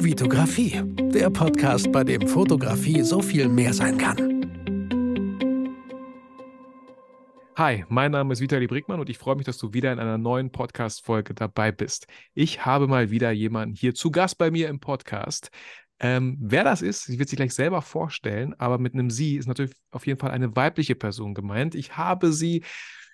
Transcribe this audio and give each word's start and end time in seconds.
Vitografie, 0.00 0.80
der 1.12 1.28
Podcast, 1.28 1.90
bei 1.90 2.04
dem 2.04 2.28
Fotografie 2.28 3.02
so 3.02 3.20
viel 3.20 3.48
mehr 3.48 3.74
sein 3.74 3.98
kann. 3.98 4.16
Hi, 7.56 7.84
mein 7.88 8.12
Name 8.12 8.32
ist 8.32 8.40
Vitali 8.40 8.68
Brickmann 8.68 9.00
und 9.00 9.10
ich 9.10 9.18
freue 9.18 9.34
mich, 9.34 9.44
dass 9.44 9.58
du 9.58 9.72
wieder 9.72 9.92
in 9.92 9.98
einer 9.98 10.16
neuen 10.16 10.52
Podcast-Folge 10.52 11.34
dabei 11.34 11.72
bist. 11.72 12.06
Ich 12.34 12.64
habe 12.64 12.86
mal 12.86 13.10
wieder 13.10 13.32
jemanden 13.32 13.74
hier 13.74 13.92
zu 13.92 14.12
Gast 14.12 14.38
bei 14.38 14.52
mir 14.52 14.68
im 14.68 14.78
Podcast. 14.78 15.50
Ähm, 15.98 16.38
wer 16.40 16.62
das 16.62 16.80
ist, 16.80 17.06
sie 17.06 17.18
wird 17.18 17.28
sich 17.28 17.36
gleich 17.36 17.54
selber 17.54 17.82
vorstellen, 17.82 18.54
aber 18.58 18.78
mit 18.78 18.94
einem 18.94 19.10
Sie 19.10 19.36
ist 19.36 19.48
natürlich 19.48 19.74
auf 19.90 20.06
jeden 20.06 20.20
Fall 20.20 20.30
eine 20.30 20.54
weibliche 20.54 20.94
Person 20.94 21.34
gemeint. 21.34 21.74
Ich 21.74 21.96
habe 21.96 22.32
sie 22.32 22.62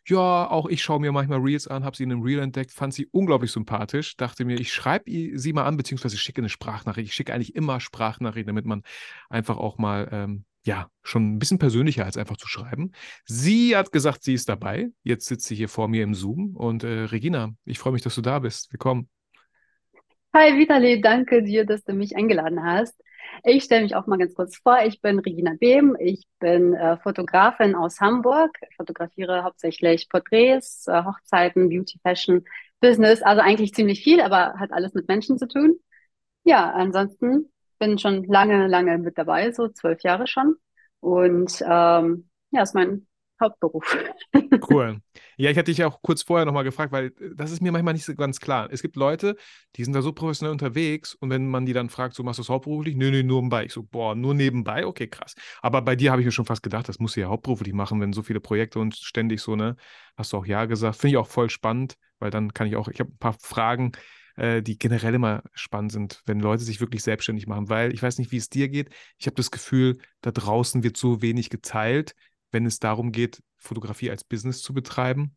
ja, 0.06 0.50
auch 0.50 0.68
ich 0.68 0.82
schaue 0.82 1.00
mir 1.00 1.12
manchmal 1.12 1.40
Reels 1.40 1.66
an, 1.66 1.84
habe 1.84 1.96
sie 1.96 2.02
in 2.02 2.12
einem 2.12 2.22
Reel 2.22 2.40
entdeckt, 2.40 2.72
fand 2.72 2.92
sie 2.92 3.06
unglaublich 3.06 3.52
sympathisch, 3.52 4.16
dachte 4.16 4.44
mir, 4.44 4.60
ich 4.60 4.72
schreibe 4.72 5.10
sie 5.10 5.52
mal 5.52 5.64
an, 5.64 5.76
beziehungsweise 5.76 6.18
schicke 6.18 6.40
eine 6.40 6.48
Sprachnachricht. 6.48 7.08
Ich 7.08 7.14
schicke 7.14 7.32
eigentlich 7.32 7.54
immer 7.54 7.80
Sprachnachrichten, 7.80 8.48
damit 8.48 8.66
man 8.66 8.82
einfach 9.30 9.56
auch 9.56 9.78
mal, 9.78 10.08
ähm, 10.12 10.44
ja, 10.66 10.88
schon 11.02 11.34
ein 11.34 11.38
bisschen 11.38 11.58
persönlicher 11.58 12.04
als 12.04 12.16
einfach 12.16 12.36
zu 12.36 12.48
schreiben. 12.48 12.92
Sie 13.26 13.76
hat 13.76 13.92
gesagt, 13.92 14.24
sie 14.24 14.34
ist 14.34 14.48
dabei. 14.48 14.88
Jetzt 15.02 15.26
sitzt 15.26 15.46
sie 15.46 15.54
hier 15.54 15.68
vor 15.68 15.88
mir 15.88 16.02
im 16.02 16.14
Zoom. 16.14 16.56
Und 16.56 16.84
äh, 16.84 17.04
Regina, 17.04 17.52
ich 17.64 17.78
freue 17.78 17.92
mich, 17.92 18.02
dass 18.02 18.14
du 18.14 18.22
da 18.22 18.38
bist. 18.38 18.72
Willkommen. 18.72 19.08
Hi 20.34 20.58
Vitali, 20.58 21.00
danke 21.00 21.42
dir, 21.42 21.64
dass 21.64 21.84
du 21.84 21.92
mich 21.92 22.16
eingeladen 22.16 22.64
hast. 22.64 22.94
Ich 23.44 23.64
stelle 23.64 23.82
mich 23.82 23.94
auch 23.94 24.06
mal 24.06 24.18
ganz 24.18 24.34
kurz 24.34 24.56
vor. 24.56 24.78
Ich 24.84 25.00
bin 25.00 25.18
Regina 25.18 25.52
Behm. 25.58 25.96
Ich 25.98 26.26
bin 26.38 26.74
äh, 26.74 26.96
Fotografin 26.98 27.74
aus 27.74 28.00
Hamburg. 28.00 28.56
Ich 28.68 28.76
fotografiere 28.76 29.44
hauptsächlich 29.44 30.08
Porträts, 30.08 30.86
äh, 30.88 31.04
Hochzeiten, 31.04 31.68
Beauty, 31.68 31.98
Fashion, 32.02 32.44
Business. 32.80 33.22
Also 33.22 33.42
eigentlich 33.42 33.74
ziemlich 33.74 34.02
viel, 34.02 34.20
aber 34.20 34.54
hat 34.58 34.72
alles 34.72 34.94
mit 34.94 35.08
Menschen 35.08 35.38
zu 35.38 35.48
tun. 35.48 35.78
Ja, 36.44 36.70
ansonsten 36.72 37.50
bin 37.78 37.98
schon 37.98 38.24
lange, 38.24 38.66
lange 38.68 38.98
mit 38.98 39.18
dabei, 39.18 39.52
so 39.52 39.68
zwölf 39.68 40.02
Jahre 40.02 40.26
schon. 40.26 40.56
Und 41.00 41.62
ähm, 41.66 42.28
ja, 42.50 42.62
ist 42.62 42.74
mein 42.74 43.06
Hauptberuf. 43.40 43.96
Cool. 44.70 45.00
Ja, 45.36 45.50
ich 45.50 45.58
hatte 45.58 45.70
dich 45.70 45.84
auch 45.84 46.00
kurz 46.00 46.22
vorher 46.22 46.46
nochmal 46.46 46.64
gefragt, 46.64 46.90
weil 46.92 47.06
äh, 47.06 47.34
das 47.34 47.50
ist 47.50 47.60
mir 47.60 47.70
manchmal 47.72 47.92
nicht 47.94 48.04
so 48.04 48.14
ganz 48.14 48.40
klar. 48.40 48.68
Es 48.70 48.80
gibt 48.80 48.96
Leute, 48.96 49.36
die 49.76 49.84
sind 49.84 49.92
da 49.92 50.00
so 50.00 50.12
professionell 50.12 50.52
unterwegs 50.52 51.14
und 51.14 51.28
wenn 51.28 51.48
man 51.48 51.66
die 51.66 51.72
dann 51.72 51.90
fragt, 51.90 52.14
so 52.14 52.22
machst 52.22 52.38
du 52.38 52.42
es 52.42 52.48
hauptberuflich? 52.48 52.96
Nö, 52.96 53.10
nö, 53.10 53.22
nur 53.22 53.40
nebenbei. 53.42 53.64
Ich 53.66 53.72
so, 53.72 53.82
boah, 53.82 54.14
nur 54.14 54.32
nebenbei? 54.34 54.86
Okay, 54.86 55.06
krass. 55.08 55.34
Aber 55.60 55.82
bei 55.82 55.96
dir 55.96 56.12
habe 56.12 56.22
ich 56.22 56.26
mir 56.26 56.32
schon 56.32 56.46
fast 56.46 56.62
gedacht, 56.62 56.88
das 56.88 56.98
musst 56.98 57.16
du 57.16 57.20
ja 57.20 57.28
hauptberuflich 57.28 57.74
machen, 57.74 58.00
wenn 58.00 58.12
so 58.12 58.22
viele 58.22 58.40
Projekte 58.40 58.78
und 58.78 58.96
ständig 58.96 59.40
so, 59.40 59.56
ne? 59.56 59.76
Hast 60.16 60.32
du 60.32 60.38
auch 60.38 60.46
Ja 60.46 60.64
gesagt. 60.64 60.96
Finde 60.96 61.12
ich 61.12 61.16
auch 61.18 61.28
voll 61.28 61.50
spannend, 61.50 61.96
weil 62.20 62.30
dann 62.30 62.54
kann 62.54 62.66
ich 62.66 62.76
auch, 62.76 62.88
ich 62.88 63.00
habe 63.00 63.10
ein 63.10 63.18
paar 63.18 63.36
Fragen, 63.40 63.92
äh, 64.36 64.62
die 64.62 64.78
generell 64.78 65.14
immer 65.14 65.42
spannend 65.52 65.92
sind, 65.92 66.22
wenn 66.26 66.40
Leute 66.40 66.64
sich 66.64 66.80
wirklich 66.80 67.02
selbstständig 67.02 67.46
machen, 67.46 67.68
weil 67.68 67.92
ich 67.92 68.02
weiß 68.02 68.18
nicht, 68.18 68.32
wie 68.32 68.36
es 68.36 68.48
dir 68.48 68.68
geht. 68.68 68.90
Ich 69.18 69.26
habe 69.26 69.36
das 69.36 69.50
Gefühl, 69.50 69.98
da 70.20 70.30
draußen 70.30 70.82
wird 70.82 70.96
so 70.96 71.22
wenig 71.22 71.50
geteilt, 71.50 72.14
wenn 72.54 72.64
es 72.64 72.78
darum 72.78 73.12
geht, 73.12 73.42
Fotografie 73.58 74.10
als 74.10 74.24
Business 74.24 74.62
zu 74.62 74.72
betreiben? 74.72 75.36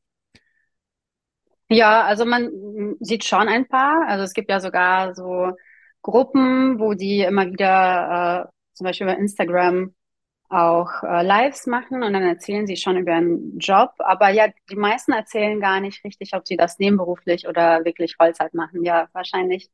Ja, 1.70 2.04
also 2.04 2.26
man 2.26 2.96
sieht 3.02 3.26
schon 3.26 3.50
ein 3.50 3.68
paar. 3.68 4.08
Also 4.08 4.24
es 4.24 4.34
gibt 4.34 4.50
ja 4.50 4.60
sogar 4.62 5.14
so 5.16 5.52
Gruppen, 6.02 6.80
wo 6.80 6.94
die 6.94 7.22
immer 7.22 7.48
wieder 7.48 8.48
äh, 8.48 8.52
zum 8.74 8.86
Beispiel 8.86 9.08
über 9.08 9.18
Instagram 9.18 9.94
auch 10.50 11.04
äh, 11.04 11.24
Lives 11.24 11.68
machen 11.68 12.04
und 12.04 12.14
dann 12.14 12.24
erzählen 12.24 12.66
sie 12.68 12.78
schon 12.78 12.98
über 12.98 13.12
ihren 13.14 13.60
Job. 13.60 13.92
Aber 14.00 14.30
ja, 14.30 14.48
die 14.70 14.78
meisten 14.78 15.12
erzählen 15.12 15.60
gar 15.60 15.82
nicht 15.82 16.04
richtig, 16.06 16.34
ob 16.34 16.48
sie 16.48 16.56
das 16.56 16.80
nebenberuflich 16.80 17.48
oder 17.48 17.84
wirklich 17.84 18.16
Vollzeit 18.16 18.54
machen. 18.54 18.84
Ja, 18.86 19.10
wahrscheinlich, 19.12 19.70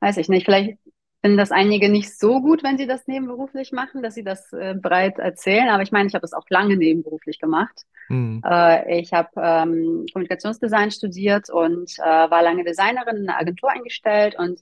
weiß 0.00 0.18
ich 0.18 0.28
nicht. 0.28 0.44
Vielleicht 0.44 0.78
finden 1.22 1.38
das 1.38 1.52
einige 1.52 1.88
nicht 1.88 2.18
so 2.18 2.40
gut, 2.42 2.62
wenn 2.64 2.76
sie 2.76 2.86
das 2.86 3.06
nebenberuflich 3.06 3.72
machen, 3.72 4.02
dass 4.02 4.14
sie 4.14 4.24
das 4.24 4.52
äh, 4.52 4.74
breit 4.74 5.18
erzählen. 5.18 5.68
Aber 5.68 5.82
ich 5.82 5.92
meine, 5.92 6.08
ich 6.08 6.14
habe 6.14 6.22
das 6.22 6.32
auch 6.32 6.44
lange 6.50 6.76
nebenberuflich 6.76 7.38
gemacht. 7.38 7.82
Mhm. 8.08 8.42
Äh, 8.44 9.00
ich 9.00 9.12
habe 9.12 9.30
ähm, 9.36 10.04
Kommunikationsdesign 10.12 10.90
studiert 10.90 11.48
und 11.48 11.96
äh, 11.98 12.02
war 12.02 12.42
lange 12.42 12.64
Designerin 12.64 13.16
in 13.18 13.28
einer 13.28 13.38
Agentur 13.38 13.70
eingestellt 13.70 14.34
und 14.36 14.60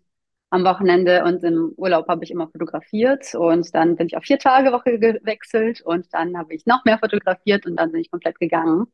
am 0.50 0.64
Wochenende 0.64 1.24
und 1.24 1.42
im 1.44 1.72
Urlaub 1.76 2.08
habe 2.08 2.24
ich 2.24 2.30
immer 2.30 2.48
fotografiert 2.48 3.34
und 3.34 3.72
dann 3.74 3.96
bin 3.96 4.08
ich 4.08 4.16
auf 4.16 4.24
vier 4.24 4.38
Tage 4.38 4.72
Woche 4.72 4.98
gewechselt 4.98 5.80
und 5.80 6.12
dann 6.12 6.36
habe 6.36 6.54
ich 6.54 6.66
noch 6.66 6.84
mehr 6.84 6.98
fotografiert 6.98 7.66
und 7.66 7.76
dann 7.76 7.92
bin 7.92 8.00
ich 8.00 8.10
komplett 8.10 8.38
gegangen. 8.38 8.86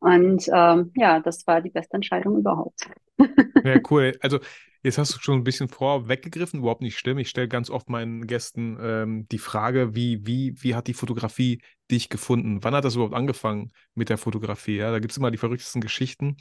Und 0.00 0.48
ähm, 0.52 0.92
ja, 0.96 1.20
das 1.20 1.46
war 1.46 1.60
die 1.60 1.70
beste 1.70 1.94
Entscheidung 1.94 2.36
überhaupt. 2.36 2.88
Ja, 3.64 3.80
cool. 3.90 4.16
Also 4.20 4.38
Jetzt 4.82 4.98
hast 4.98 5.14
du 5.14 5.18
schon 5.20 5.40
ein 5.40 5.44
bisschen 5.44 5.68
vorweggegriffen, 5.68 6.60
überhaupt 6.60 6.82
nicht 6.82 6.98
schlimm. 6.98 7.18
Ich 7.18 7.28
stelle 7.28 7.48
ganz 7.48 7.68
oft 7.68 7.88
meinen 7.88 8.26
Gästen 8.26 8.78
ähm, 8.80 9.26
die 9.28 9.38
Frage, 9.38 9.94
wie, 9.94 10.24
wie, 10.26 10.54
wie 10.62 10.74
hat 10.74 10.86
die 10.86 10.94
Fotografie 10.94 11.60
dich 11.90 12.08
gefunden? 12.08 12.62
Wann 12.62 12.74
hat 12.74 12.84
das 12.84 12.94
überhaupt 12.94 13.14
angefangen 13.14 13.72
mit 13.94 14.08
der 14.08 14.18
Fotografie? 14.18 14.76
Ja, 14.76 14.92
da 14.92 15.00
gibt 15.00 15.10
es 15.12 15.18
immer 15.18 15.30
die 15.30 15.38
verrücktesten 15.38 15.80
Geschichten. 15.80 16.36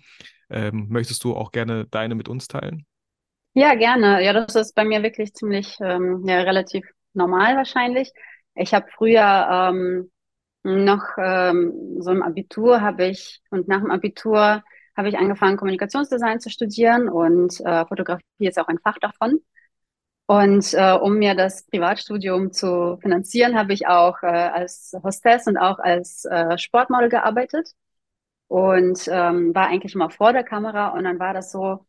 Ähm, 0.49 0.87
möchtest 0.89 1.23
du 1.23 1.35
auch 1.35 1.51
gerne 1.51 1.87
deine 1.87 2.15
mit 2.15 2.29
uns 2.29 2.47
teilen? 2.47 2.85
Ja, 3.53 3.73
gerne. 3.73 4.23
Ja, 4.23 4.33
das 4.33 4.55
ist 4.55 4.75
bei 4.75 4.83
mir 4.85 5.01
wirklich 5.01 5.33
ziemlich 5.33 5.77
ähm, 5.81 6.23
ja, 6.27 6.41
relativ 6.41 6.85
normal 7.13 7.55
wahrscheinlich. 7.55 8.11
Ich 8.53 8.73
habe 8.73 8.85
früher 8.95 9.47
ähm, 9.49 10.11
noch 10.63 11.03
ähm, 11.17 11.97
so 12.01 12.11
im 12.11 12.21
Abitur 12.21 12.81
habe 12.81 13.07
ich 13.07 13.41
und 13.49 13.67
nach 13.67 13.81
dem 13.81 13.89
Abitur 13.91 14.63
habe 14.97 15.09
ich 15.09 15.17
angefangen, 15.17 15.57
Kommunikationsdesign 15.57 16.39
zu 16.39 16.49
studieren 16.49 17.07
und 17.07 17.59
äh, 17.61 17.85
Fotografie 17.85 18.23
ist 18.39 18.59
auch 18.59 18.67
ein 18.67 18.79
Fach 18.79 18.97
davon. 18.99 19.39
Und 20.25 20.73
äh, 20.73 20.91
um 20.93 21.17
mir 21.19 21.35
das 21.35 21.65
Privatstudium 21.67 22.51
zu 22.51 22.97
finanzieren, 23.01 23.57
habe 23.57 23.71
ich 23.73 23.87
auch 23.87 24.21
äh, 24.23 24.27
als 24.27 24.93
Hostess 25.01 25.47
und 25.47 25.57
auch 25.57 25.79
als 25.79 26.25
äh, 26.25 26.57
Sportmodel 26.57 27.09
gearbeitet 27.09 27.69
und 28.47 29.07
ähm, 29.09 29.55
war 29.55 29.67
eigentlich 29.67 29.95
immer 29.95 30.09
vor 30.09 30.33
der 30.33 30.43
Kamera 30.43 30.89
und 30.89 31.05
dann 31.05 31.19
war 31.19 31.33
das 31.33 31.51
so, 31.51 31.85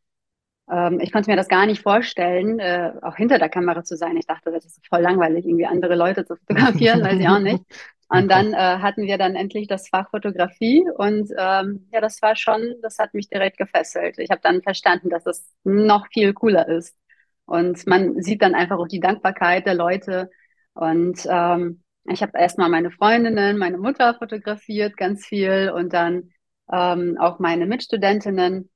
ähm, 0.71 1.01
ich 1.01 1.13
konnte 1.13 1.31
mir 1.31 1.37
das 1.37 1.49
gar 1.49 1.67
nicht 1.67 1.83
vorstellen, 1.83 2.59
äh, 2.61 2.93
auch 3.03 3.17
hinter 3.17 3.39
der 3.39 3.49
Kamera 3.49 3.85
zu 3.85 3.97
sein. 3.97 4.17
Ich 4.17 4.27
dachte, 4.27 4.53
das 4.53 4.65
ist 4.67 4.87
voll 4.89 5.01
langweilig, 5.01 5.47
irgendwie 5.47 5.67
andere 5.67 5.97
Leute 5.97 6.25
zu 6.25 6.37
fotografieren, 6.37 7.03
weiß 7.03 7.21
ich 7.21 7.29
auch 7.29 7.41
nicht. 7.41 7.65
Und 8.11 8.31
dann 8.31 8.55
äh, 8.55 8.57
hatten 8.57 9.03
wir 9.03 9.19
dann 9.19 9.37
endlich 9.37 9.69
das 9.69 9.89
Fach 9.89 10.09
Fotografie 10.11 10.83
und 10.97 11.31
ähm, 11.37 11.89
ja, 11.93 12.01
das 12.01 12.23
war 12.23 12.37
schon, 12.37 12.77
das 12.81 12.99
hat 12.99 13.13
mich 13.13 13.29
direkt 13.29 13.59
gefesselt. 13.59 14.19
Ich 14.19 14.31
habe 14.31 14.41
dann 14.43 14.63
verstanden, 14.63 15.11
dass 15.11 15.27
es 15.27 15.55
noch 15.63 16.07
viel 16.09 16.33
cooler 16.33 16.69
ist. 16.69 16.97
Und 17.45 17.87
man 17.87 18.23
sieht 18.23 18.41
dann 18.43 18.55
einfach 18.55 18.79
auch 18.79 18.89
die 18.89 19.01
Dankbarkeit 19.01 19.67
der 19.67 19.75
Leute. 19.75 20.31
Und 20.73 21.27
ähm, 21.31 21.83
ich 22.05 22.23
habe 22.23 22.39
erstmal 22.39 22.71
meine 22.71 22.91
Freundinnen, 22.91 23.59
meine 23.59 23.79
Mutter 23.79 24.15
fotografiert 24.15 24.97
ganz 24.97 25.27
viel 25.27 25.71
und 25.75 25.93
dann 25.93 26.31
ähm, 26.73 27.17
auch 27.19 27.39
meine 27.41 27.67
Mitstudentinnen. 27.67 28.71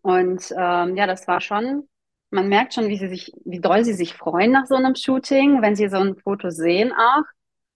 Und 0.00 0.54
ähm, 0.56 0.96
ja, 0.96 1.06
das 1.06 1.28
war 1.28 1.42
schon, 1.42 1.86
man 2.30 2.48
merkt 2.48 2.72
schon, 2.72 2.88
wie 2.88 2.96
sie 2.96 3.08
sich, 3.08 3.32
wie 3.44 3.60
doll 3.60 3.84
sie 3.84 3.94
sich 3.94 4.14
freuen 4.14 4.52
nach 4.52 4.66
so 4.66 4.74
einem 4.74 4.94
Shooting, 4.94 5.60
wenn 5.60 5.76
sie 5.76 5.88
so 5.88 5.98
ein 5.98 6.16
Foto 6.16 6.48
sehen 6.48 6.92
auch 6.92 7.24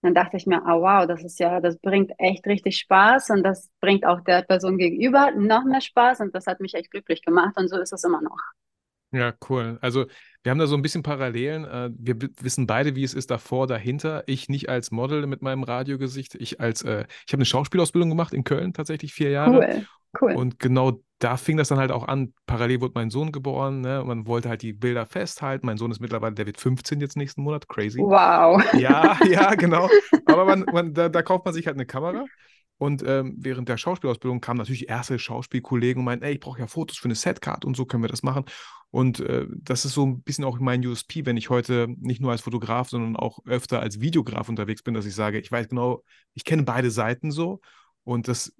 dann 0.03 0.13
dachte 0.13 0.37
ich 0.37 0.45
mir, 0.45 0.65
ah 0.65 0.79
wow, 0.79 1.07
das 1.07 1.23
ist 1.23 1.39
ja, 1.39 1.59
das 1.59 1.77
bringt 1.77 2.11
echt 2.17 2.45
richtig 2.45 2.77
Spaß 2.77 3.29
und 3.31 3.43
das 3.43 3.69
bringt 3.79 4.05
auch 4.05 4.21
der 4.21 4.41
Person 4.41 4.77
gegenüber 4.77 5.31
noch 5.31 5.63
mehr 5.63 5.81
Spaß 5.81 6.19
und 6.19 6.35
das 6.35 6.45
hat 6.45 6.59
mich 6.59 6.73
echt 6.73 6.91
glücklich 6.91 7.21
gemacht 7.21 7.57
und 7.57 7.69
so 7.69 7.77
ist 7.79 7.93
es 7.93 8.03
immer 8.03 8.21
noch. 8.21 8.37
Ja, 9.11 9.33
cool. 9.47 9.77
Also 9.79 10.07
wir 10.41 10.49
haben 10.49 10.57
da 10.57 10.65
so 10.65 10.75
ein 10.75 10.81
bisschen 10.81 11.03
Parallelen. 11.03 11.65
Äh, 11.65 11.91
wir 11.95 12.15
wissen 12.41 12.65
beide, 12.65 12.95
wie 12.95 13.03
es 13.03 13.13
ist 13.13 13.29
davor, 13.29 13.67
dahinter. 13.67 14.23
Ich 14.25 14.49
nicht 14.49 14.69
als 14.69 14.89
Model 14.89 15.27
mit 15.27 15.43
meinem 15.43 15.63
Radiogesicht. 15.63 16.33
Ich 16.35 16.59
als, 16.59 16.81
äh, 16.81 17.05
ich 17.25 17.31
habe 17.31 17.37
eine 17.37 17.45
Schauspielausbildung 17.45 18.09
gemacht 18.09 18.33
in 18.33 18.43
Köln 18.43 18.73
tatsächlich 18.73 19.13
vier 19.13 19.29
Jahre. 19.29 19.59
Cool, 19.59 19.85
cool. 20.19 20.33
Und 20.33 20.59
genau 20.59 20.99
da 21.23 21.37
fing 21.37 21.55
das 21.55 21.69
dann 21.69 21.79
halt 21.79 21.91
auch 21.91 22.07
an. 22.07 22.33
Parallel 22.45 22.81
wurde 22.81 22.93
mein 22.95 23.09
Sohn 23.09 23.31
geboren. 23.31 23.79
Ne? 23.81 24.03
Man 24.05 24.27
wollte 24.27 24.49
halt 24.49 24.61
die 24.61 24.73
Bilder 24.73 25.05
festhalten. 25.05 25.65
Mein 25.65 25.77
Sohn 25.77 25.91
ist 25.91 26.01
mittlerweile, 26.01 26.35
der 26.35 26.45
wird 26.45 26.59
15 26.59 26.99
jetzt 26.99 27.15
nächsten 27.15 27.43
Monat. 27.43 27.69
Crazy. 27.69 27.99
Wow. 27.99 28.61
Ja, 28.73 29.17
ja, 29.25 29.55
genau. 29.55 29.89
Aber 30.25 30.43
man, 30.43 30.65
man, 30.71 30.93
da, 30.93 31.07
da 31.07 31.21
kauft 31.21 31.45
man 31.45 31.53
sich 31.53 31.67
halt 31.67 31.77
eine 31.77 31.85
Kamera. 31.85 32.25
Und 32.77 33.03
ähm, 33.07 33.35
während 33.37 33.69
der 33.69 33.77
Schauspielausbildung 33.77 34.41
kamen 34.41 34.57
natürlich 34.57 34.89
erste 34.89 35.17
Schauspielkollegen 35.17 36.01
und 36.01 36.05
meinten, 36.05 36.25
ey, 36.25 36.33
ich 36.33 36.39
brauche 36.41 36.59
ja 36.59 36.67
Fotos 36.67 36.97
für 36.97 37.05
eine 37.05 37.15
Setcard 37.15 37.63
und 37.63 37.77
so 37.77 37.85
können 37.85 38.03
wir 38.03 38.09
das 38.09 38.23
machen. 38.23 38.43
Und 38.89 39.21
äh, 39.21 39.47
das 39.49 39.85
ist 39.85 39.93
so 39.93 40.05
ein 40.05 40.21
bisschen 40.21 40.43
auch 40.43 40.59
mein 40.59 40.85
USP, 40.85 41.25
wenn 41.25 41.37
ich 41.37 41.49
heute 41.49 41.87
nicht 41.99 42.19
nur 42.19 42.31
als 42.31 42.41
Fotograf, 42.41 42.89
sondern 42.89 43.15
auch 43.15 43.39
öfter 43.45 43.79
als 43.79 44.01
Videograf 44.01 44.49
unterwegs 44.49 44.83
bin, 44.83 44.93
dass 44.93 45.05
ich 45.05 45.15
sage, 45.15 45.39
ich 45.39 45.51
weiß 45.51 45.69
genau, 45.69 46.03
ich 46.33 46.43
kenne 46.43 46.63
beide 46.63 46.91
Seiten 46.91 47.31
so. 47.31 47.61
Und 48.03 48.27
das 48.27 48.53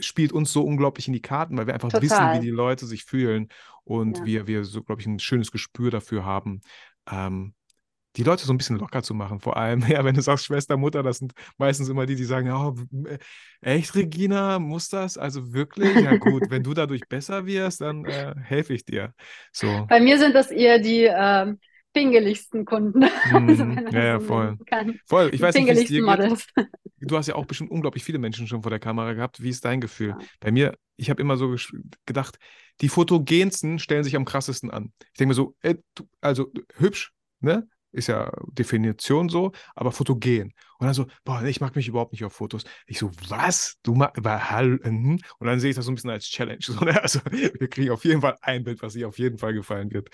spielt 0.00 0.32
uns 0.32 0.52
so 0.52 0.62
unglaublich 0.62 1.06
in 1.06 1.12
die 1.12 1.22
Karten, 1.22 1.56
weil 1.56 1.66
wir 1.66 1.74
einfach 1.74 1.90
Total. 1.90 2.02
wissen, 2.02 2.32
wie 2.34 2.46
die 2.46 2.52
Leute 2.52 2.86
sich 2.86 3.04
fühlen 3.04 3.48
und 3.84 4.18
ja. 4.18 4.24
wir, 4.24 4.46
wir 4.46 4.64
so, 4.64 4.82
glaube 4.82 5.00
ich, 5.00 5.06
ein 5.06 5.18
schönes 5.18 5.50
Gespür 5.52 5.90
dafür 5.90 6.24
haben, 6.24 6.60
ähm, 7.10 7.54
die 8.16 8.24
Leute 8.24 8.44
so 8.44 8.52
ein 8.52 8.58
bisschen 8.58 8.78
locker 8.78 9.02
zu 9.02 9.14
machen. 9.14 9.38
Vor 9.38 9.56
allem, 9.56 9.80
ja, 9.88 10.04
wenn 10.04 10.14
du 10.14 10.22
sagst 10.22 10.46
Schwester, 10.46 10.76
Mutter, 10.76 11.02
das 11.02 11.18
sind 11.18 11.32
meistens 11.56 11.88
immer 11.88 12.06
die, 12.06 12.16
die 12.16 12.24
sagen, 12.24 12.50
oh, 12.50 12.74
echt, 13.60 13.94
Regina, 13.94 14.58
muss 14.58 14.88
das? 14.88 15.16
Also 15.16 15.52
wirklich? 15.52 15.94
Ja 15.94 16.16
gut, 16.16 16.50
wenn 16.50 16.62
du 16.62 16.74
dadurch 16.74 17.02
besser 17.08 17.46
wirst, 17.46 17.80
dann 17.80 18.04
äh, 18.04 18.34
helfe 18.42 18.74
ich 18.74 18.84
dir. 18.84 19.14
So. 19.52 19.86
Bei 19.88 20.00
mir 20.00 20.18
sind 20.18 20.34
das 20.34 20.50
eher 20.50 20.78
die, 20.78 21.08
ähm, 21.08 21.58
pingeligsten 21.92 22.64
Kunden. 22.64 23.04
Also, 23.32 23.64
mhm. 23.64 23.88
ja, 23.90 24.04
ja, 24.04 24.20
voll. 24.20 24.58
Voll. 25.06 25.30
Ich 25.32 25.40
weiß 25.40 25.54
nicht, 25.54 25.66
wie 25.66 25.70
es 25.70 25.84
dir 25.84 26.02
geht. 26.02 26.46
Du 27.00 27.16
hast 27.16 27.26
ja 27.26 27.34
auch 27.34 27.46
bestimmt 27.46 27.70
unglaublich 27.70 28.04
viele 28.04 28.18
Menschen 28.18 28.46
schon 28.46 28.62
vor 28.62 28.70
der 28.70 28.80
Kamera 28.80 29.12
gehabt. 29.12 29.42
Wie 29.42 29.50
ist 29.50 29.64
dein 29.64 29.80
Gefühl? 29.80 30.10
Ja. 30.10 30.18
Bei 30.40 30.50
mir, 30.50 30.76
ich 30.96 31.10
habe 31.10 31.22
immer 31.22 31.36
so 31.36 31.54
gedacht, 32.06 32.38
die 32.80 32.88
fotogensten 32.88 33.78
stellen 33.78 34.04
sich 34.04 34.16
am 34.16 34.24
krassesten 34.24 34.70
an. 34.70 34.92
Ich 35.12 35.18
denke 35.18 35.28
mir 35.28 35.34
so, 35.34 35.54
äh, 35.62 35.76
also 36.20 36.50
hübsch, 36.76 37.12
ne? 37.40 37.68
ist 37.92 38.08
ja 38.08 38.30
Definition 38.52 39.28
so, 39.28 39.52
aber 39.74 39.92
fotogen. 39.92 40.52
Und 40.78 40.86
dann 40.86 40.94
so, 40.94 41.06
boah, 41.24 41.42
ich 41.42 41.60
mag 41.60 41.74
mich 41.74 41.88
überhaupt 41.88 42.12
nicht 42.12 42.24
auf 42.24 42.32
Fotos. 42.32 42.64
Ich 42.86 42.98
so, 42.98 43.10
was? 43.28 43.76
Du 43.82 43.94
magst, 43.94 44.22
mhm. 44.22 45.18
und 45.38 45.46
dann 45.46 45.60
sehe 45.60 45.70
ich 45.70 45.76
das 45.76 45.86
so 45.86 45.92
ein 45.92 45.94
bisschen 45.94 46.10
als 46.10 46.26
Challenge. 46.26 46.58
So, 46.68 46.84
ne? 46.84 47.00
Also 47.02 47.20
wir 47.30 47.68
kriegen 47.68 47.90
auf 47.90 48.04
jeden 48.04 48.20
Fall 48.20 48.36
ein 48.42 48.64
Bild, 48.64 48.82
was 48.82 48.92
dir 48.92 49.08
auf 49.08 49.18
jeden 49.18 49.38
Fall 49.38 49.54
gefallen 49.54 49.90
wird. 49.92 50.10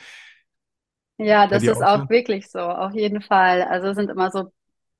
Ja, 1.18 1.46
das 1.46 1.62
ist 1.62 1.82
auch, 1.82 2.00
auch 2.00 2.10
wirklich 2.10 2.48
so, 2.48 2.60
auf 2.60 2.92
jeden 2.94 3.20
Fall. 3.20 3.62
Also 3.62 3.92
sind 3.92 4.10
immer 4.10 4.30
so 4.30 4.52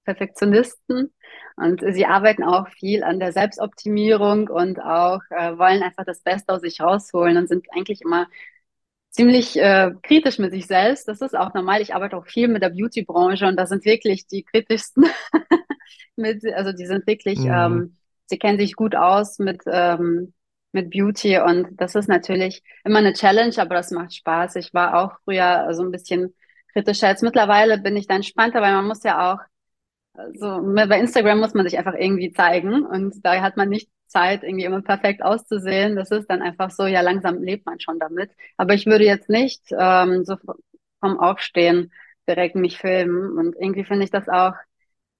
Perfektionisten 0.05 1.12
und 1.56 1.83
sie 1.93 2.06
arbeiten 2.06 2.43
auch 2.43 2.69
viel 2.69 3.05
an 3.05 3.21
der 3.21 3.33
Selbstoptimierung 3.33 4.49
und 4.49 4.81
auch 4.81 5.21
äh, 5.31 5.56
wollen 5.59 5.83
einfach 5.83 6.05
das 6.05 6.21
Beste 6.21 6.53
aus 6.53 6.62
sich 6.62 6.81
rausholen 6.81 7.37
und 7.37 7.49
sind 7.49 7.67
eigentlich 7.73 8.03
immer 8.03 8.27
ziemlich 9.11 9.56
äh, 9.56 9.93
kritisch 10.03 10.39
mit 10.39 10.51
sich 10.51 10.67
selbst. 10.67 11.06
Das 11.06 11.21
ist 11.21 11.37
auch 11.37 11.55
normal. 11.55 11.81
Ich 11.81 11.95
arbeite 11.95 12.17
auch 12.17 12.27
viel 12.27 12.49
mit 12.49 12.62
der 12.62 12.71
Beauty-Branche 12.71 13.47
und 13.47 13.56
da 13.56 13.67
sind 13.67 13.85
wirklich 13.85 14.27
die 14.27 14.43
kritischsten 14.43 15.06
mit, 16.17 16.45
also 16.55 16.73
die 16.73 16.87
sind 16.87 17.07
wirklich, 17.07 17.39
mhm. 17.39 17.50
ähm, 17.53 17.97
sie 18.27 18.39
kennen 18.39 18.59
sich 18.59 18.75
gut 18.75 18.97
aus 18.97 19.39
mit, 19.39 19.62
ähm, 19.67 20.35
mit 20.73 20.91
Beauty 20.91 21.39
und 21.39 21.81
das 21.81 21.95
ist 21.95 22.09
natürlich 22.09 22.65
immer 22.85 22.99
eine 22.99 23.12
Challenge, 23.12 23.55
aber 23.59 23.77
das 23.77 23.93
macht 23.93 24.15
Spaß. 24.15 24.57
Ich 24.57 24.75
war 24.75 24.97
auch 24.97 25.12
früher 25.25 25.73
so 25.73 25.85
ein 25.85 25.93
bisschen 25.93 26.35
kritischer. 26.73 27.09
Jetzt 27.09 27.23
mittlerweile 27.23 27.79
bin 27.79 27.97
ich 27.97 28.09
da 28.09 28.17
entspannter, 28.17 28.61
weil 28.61 28.75
man 28.75 28.89
muss 28.89 29.05
ja 29.05 29.33
auch 29.33 29.39
so, 30.34 30.61
bei 30.62 30.99
Instagram 30.99 31.40
muss 31.40 31.55
man 31.55 31.66
sich 31.66 31.78
einfach 31.78 31.94
irgendwie 31.94 32.32
zeigen 32.32 32.84
und 32.87 33.25
da 33.25 33.40
hat 33.40 33.56
man 33.56 33.69
nicht 33.69 33.88
Zeit, 34.06 34.44
irgendwie 34.44 34.64
immer 34.64 34.81
perfekt 34.81 35.22
auszusehen. 35.22 35.96
Das 35.96 36.11
ist 36.11 36.26
dann 36.31 36.40
einfach 36.40 36.70
so, 36.70 36.87
ja, 36.87 37.00
langsam 37.00 37.43
lebt 37.43 37.66
man 37.66 37.81
schon 37.81 37.99
damit. 37.99 38.31
Aber 38.56 38.75
ich 38.75 38.87
würde 38.87 39.05
jetzt 39.05 39.28
nicht 39.28 39.62
ähm, 39.76 40.25
so 40.25 40.37
vom 41.00 41.19
Aufstehen 41.19 41.93
direkt 42.28 42.55
mich 42.55 42.78
filmen. 42.78 43.37
Und 43.37 43.56
irgendwie 43.56 43.84
finde 43.84 44.05
ich 44.05 44.11
das 44.11 44.28
auch, 44.28 44.55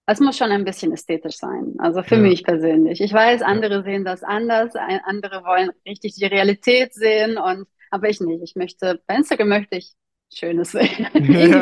es 0.07 0.21
muss 0.21 0.37
schon 0.37 0.51
ein 0.51 0.65
bisschen 0.65 0.93
ästhetisch 0.93 1.37
sein. 1.37 1.75
Also 1.79 2.03
für 2.03 2.17
ja. 2.17 2.21
mich 2.21 2.45
persönlich. 2.45 3.01
Ich 3.01 3.13
weiß, 3.13 3.43
andere 3.43 3.77
ja. 3.77 3.83
sehen 3.83 4.05
das 4.05 4.23
anders, 4.23 4.75
andere 4.77 5.45
wollen 5.45 5.71
richtig 5.87 6.15
die 6.15 6.27
Realität 6.27 6.95
sehen 6.95 7.37
und 7.37 7.67
aber 7.91 8.09
ich 8.09 8.21
nicht. 8.21 8.43
Ich 8.43 8.55
möchte, 8.55 9.01
bei 9.07 9.17
Instagram 9.17 9.49
möchte 9.49 9.77
ich 9.77 9.93
Schönes. 10.35 10.73
ja, 10.73 10.81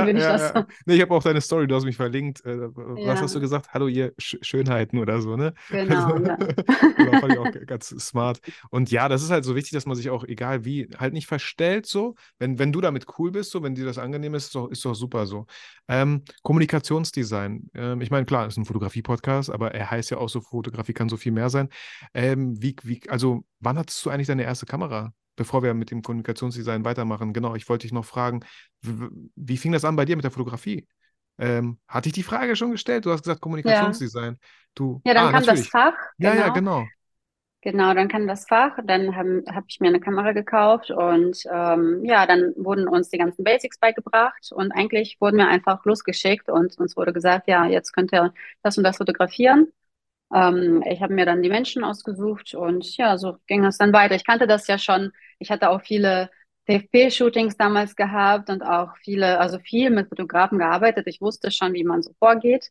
bin 0.04 0.16
ich 0.16 0.22
ja, 0.22 0.32
das. 0.32 0.52
Ja. 0.54 0.66
Nee, 0.86 0.94
ich 0.94 1.02
habe 1.02 1.14
auch 1.14 1.22
deine 1.22 1.40
Story, 1.40 1.66
du 1.66 1.74
hast 1.74 1.84
mich 1.84 1.96
verlinkt. 1.96 2.44
Äh, 2.44 2.68
was 2.74 3.20
hast 3.20 3.34
du 3.34 3.40
gesagt? 3.40 3.68
Hallo, 3.72 3.88
ihr 3.88 4.12
Sch 4.18 4.36
Schönheiten 4.42 4.98
oder 4.98 5.20
so, 5.20 5.36
ne? 5.36 5.54
Genau. 5.70 6.06
Also, 6.06 6.14
genau, 6.96 7.20
fand 7.20 7.32
ich 7.32 7.38
auch 7.38 7.66
ganz 7.66 7.88
smart. 7.88 8.40
Und 8.70 8.90
ja, 8.90 9.08
das 9.08 9.22
ist 9.22 9.30
halt 9.30 9.44
so 9.44 9.54
wichtig, 9.54 9.72
dass 9.72 9.86
man 9.86 9.96
sich 9.96 10.10
auch, 10.10 10.24
egal 10.24 10.64
wie, 10.64 10.88
halt 10.98 11.12
nicht 11.12 11.26
verstellt 11.26 11.86
so. 11.86 12.14
Wenn, 12.38 12.58
wenn 12.58 12.72
du 12.72 12.80
damit 12.80 13.06
cool 13.18 13.30
bist, 13.30 13.50
so, 13.50 13.62
wenn 13.62 13.74
dir 13.74 13.84
das 13.84 13.98
angenehm 13.98 14.34
ist, 14.34 14.46
ist 14.46 14.54
doch, 14.54 14.68
ist 14.68 14.84
doch 14.84 14.94
super 14.94 15.26
so. 15.26 15.46
Ähm, 15.88 16.22
Kommunikationsdesign. 16.42 17.70
Ähm, 17.74 18.00
ich 18.00 18.10
meine, 18.10 18.26
klar, 18.26 18.46
ist 18.46 18.56
ein 18.56 18.64
Fotografie-Podcast, 18.64 19.50
aber 19.50 19.74
er 19.74 19.90
heißt 19.90 20.10
ja 20.10 20.18
auch 20.18 20.28
so, 20.28 20.40
Fotografie 20.40 20.92
kann 20.92 21.08
so 21.08 21.16
viel 21.16 21.32
mehr 21.32 21.50
sein. 21.50 21.68
Ähm, 22.14 22.60
wie, 22.62 22.76
wie, 22.82 23.02
also, 23.08 23.44
wann 23.60 23.78
hattest 23.78 24.04
du 24.04 24.10
eigentlich 24.10 24.26
deine 24.28 24.44
erste 24.44 24.66
Kamera? 24.66 25.12
Bevor 25.36 25.62
wir 25.62 25.74
mit 25.74 25.90
dem 25.90 26.02
Kommunikationsdesign 26.02 26.84
weitermachen, 26.84 27.32
genau, 27.32 27.54
ich 27.54 27.68
wollte 27.68 27.82
dich 27.82 27.92
noch 27.92 28.04
fragen, 28.04 28.40
wie 28.80 29.56
fing 29.56 29.72
das 29.72 29.84
an 29.84 29.96
bei 29.96 30.04
dir 30.04 30.16
mit 30.16 30.24
der 30.24 30.30
Fotografie? 30.30 30.86
Ähm, 31.38 31.78
hatte 31.88 32.08
ich 32.08 32.12
die 32.12 32.22
Frage 32.22 32.56
schon 32.56 32.72
gestellt? 32.72 33.06
Du 33.06 33.10
hast 33.10 33.22
gesagt 33.22 33.40
Kommunikationsdesign. 33.40 34.34
Ja, 34.34 34.48
du, 34.74 35.00
ja 35.04 35.14
dann 35.14 35.28
ah, 35.28 35.32
kam 35.32 35.40
natürlich. 35.40 35.60
das 35.60 35.68
Fach. 35.68 35.94
Genau. 36.18 36.34
Ja, 36.34 36.40
ja, 36.40 36.48
genau. 36.48 36.80
genau. 36.80 36.88
Genau, 37.64 37.94
dann 37.94 38.08
kam 38.08 38.26
das 38.26 38.44
Fach, 38.48 38.76
dann 38.84 39.14
habe 39.14 39.44
hab 39.46 39.64
ich 39.68 39.78
mir 39.78 39.86
eine 39.86 40.00
Kamera 40.00 40.32
gekauft 40.32 40.90
und 40.90 41.44
ähm, 41.48 42.04
ja, 42.04 42.26
dann 42.26 42.52
wurden 42.56 42.88
uns 42.88 43.08
die 43.08 43.18
ganzen 43.18 43.44
Basics 43.44 43.78
beigebracht 43.78 44.50
und 44.50 44.72
eigentlich 44.72 45.20
wurden 45.20 45.36
wir 45.36 45.46
einfach 45.46 45.84
losgeschickt 45.84 46.48
und 46.50 46.76
uns 46.76 46.96
wurde 46.96 47.12
gesagt, 47.12 47.46
ja, 47.46 47.64
jetzt 47.66 47.92
könnt 47.92 48.12
ihr 48.12 48.34
das 48.64 48.78
und 48.78 48.82
das 48.82 48.96
fotografieren. 48.96 49.72
Ähm, 50.34 50.82
ich 50.88 51.02
habe 51.02 51.14
mir 51.14 51.26
dann 51.26 51.42
die 51.42 51.48
Menschen 51.48 51.84
ausgesucht 51.84 52.54
und 52.54 52.96
ja, 52.96 53.18
so 53.18 53.36
ging 53.46 53.64
es 53.64 53.78
dann 53.78 53.92
weiter. 53.92 54.14
Ich 54.14 54.26
kannte 54.26 54.46
das 54.46 54.66
ja 54.66 54.78
schon. 54.78 55.12
Ich 55.38 55.50
hatte 55.50 55.70
auch 55.70 55.82
viele 55.82 56.30
TFP-Shootings 56.68 57.56
damals 57.56 57.96
gehabt 57.96 58.48
und 58.48 58.62
auch 58.62 58.96
viele, 59.02 59.40
also 59.40 59.58
viel 59.58 59.90
mit 59.90 60.08
Fotografen 60.08 60.58
gearbeitet. 60.58 61.06
Ich 61.06 61.20
wusste 61.20 61.50
schon, 61.50 61.74
wie 61.74 61.84
man 61.84 62.02
so 62.02 62.12
vorgeht. 62.18 62.70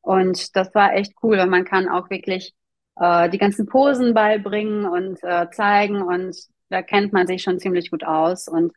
Und 0.00 0.56
das 0.56 0.74
war 0.74 0.94
echt 0.94 1.12
cool, 1.22 1.38
weil 1.38 1.46
man 1.46 1.64
kann 1.64 1.88
auch 1.88 2.10
wirklich 2.10 2.54
äh, 2.96 3.28
die 3.30 3.38
ganzen 3.38 3.66
Posen 3.66 4.14
beibringen 4.14 4.86
und 4.86 5.22
äh, 5.22 5.50
zeigen 5.50 6.02
und 6.02 6.36
da 6.70 6.82
kennt 6.82 7.12
man 7.12 7.26
sich 7.26 7.42
schon 7.42 7.58
ziemlich 7.58 7.90
gut 7.90 8.04
aus. 8.04 8.48
Und 8.48 8.72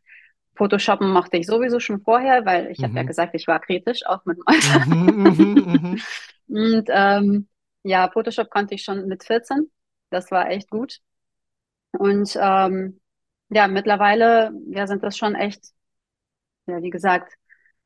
Photoshoppen 0.56 1.12
mochte 1.12 1.38
ich 1.38 1.48
sowieso 1.48 1.80
schon 1.80 2.02
vorher, 2.02 2.46
weil 2.46 2.68
ich 2.68 2.80
mhm. 2.80 2.86
habe 2.86 2.96
ja 2.96 3.04
gesagt, 3.04 3.36
ich 3.36 3.48
war 3.48 3.60
kritisch, 3.60 4.06
auch 4.06 4.26
mit 4.26 4.38
dem 4.38 4.44
Alter. 4.46 4.86
Mhm, 4.86 5.24
mhm, 5.24 5.82
mhm. 5.82 6.02
und 6.48 6.86
ähm, 6.90 7.48
ja, 7.84 8.10
Photoshop 8.12 8.50
konnte 8.50 8.76
ich 8.76 8.84
schon 8.84 9.08
mit 9.08 9.24
14. 9.24 9.72
Das 10.10 10.32
war 10.32 10.50
echt 10.50 10.70
gut. 10.70 11.00
Und 11.92 12.38
ähm, 12.40 13.02
ja, 13.50 13.68
mittlerweile 13.68 14.52
ja, 14.68 14.88
sind 14.88 15.04
das 15.04 15.18
schon 15.18 15.36
echt, 15.36 15.66
ja, 16.68 16.82
wie 16.82 16.90
gesagt, 16.90 17.34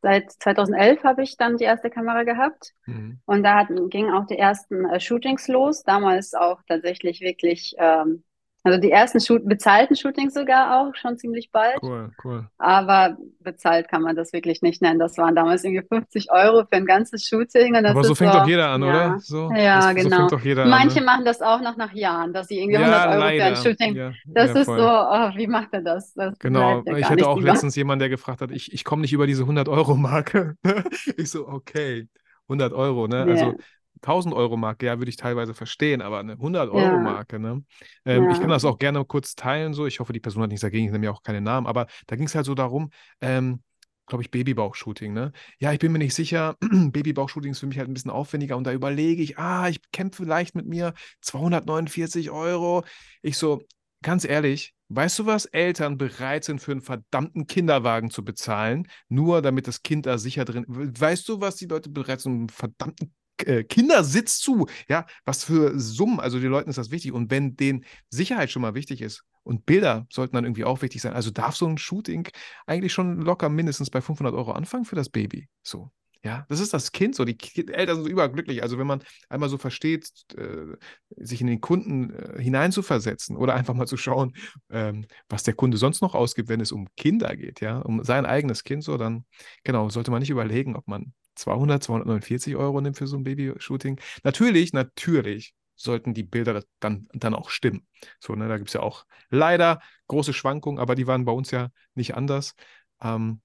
seit 0.02 0.32
2011 0.32 1.04
habe 1.04 1.24
ich 1.24 1.38
dann 1.38 1.58
die 1.58 1.64
erste 1.64 1.90
Kamera 1.90 2.24
gehabt. 2.24 2.74
Mhm. 2.86 3.20
Und 3.26 3.44
da 3.44 3.56
hatten, 3.56 3.90
gingen 3.90 4.14
auch 4.14 4.28
die 4.28 4.38
ersten 4.38 4.86
äh, 4.86 5.00
Shootings 5.00 5.48
los. 5.48 5.84
Damals 5.84 6.34
auch 6.36 6.62
tatsächlich 6.68 7.22
wirklich 7.22 7.74
ähm, 7.80 8.24
also 8.66 8.80
die 8.80 8.90
ersten 8.90 9.20
Shoot 9.20 9.48
bezahlten 9.48 9.96
Shootings 9.96 10.34
sogar 10.34 10.80
auch 10.82 10.96
schon 10.96 11.20
ziemlich 11.20 11.52
bald. 11.52 11.78
Cool, 11.84 12.10
cool. 12.24 12.50
Aber 12.58 13.16
bezahlt 13.42 13.88
kann 13.90 14.02
man 14.02 14.16
das 14.16 14.34
wirklich 14.34 14.64
nicht 14.64 14.82
nennen. 14.82 14.98
Das 14.98 15.20
waren 15.20 15.36
damals 15.36 15.64
irgendwie 15.64 15.86
50 15.88 16.32
Euro 16.32 16.64
für 16.66 16.78
ein 16.78 16.88
ganzes 16.88 17.28
Shooting. 17.28 17.76
Aber 17.76 18.04
so 18.04 18.16
fängt 18.16 18.34
so, 18.34 18.40
doch 18.40 18.48
jeder 18.48 18.70
an, 18.70 18.82
ja. 18.82 18.90
oder? 18.90 19.20
So, 19.20 19.52
ja, 19.52 19.94
das, 19.94 20.04
genau. 20.04 20.28
So 20.30 20.38
Manche 20.38 20.66
an, 20.66 20.96
ne? 20.96 21.02
machen 21.06 21.26
das 21.26 21.44
auch 21.44 21.62
noch 21.62 21.78
nach 21.78 21.94
Jahren, 21.94 22.34
dass 22.34 22.48
sie 22.48 22.58
irgendwie 22.58 22.78
100 22.78 23.08
Euro 23.08 23.20
leider. 23.20 23.44
für 23.44 23.50
ein 23.50 23.64
Shooting. 23.64 23.96
Ja, 23.96 24.14
das 24.26 24.56
ist 24.56 24.66
so, 24.66 24.74
oh, 24.74 25.30
wie 25.36 25.46
macht 25.46 25.70
er 25.72 25.82
das? 25.82 26.16
das 26.16 26.38
genau. 26.40 26.84
Ich 26.98 27.08
hatte 27.08 27.28
auch 27.28 27.40
letztens 27.40 27.76
jemanden, 27.76 28.00
der 28.00 28.10
gefragt 28.10 28.42
hat, 28.42 28.50
ich, 28.50 28.74
ich 28.74 28.84
komme 28.84 29.04
nicht 29.04 29.14
über 29.14 29.28
diese 29.28 29.44
100 29.44 29.70
Euro 29.70 29.94
Marke. 29.94 30.58
ich 31.18 31.30
so, 31.30 31.48
okay. 31.48 32.08
100 32.48 32.74
Euro, 32.74 33.08
ne? 33.08 33.26
Yeah. 33.26 33.28
Also 33.28 33.58
1000 34.02 34.34
Euro 34.34 34.58
Marke, 34.58 34.86
ja, 34.86 34.98
würde 35.00 35.10
ich 35.10 35.18
teilweise 35.18 35.54
verstehen, 35.54 36.02
aber 36.02 36.20
eine 36.20 36.34
100 36.34 36.70
Euro 36.70 37.00
Marke, 37.00 37.40
ne? 37.40 37.64
Ähm, 38.06 38.24
ja. 38.24 38.32
Ich 38.32 38.40
kann 38.40 38.50
das 38.50 38.66
auch 38.66 38.78
gerne 38.78 39.04
kurz 39.06 39.36
teilen, 39.36 39.74
so. 39.74 39.86
Ich 39.86 40.00
hoffe, 40.00 40.14
die 40.14 40.20
Person 40.20 40.44
hat 40.44 40.50
nichts 40.50 40.62
dagegen, 40.62 40.86
ich 40.86 40.92
nehme 40.92 41.06
ja 41.06 41.12
auch 41.12 41.24
keine 41.24 41.42
Namen, 41.42 41.68
aber 41.68 41.88
da 42.08 42.16
ging 42.16 42.26
es 42.26 42.36
halt 42.36 42.46
so 42.46 42.56
darum, 42.56 42.90
ähm, 43.22 43.62
glaube 44.08 44.24
ich, 44.24 44.32
Babybauchshooting, 44.32 45.14
ne? 45.14 45.32
Ja, 45.60 45.74
ich 45.74 45.80
bin 45.80 45.92
mir 45.92 45.98
nicht 45.98 46.14
sicher. 46.14 46.56
Babybauchshooting 46.62 47.52
ist 47.52 47.60
für 47.60 47.68
mich 47.68 47.78
halt 47.78 47.90
ein 47.90 47.94
bisschen 47.94 48.12
aufwendiger 48.12 48.58
und 48.58 48.66
da 48.66 48.72
überlege 48.72 49.24
ich, 49.24 49.38
ah, 49.38 49.68
ich 49.68 49.80
kämpfe 49.92 50.24
leicht 50.24 50.56
mit 50.56 50.68
mir, 50.68 50.94
249 51.22 52.30
Euro. 52.32 52.84
Ich 53.22 53.38
so, 53.38 53.62
ganz 54.02 54.24
ehrlich, 54.24 54.74
weißt 54.90 55.20
du 55.20 55.26
was? 55.26 55.46
Eltern 55.46 55.98
bereit 55.98 56.44
sind, 56.44 56.62
für 56.62 56.72
einen 56.72 56.82
verdammten 56.82 57.48
Kinderwagen 57.48 58.12
zu 58.12 58.24
bezahlen, 58.24 58.88
nur 59.10 59.42
damit 59.42 59.68
das 59.68 59.82
Kind 59.82 60.06
da 60.06 60.18
sicher 60.18 60.46
drin. 60.46 60.66
Weißt 60.68 61.28
du, 61.28 61.42
was 61.42 61.56
die 61.56 61.66
Leute 61.66 61.90
bereit 61.90 62.22
sind, 62.22 62.34
einen 62.34 62.50
verdammten 62.50 63.14
Kindersitz 63.38 64.40
zu. 64.40 64.68
Ja, 64.88 65.06
was 65.26 65.44
für 65.44 65.80
Summen, 65.80 66.20
also 66.20 66.40
den 66.40 66.52
Leuten 66.52 66.70
ist 66.70 66.78
das 66.78 66.92
wichtig. 66.92 67.12
Und 67.12 67.32
wenn 67.32 67.56
denen 67.56 67.86
Sicherheit 68.10 68.52
schon 68.52 68.62
mal 68.62 68.76
wichtig 68.76 69.02
ist 69.02 69.24
und 69.44 69.66
Bilder 69.66 70.08
sollten 70.10 70.36
dann 70.36 70.46
irgendwie 70.46 70.66
auch 70.66 70.82
wichtig 70.82 71.02
sein, 71.02 71.14
also 71.14 71.32
darf 71.32 71.56
so 71.56 71.68
ein 71.68 71.78
Shooting 71.78 72.28
eigentlich 72.66 72.94
schon 72.94 73.22
locker 73.22 73.50
mindestens 73.50 73.90
bei 73.90 74.02
500 74.02 74.34
Euro 74.34 74.52
anfangen 74.52 74.86
für 74.86 74.96
das 74.96 75.10
Baby. 75.10 75.48
So. 75.64 75.92
Ja, 76.26 76.44
das 76.50 76.60
ist 76.60 76.74
das 76.74 76.92
Kind 76.92 77.14
so. 77.14 77.24
Die 77.24 77.38
Eltern 77.72 77.98
sind 77.98 78.12
überglücklich. 78.12 78.64
Also, 78.64 78.80
wenn 78.80 78.88
man 78.88 79.04
einmal 79.30 79.48
so 79.48 79.60
versteht, 79.60 80.10
äh, 80.36 80.76
sich 81.18 81.40
in 81.40 81.46
den 81.46 81.62
Kunden 81.62 82.10
äh, 82.16 82.42
hineinzuversetzen 82.42 83.38
oder 83.38 83.54
einfach 83.54 83.76
mal 83.76 83.86
zu 83.86 83.96
schauen, 83.96 84.34
ähm, 84.72 85.06
was 85.30 85.44
der 85.44 85.54
Kunde 85.54 85.78
sonst 85.78 86.02
noch 86.02 86.16
ausgibt, 86.16 86.50
wenn 86.50 86.62
es 86.62 86.72
um 86.72 86.88
Kinder 86.98 87.36
geht, 87.36 87.62
ja, 87.62 87.78
um 87.78 88.04
sein 88.04 88.26
eigenes 88.26 88.64
Kind, 88.64 88.84
so, 88.84 88.98
dann, 88.98 89.26
genau, 89.64 89.88
sollte 89.90 90.10
man 90.10 90.20
nicht 90.20 90.32
überlegen, 90.32 90.76
ob 90.76 90.88
man 90.88 91.14
200, 91.36 91.84
249 91.84 92.56
Euro 92.56 92.82
nimmt 92.82 92.98
für 92.98 93.08
so 93.08 93.18
ein 93.18 93.24
Baby-Shooting. 93.24 94.00
Natürlich, 94.24 94.74
natürlich 94.74 95.54
sollten 95.76 96.14
die 96.14 96.24
Bilder 96.24 96.64
dann, 96.80 97.08
dann 97.14 97.34
auch 97.34 97.50
stimmen. 97.50 97.86
So, 98.20 98.34
ne, 98.34 98.48
da 98.48 98.58
gibt 98.58 98.70
es 98.70 98.74
ja 98.74 98.82
auch 98.82 99.06
leider 99.30 99.82
große 100.08 100.34
Schwankungen, 100.34 100.80
aber 100.80 100.96
die 100.96 101.08
waren 101.08 101.26
bei 101.26 101.32
uns 101.32 101.52
ja 101.52 101.70
nicht 101.94 102.16
anders. 102.16 102.56
Ähm, 103.02 103.42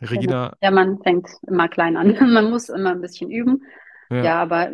Regina. 0.00 0.56
Ja, 0.62 0.70
man 0.70 0.98
fängt 1.02 1.28
immer 1.46 1.68
klein 1.68 1.96
an. 1.96 2.16
man 2.32 2.50
muss 2.50 2.68
immer 2.68 2.92
ein 2.92 3.00
bisschen 3.00 3.30
üben. 3.30 3.62
Ja, 4.10 4.24
ja 4.24 4.42
aber 4.42 4.70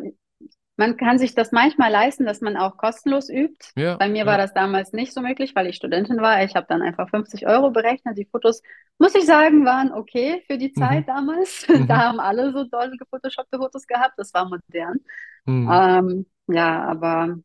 man 0.76 0.96
kann 0.96 1.18
sich 1.18 1.34
das 1.34 1.52
manchmal 1.52 1.90
leisten, 1.90 2.24
dass 2.26 2.40
man 2.40 2.56
auch 2.56 2.76
kostenlos 2.76 3.28
übt. 3.30 3.66
Ja, 3.76 3.96
Bei 3.96 4.08
mir 4.08 4.26
ja. 4.26 4.26
war 4.26 4.38
das 4.38 4.52
damals 4.54 4.92
nicht 4.92 5.12
so 5.12 5.20
möglich, 5.22 5.54
weil 5.54 5.66
ich 5.68 5.76
Studentin 5.76 6.20
war. 6.20 6.42
Ich 6.44 6.54
habe 6.54 6.66
dann 6.68 6.82
einfach 6.82 7.08
50 7.08 7.46
Euro 7.46 7.70
berechnet. 7.70 8.18
Die 8.18 8.26
Fotos, 8.26 8.62
muss 8.98 9.14
ich 9.14 9.24
sagen, 9.26 9.64
waren 9.64 9.92
okay 9.92 10.42
für 10.46 10.58
die 10.58 10.72
Zeit 10.72 11.04
Mhm. 11.04 11.06
damals. 11.06 11.66
Mhm. 11.68 11.86
Da 11.86 11.98
haben 11.98 12.20
alle 12.20 12.52
so 12.52 12.64
tolle 12.66 12.96
gefotoshoppte 12.96 13.58
Fotos 13.58 13.86
gehabt. 13.86 14.14
Das 14.18 14.34
war 14.34 14.44
modern. 14.48 14.98
Mhm. 15.46 15.70
Ähm, 15.70 16.26
ja, 16.48 16.84
aber 16.84 17.38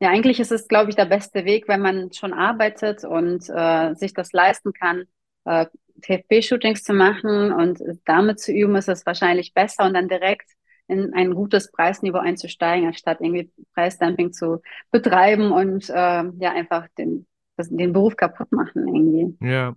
ja, 0.00 0.10
eigentlich 0.10 0.40
ist 0.40 0.52
es, 0.52 0.68
glaube 0.68 0.90
ich, 0.90 0.96
der 0.96 1.06
beste 1.06 1.44
Weg, 1.44 1.68
wenn 1.68 1.80
man 1.80 2.12
schon 2.12 2.32
arbeitet 2.34 3.04
und 3.04 3.48
äh, 3.48 3.94
sich 3.94 4.12
das 4.12 4.32
leisten 4.32 4.72
kann, 4.72 5.04
äh, 5.44 5.66
TFP-Shootings 6.02 6.82
zu 6.84 6.92
machen 6.92 7.52
und 7.52 7.80
damit 8.04 8.38
zu 8.40 8.52
üben, 8.52 8.76
ist 8.76 8.88
es 8.88 9.06
wahrscheinlich 9.06 9.54
besser 9.54 9.84
und 9.86 9.94
dann 9.94 10.08
direkt 10.08 10.50
in 10.88 11.12
ein 11.14 11.34
gutes 11.34 11.70
Preisniveau 11.72 12.18
einzusteigen, 12.18 12.86
anstatt 12.88 13.20
irgendwie 13.20 13.50
Preisdumping 13.74 14.32
zu 14.32 14.62
betreiben 14.90 15.52
und 15.52 15.88
äh, 15.90 15.92
ja 15.92 16.52
einfach 16.52 16.86
den, 16.98 17.26
das, 17.56 17.68
den 17.68 17.92
Beruf 17.92 18.16
kaputt 18.16 18.52
machen 18.52 18.86
irgendwie. 18.86 19.36
Ja, 19.46 19.74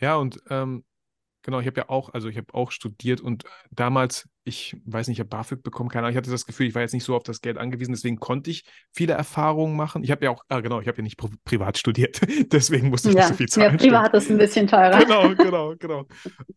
ja, 0.00 0.16
und 0.16 0.38
ähm, 0.50 0.84
genau, 1.42 1.60
ich 1.60 1.66
habe 1.66 1.80
ja 1.80 1.88
auch, 1.88 2.12
also 2.12 2.28
ich 2.28 2.36
habe 2.36 2.52
auch 2.54 2.70
studiert 2.70 3.20
und 3.20 3.44
damals, 3.70 4.28
ich 4.44 4.76
weiß 4.84 5.08
nicht, 5.08 5.16
ich 5.16 5.20
habe 5.20 5.28
BAföG 5.30 5.62
bekommen, 5.62 5.88
keine 5.88 6.06
Ahnung, 6.06 6.12
ich 6.12 6.16
hatte 6.18 6.30
das 6.30 6.46
Gefühl, 6.46 6.66
ich 6.66 6.74
war 6.74 6.82
jetzt 6.82 6.92
nicht 6.94 7.04
so 7.04 7.16
auf 7.16 7.22
das 7.22 7.40
Geld 7.40 7.58
angewiesen, 7.58 7.92
deswegen 7.92 8.18
konnte 8.20 8.50
ich 8.50 8.64
viele 8.92 9.14
Erfahrungen 9.14 9.76
machen. 9.76 10.04
Ich 10.04 10.10
habe 10.10 10.24
ja 10.24 10.30
auch, 10.30 10.44
ah, 10.48 10.60
genau, 10.60 10.80
ich 10.80 10.88
habe 10.88 10.98
ja 10.98 11.02
nicht 11.02 11.16
pri 11.16 11.30
privat 11.44 11.78
studiert, 11.78 12.20
deswegen 12.52 12.88
musste 12.90 13.08
ich 13.10 13.16
nicht 13.16 13.26
Ja, 13.26 13.28
so 13.28 13.34
viel 13.34 13.48
ja, 13.56 13.70
zahlen. 13.70 13.78
stimmt. 13.78 14.04
privat 14.04 14.14
ist 14.14 14.30
ein 14.30 14.38
bisschen 14.38 14.66
teurer. 14.66 15.04
Genau, 15.04 15.34
genau, 15.38 15.74
genau. 15.76 16.06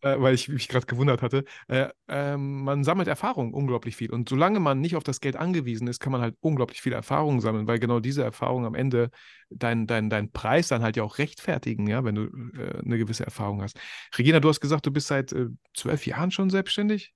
Äh, 0.02 0.20
weil 0.20 0.34
ich 0.34 0.48
mich 0.48 0.68
gerade 0.68 0.86
gewundert 0.86 1.22
hatte. 1.22 1.44
Äh, 1.68 1.88
ähm, 2.08 2.62
man 2.64 2.84
sammelt 2.84 3.08
Erfahrung 3.08 3.52
unglaublich 3.54 3.96
viel. 3.96 4.10
Und 4.12 4.28
solange 4.28 4.60
man 4.60 4.80
nicht 4.80 4.96
auf 4.96 5.04
das 5.04 5.20
Geld 5.20 5.36
angewiesen 5.36 5.88
ist, 5.88 6.00
kann 6.00 6.12
man 6.12 6.20
halt 6.20 6.36
unglaublich 6.40 6.80
viele 6.82 6.96
Erfahrungen 6.96 7.40
sammeln, 7.40 7.66
weil 7.66 7.78
genau 7.80 8.00
diese 8.00 8.22
Erfahrungen 8.22 8.66
am 8.66 8.74
Ende 8.74 9.10
deinen 9.50 9.86
dein, 9.86 10.10
dein 10.10 10.30
Preis 10.32 10.68
dann 10.68 10.82
halt 10.82 10.96
ja 10.96 11.02
auch 11.02 11.18
rechtfertigen, 11.18 11.86
ja, 11.88 12.04
wenn 12.04 12.14
du 12.14 12.24
äh, 12.58 12.78
eine 12.84 12.98
gewisse 12.98 13.24
Erfahrung 13.24 13.62
hast. 13.62 13.78
Regina, 14.16 14.40
du 14.40 14.48
hast 14.48 14.60
gesagt, 14.60 14.86
du 14.86 14.90
bist 14.92 15.08
seit 15.08 15.32
äh, 15.32 15.46
zwölf 15.74 16.06
Jahren 16.06 16.30
schon 16.30 16.50
selbstständig? 16.50 17.14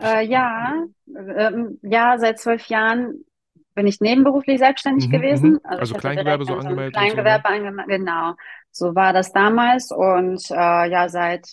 Äh, 0.00 0.24
ja, 0.26 0.84
ähm, 1.08 1.78
ja, 1.82 2.18
seit 2.18 2.38
zwölf 2.38 2.66
Jahren 2.68 3.24
bin 3.74 3.86
ich 3.86 4.00
nebenberuflich 4.00 4.58
selbstständig 4.58 5.08
Mhm, 5.08 5.10
gewesen. 5.10 5.58
mhm. 5.60 5.60
Also 5.64 5.86
Also 5.92 5.94
Kleingewerbe 5.94 6.44
so 6.44 6.56
so 6.56 6.56
angemeldet 6.56 7.10
so, 7.10 7.22
ne? 7.22 7.44
Kleingewerbe 7.44 7.46
angemeldet. 7.48 7.88
Genau, 7.98 8.34
so 8.70 8.94
war 8.94 9.12
das 9.12 9.32
damals. 9.32 9.90
Und 9.92 10.50
äh, 10.50 10.54
ja, 10.90 11.08
seit 11.08 11.46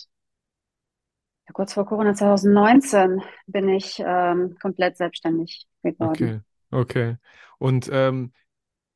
ja, 1.46 1.52
kurz 1.52 1.72
vor 1.74 1.86
Corona 1.86 2.14
2019 2.14 3.22
bin 3.46 3.68
ich 3.68 4.00
ähm, 4.04 4.56
komplett 4.60 4.96
selbstständig 4.96 5.66
geworden. 5.82 6.32
Okay, 6.32 6.40
okay. 6.70 7.16
Und 7.58 7.88
ähm, 7.92 8.32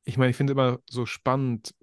ich 0.05 0.17
meine, 0.17 0.31
ich 0.31 0.37
finde 0.37 0.53
immer 0.53 0.79
so 0.89 1.05
spannend, 1.05 1.75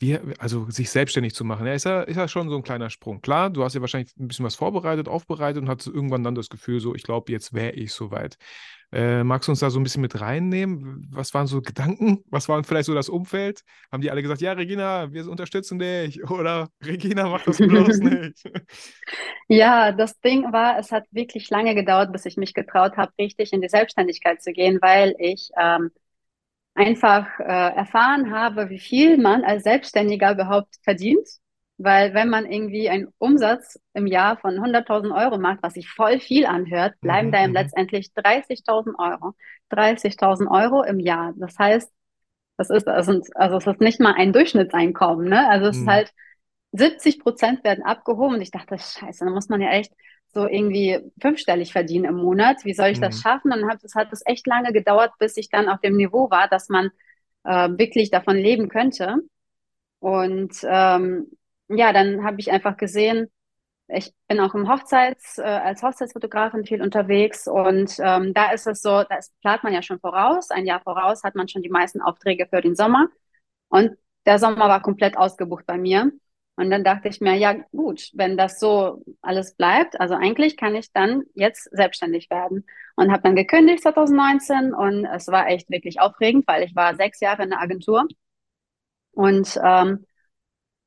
wie, 0.00 0.18
also 0.38 0.68
sich 0.70 0.90
selbstständig 0.90 1.34
zu 1.34 1.44
machen. 1.44 1.66
Ja, 1.66 1.74
ist 1.74 1.84
ja, 1.84 2.00
ist 2.00 2.16
ja 2.16 2.26
schon 2.26 2.48
so 2.48 2.56
ein 2.56 2.62
kleiner 2.62 2.88
Sprung. 2.88 3.20
Klar, 3.20 3.50
du 3.50 3.62
hast 3.62 3.74
ja 3.74 3.82
wahrscheinlich 3.82 4.16
ein 4.18 4.28
bisschen 4.28 4.46
was 4.46 4.56
vorbereitet, 4.56 5.08
aufbereitet 5.08 5.62
und 5.62 5.68
hattest 5.68 5.88
irgendwann 5.88 6.24
dann 6.24 6.34
das 6.34 6.48
Gefühl, 6.48 6.80
so, 6.80 6.94
ich 6.94 7.02
glaube, 7.02 7.30
jetzt 7.30 7.52
wäre 7.52 7.72
ich 7.72 7.92
soweit. 7.92 8.38
Äh, 8.92 9.22
magst 9.22 9.46
du 9.46 9.52
uns 9.52 9.60
da 9.60 9.70
so 9.70 9.78
ein 9.78 9.84
bisschen 9.84 10.00
mit 10.00 10.20
reinnehmen? 10.20 11.06
Was 11.12 11.32
waren 11.32 11.46
so 11.46 11.60
Gedanken? 11.60 12.24
Was 12.28 12.48
waren 12.48 12.64
vielleicht 12.64 12.86
so 12.86 12.94
das 12.94 13.08
Umfeld? 13.08 13.62
Haben 13.92 14.00
die 14.00 14.10
alle 14.10 14.22
gesagt, 14.22 14.40
ja, 14.40 14.52
Regina, 14.52 15.12
wir 15.12 15.28
unterstützen 15.28 15.78
dich? 15.78 16.24
Oder 16.30 16.70
Regina, 16.82 17.28
mach 17.28 17.44
das 17.44 17.58
bloß 17.58 17.98
nicht? 17.98 18.50
Ja, 19.48 19.92
das 19.92 20.18
Ding 20.20 20.52
war, 20.52 20.78
es 20.78 20.90
hat 20.90 21.04
wirklich 21.12 21.50
lange 21.50 21.74
gedauert, 21.74 22.10
bis 22.10 22.24
ich 22.24 22.36
mich 22.36 22.54
getraut 22.54 22.96
habe, 22.96 23.12
richtig 23.18 23.52
in 23.52 23.60
die 23.60 23.68
Selbstständigkeit 23.68 24.42
zu 24.42 24.52
gehen, 24.52 24.78
weil 24.80 25.14
ich 25.18 25.50
ähm, 25.60 25.90
einfach 26.80 27.26
äh, 27.40 27.44
erfahren 27.76 28.32
habe, 28.32 28.70
wie 28.70 28.78
viel 28.80 29.18
man 29.18 29.44
als 29.44 29.64
Selbstständiger 29.64 30.32
überhaupt 30.32 30.76
verdient. 30.82 31.26
Weil 31.78 32.12
wenn 32.14 32.28
man 32.28 32.46
irgendwie 32.50 32.90
einen 32.90 33.08
Umsatz 33.18 33.78
im 33.94 34.06
Jahr 34.06 34.38
von 34.38 34.60
100.000 34.60 35.12
Euro 35.14 35.38
macht, 35.38 35.62
was 35.62 35.74
sich 35.74 35.88
voll 35.88 36.20
viel 36.20 36.46
anhört, 36.46 37.00
bleiben 37.00 37.30
Mhm, 37.30 37.32
da 37.32 37.44
ihm 37.44 37.52
mhm. 37.52 37.54
letztendlich 37.54 38.12
30.000 38.14 38.96
Euro. 38.98 39.34
30.000 39.70 40.50
Euro 40.50 40.82
im 40.82 41.00
Jahr. 41.00 41.32
Das 41.36 41.58
heißt, 41.58 41.90
das 42.56 42.70
ist, 42.70 42.88
also, 42.88 43.20
also 43.34 43.56
es 43.58 43.66
ist 43.66 43.80
nicht 43.80 44.00
mal 44.00 44.14
ein 44.14 44.32
Durchschnittseinkommen, 44.32 45.28
ne? 45.28 45.48
Also 45.48 45.66
es 45.68 45.78
ist 45.80 45.86
Mhm. 45.86 45.86
halt 45.86 46.12
70 46.72 47.20
Prozent 47.20 47.64
werden 47.64 47.84
abgehoben 47.84 48.36
und 48.36 48.42
ich 48.42 48.50
dachte, 48.50 48.78
scheiße, 48.78 49.24
da 49.24 49.30
muss 49.30 49.48
man 49.48 49.60
ja 49.60 49.70
echt 49.70 49.92
so 50.32 50.46
irgendwie 50.46 51.00
fünfstellig 51.20 51.72
verdienen 51.72 52.04
im 52.06 52.16
Monat. 52.16 52.64
Wie 52.64 52.74
soll 52.74 52.88
ich 52.88 53.00
das 53.00 53.16
Mhm. 53.16 53.20
schaffen? 53.20 53.52
Und 53.52 53.68
hat, 53.70 53.82
es 53.84 53.94
hat 53.94 54.12
es 54.12 54.22
echt 54.26 54.46
lange 54.46 54.72
gedauert, 54.72 55.12
bis 55.18 55.36
ich 55.36 55.48
dann 55.50 55.68
auf 55.68 55.80
dem 55.80 55.96
Niveau 55.96 56.30
war, 56.30 56.48
dass 56.48 56.68
man 56.68 56.90
äh, 57.44 57.68
wirklich 57.70 58.10
davon 58.10 58.36
leben 58.36 58.68
könnte. 58.68 59.16
Und 59.98 60.52
ähm, 60.64 61.26
ja, 61.68 61.92
dann 61.92 62.24
habe 62.24 62.40
ich 62.40 62.50
einfach 62.50 62.76
gesehen, 62.76 63.28
ich 63.88 64.12
bin 64.28 64.40
auch 64.40 64.54
im 64.54 64.68
Hochzeits, 64.70 65.38
äh, 65.38 65.42
als 65.42 65.82
Hochzeitsfotografin 65.82 66.64
viel 66.66 66.82
unterwegs 66.82 67.48
und 67.48 67.96
ähm, 68.00 68.34
da 68.34 68.52
ist 68.52 68.66
es 68.66 68.82
so, 68.82 69.04
da 69.04 69.18
plant 69.42 69.64
man 69.64 69.74
ja 69.74 69.82
schon 69.82 70.00
voraus, 70.00 70.50
ein 70.50 70.66
Jahr 70.66 70.80
voraus 70.82 71.24
hat 71.24 71.34
man 71.36 71.48
schon 71.48 71.62
die 71.62 71.70
meisten 71.70 72.00
Aufträge 72.02 72.46
für 72.48 72.60
den 72.62 72.76
Sommer 72.76 73.08
und 73.68 73.96
der 74.26 74.38
Sommer 74.38 74.68
war 74.68 74.82
komplett 74.82 75.16
ausgebucht 75.18 75.66
bei 75.66 75.78
mir. 75.78 76.12
Und 76.56 76.70
dann 76.70 76.84
dachte 76.84 77.08
ich 77.08 77.20
mir, 77.20 77.34
ja 77.36 77.54
gut, 77.72 78.10
wenn 78.14 78.36
das 78.36 78.60
so 78.60 79.02
alles 79.22 79.54
bleibt, 79.56 79.98
also 80.00 80.14
eigentlich 80.14 80.56
kann 80.58 80.74
ich 80.74 80.92
dann 80.92 81.22
jetzt 81.34 81.64
selbstständig 81.72 82.28
werden. 82.30 82.66
Und 82.96 83.10
habe 83.12 83.22
dann 83.22 83.36
gekündigt 83.36 83.82
2019 83.82 84.74
und 84.74 85.06
es 85.06 85.28
war 85.28 85.48
echt 85.48 85.70
wirklich 85.70 86.00
aufregend, 86.00 86.46
weil 86.46 86.62
ich 86.64 86.76
war 86.76 86.94
sechs 86.96 87.20
Jahre 87.20 87.44
in 87.44 87.50
der 87.50 87.60
Agentur. 87.62 88.06
Und 89.12 89.56
ähm, 89.62 90.06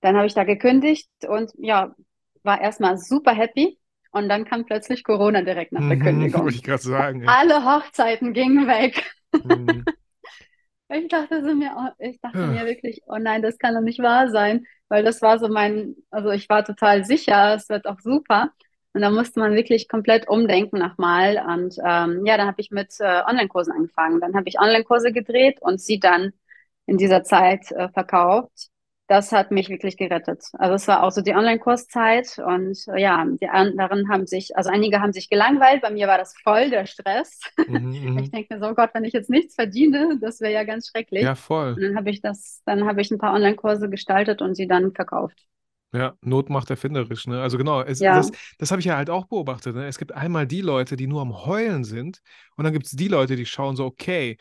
dann 0.02 0.18
habe 0.18 0.28
ich 0.28 0.34
da 0.34 0.44
gekündigt 0.44 1.10
und 1.28 1.52
ja, 1.58 1.96
war 2.44 2.62
erstmal 2.62 2.98
super 2.98 3.34
happy. 3.34 3.80
Und 4.12 4.30
dann 4.30 4.46
kam 4.46 4.66
plötzlich 4.66 5.04
Corona 5.04 5.42
direkt 5.44 5.72
nach 5.74 5.88
der 5.88 5.98
Mhm, 5.98 6.00
Kündigung. 6.00 6.44
wollte 6.44 6.56
ich 6.58 6.64
gerade 6.64 6.84
sagen. 6.84 7.22
ey. 7.24 7.30
Alle 7.30 7.66
Hochzeiten 7.66 8.34
gingen 8.34 8.68
weg. 8.68 9.12
Mhm. 9.44 9.88
Ich 10.90 11.08
dachte 11.08 11.44
so 11.44 11.56
mir, 11.56 11.72
oh, 11.76 11.90
ich 12.00 12.20
dachte 12.22 12.38
Ja. 12.40 12.48
mir 12.48 12.66
wirklich, 12.66 13.02
oh 13.08 13.18
nein, 13.18 13.42
das 13.42 13.58
kann 13.58 13.74
doch 13.74 13.82
nicht 13.82 14.00
wahr 14.00 14.30
sein, 14.30 14.66
weil 14.94 15.04
das 15.04 15.24
war 15.24 15.40
so 15.40 15.48
mein, 15.48 15.96
also 16.12 16.30
ich 16.30 16.48
war 16.50 16.64
total 16.64 17.04
sicher, 17.04 17.56
es 17.56 17.68
wird 17.68 17.88
auch 17.88 18.00
super. 18.00 18.52
Und 18.94 19.02
da 19.02 19.10
musste 19.10 19.40
man 19.40 19.56
wirklich 19.56 19.90
komplett 19.90 20.30
umdenken 20.30 20.78
nochmal. 20.78 21.44
Und 21.48 21.80
ähm, 21.84 22.24
ja, 22.28 22.38
dann 22.38 22.46
habe 22.46 22.62
ich 22.62 22.70
mit 22.70 22.94
äh, 23.00 23.24
Online-Kursen 23.28 23.74
angefangen. 23.74 24.20
Dann 24.22 24.36
habe 24.36 24.48
ich 24.48 24.60
Online-Kurse 24.60 25.12
gedreht 25.12 25.58
und 25.62 25.82
sie 25.82 26.00
dann 26.00 26.32
in 26.86 26.98
dieser 26.98 27.24
Zeit 27.24 27.72
äh, 27.72 27.90
verkauft. 27.90 28.70
Das 29.08 29.34
hat 29.34 29.52
mich 29.52 29.70
wirklich 29.70 29.98
gerettet. 29.98 30.46
Also 30.54 30.76
es 30.76 30.88
war 30.88 31.04
auch 31.04 31.12
so 31.12 31.22
die 31.22 31.34
Online-Kurszeit 31.36 32.40
und 32.40 32.78
äh, 32.88 33.02
ja, 33.02 33.26
die 33.42 33.50
anderen 33.50 34.10
haben 34.10 34.26
sich, 34.26 34.56
also 34.56 34.70
einige 34.70 35.02
haben 35.02 35.12
sich 35.12 35.30
gelangweilt. 35.30 35.82
Bei 35.82 35.92
mir 35.92 36.08
war 36.08 36.18
das 36.18 36.34
voll 36.42 36.70
der 36.70 36.86
Stress. 36.86 37.40
Mhm, 37.68 38.14
mhm. 38.14 38.18
Ich 38.24 38.32
denke 38.32 38.54
mir 38.54 38.60
so, 38.62 38.68
oh 38.70 38.74
Gott, 38.76 38.92
wenn 38.94 39.04
ich 39.04 39.14
jetzt 39.14 39.30
nichts 39.30 39.56
verdiene, 39.56 40.18
das 40.22 40.40
wäre 40.40 40.54
ja 40.54 40.64
ganz 40.64 40.88
schrecklich. 40.88 41.24
Ja, 41.24 41.36
voll. 41.36 41.74
Und 41.76 41.82
dann 41.84 41.96
habe 41.98 42.10
ich 42.10 42.22
das, 42.22 42.62
dann 42.66 42.86
habe 42.88 43.02
ich 43.02 43.12
ein 43.12 43.18
paar 43.18 43.34
Online-Kurse 43.34 43.90
gestaltet 43.90 44.42
und 44.42 44.56
sie 44.56 44.68
dann 44.68 44.94
verkauft. 44.94 45.38
Ja, 45.94 46.16
Not 46.22 46.50
macht 46.50 46.70
erfinderisch, 46.72 47.28
ne? 47.28 47.42
Also 47.42 47.58
genau, 47.60 47.82
es, 47.82 48.00
Ja. 48.00 48.16
das, 48.16 48.32
das 48.58 48.72
habe 48.72 48.80
ich 48.80 48.86
ja 48.88 48.98
halt 48.98 49.12
auch 49.12 49.26
beobachtet. 49.28 49.76
Ne? 49.76 49.86
Es 49.86 50.00
gibt 50.00 50.12
einmal 50.12 50.48
die 50.48 50.62
Leute, 50.62 50.96
die 50.96 51.06
nur 51.06 51.22
am 51.22 51.46
Heulen 51.46 51.84
sind, 51.84 52.22
und 52.56 52.64
dann 52.64 52.74
gibt 52.74 52.88
es 52.88 52.94
die 52.94 53.08
Leute, 53.08 53.36
die 53.36 53.46
schauen 53.46 53.76
so, 53.76 53.86
okay, 53.86 54.38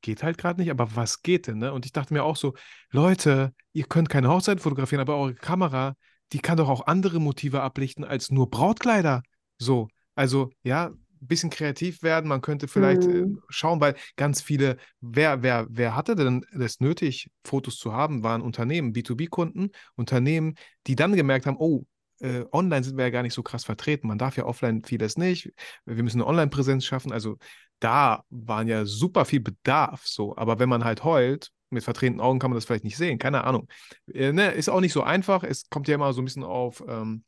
geht 0.00 0.22
halt 0.22 0.38
gerade 0.38 0.60
nicht, 0.60 0.70
aber 0.70 0.94
was 0.96 1.22
geht 1.22 1.46
denn, 1.46 1.58
ne? 1.58 1.72
Und 1.72 1.86
ich 1.86 1.92
dachte 1.92 2.12
mir 2.14 2.24
auch 2.24 2.36
so, 2.36 2.54
Leute, 2.90 3.54
ihr 3.72 3.84
könnt 3.84 4.08
keine 4.08 4.28
Hochzeit 4.28 4.60
fotografieren, 4.60 5.00
aber 5.00 5.16
eure 5.16 5.34
Kamera, 5.34 5.94
die 6.32 6.40
kann 6.40 6.56
doch 6.56 6.68
auch 6.68 6.86
andere 6.86 7.20
Motive 7.20 7.62
ablichten 7.62 8.04
als 8.04 8.30
nur 8.30 8.50
Brautkleider. 8.50 9.22
So, 9.58 9.88
also 10.14 10.50
ja, 10.62 10.86
ein 10.88 11.26
bisschen 11.26 11.50
kreativ 11.50 12.02
werden, 12.02 12.28
man 12.28 12.40
könnte 12.40 12.68
vielleicht 12.68 13.06
äh, 13.06 13.22
Mhm. 13.22 13.40
schauen, 13.48 13.80
weil 13.80 13.94
ganz 14.16 14.42
viele, 14.42 14.76
wer, 15.00 15.42
wer, 15.42 15.66
wer 15.70 15.94
hatte 15.94 16.16
denn 16.16 16.44
das 16.52 16.80
nötig, 16.80 17.30
Fotos 17.44 17.76
zu 17.78 17.92
haben, 17.92 18.22
waren 18.22 18.42
Unternehmen, 18.42 18.92
B2B-Kunden, 18.92 19.70
Unternehmen, 19.94 20.56
die 20.86 20.96
dann 20.96 21.14
gemerkt 21.14 21.46
haben, 21.46 21.56
oh, 21.58 21.84
äh, 22.20 22.44
online 22.52 22.84
sind 22.84 22.96
wir 22.96 23.04
ja 23.04 23.10
gar 23.10 23.22
nicht 23.22 23.34
so 23.34 23.42
krass 23.42 23.64
vertreten. 23.64 24.08
Man 24.08 24.18
darf 24.18 24.36
ja 24.36 24.44
offline 24.46 24.82
vieles 24.84 25.16
nicht. 25.16 25.52
Wir 25.84 26.02
müssen 26.02 26.20
eine 26.20 26.26
Online-Präsenz 26.28 26.84
schaffen. 26.84 27.12
Also 27.12 27.36
da 27.82 28.24
waren 28.30 28.68
ja 28.68 28.84
super 28.86 29.24
viel 29.24 29.40
Bedarf 29.40 30.06
so. 30.06 30.36
Aber 30.36 30.58
wenn 30.58 30.68
man 30.68 30.84
halt 30.84 31.04
heult, 31.04 31.50
mit 31.70 31.84
verdrehten 31.84 32.20
Augen 32.20 32.38
kann 32.38 32.50
man 32.50 32.56
das 32.56 32.66
vielleicht 32.66 32.84
nicht 32.84 32.96
sehen. 32.98 33.18
Keine 33.18 33.44
Ahnung. 33.44 33.68
Äh, 34.12 34.32
ne, 34.32 34.50
ist 34.52 34.68
auch 34.68 34.80
nicht 34.80 34.92
so 34.92 35.02
einfach. 35.02 35.42
Es 35.44 35.68
kommt 35.70 35.88
ja 35.88 35.94
immer 35.94 36.12
so 36.12 36.20
ein 36.22 36.24
bisschen 36.26 36.44
auf 36.44 36.82
ähm, 36.86 37.24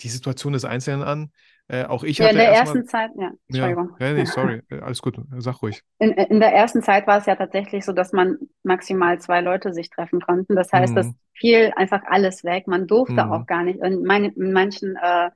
die 0.00 0.08
Situation 0.08 0.52
des 0.52 0.64
Einzelnen 0.64 1.02
an. 1.02 1.32
Äh, 1.68 1.84
auch 1.84 2.04
ich 2.04 2.20
Ja, 2.20 2.28
in 2.28 2.36
hatte 2.36 2.38
der 2.38 2.48
erstmal. 2.48 2.76
ersten 2.76 2.86
Zeit, 2.86 3.10
ja, 3.16 3.32
Entschuldigung. 3.48 3.96
ja, 4.00 4.12
nee, 4.14 4.24
sorry. 4.24 4.62
Äh, 4.70 4.80
Alles 4.80 5.02
gut. 5.02 5.18
Sag 5.38 5.62
ruhig. 5.62 5.82
In, 5.98 6.10
in 6.12 6.40
der 6.40 6.52
ersten 6.52 6.82
Zeit 6.82 7.06
war 7.06 7.18
es 7.18 7.26
ja 7.26 7.36
tatsächlich 7.36 7.84
so, 7.84 7.92
dass 7.92 8.12
man 8.12 8.38
maximal 8.62 9.18
zwei 9.20 9.40
Leute 9.40 9.72
sich 9.72 9.90
treffen 9.90 10.20
konnten. 10.20 10.56
Das 10.56 10.72
heißt, 10.72 10.96
das 10.96 11.10
Mhm. 11.10 11.16
fiel 11.34 11.72
einfach 11.76 12.02
alles 12.06 12.44
weg. 12.44 12.66
Man 12.66 12.86
durfte 12.86 13.30
Mhm. 13.30 13.30
auch 13.30 13.46
gar 13.46 13.62
nicht. 13.62 13.80
In, 13.80 14.02
meine, 14.04 14.28
in 14.34 14.52
manchen 14.52 14.96
äh, 14.96 15.30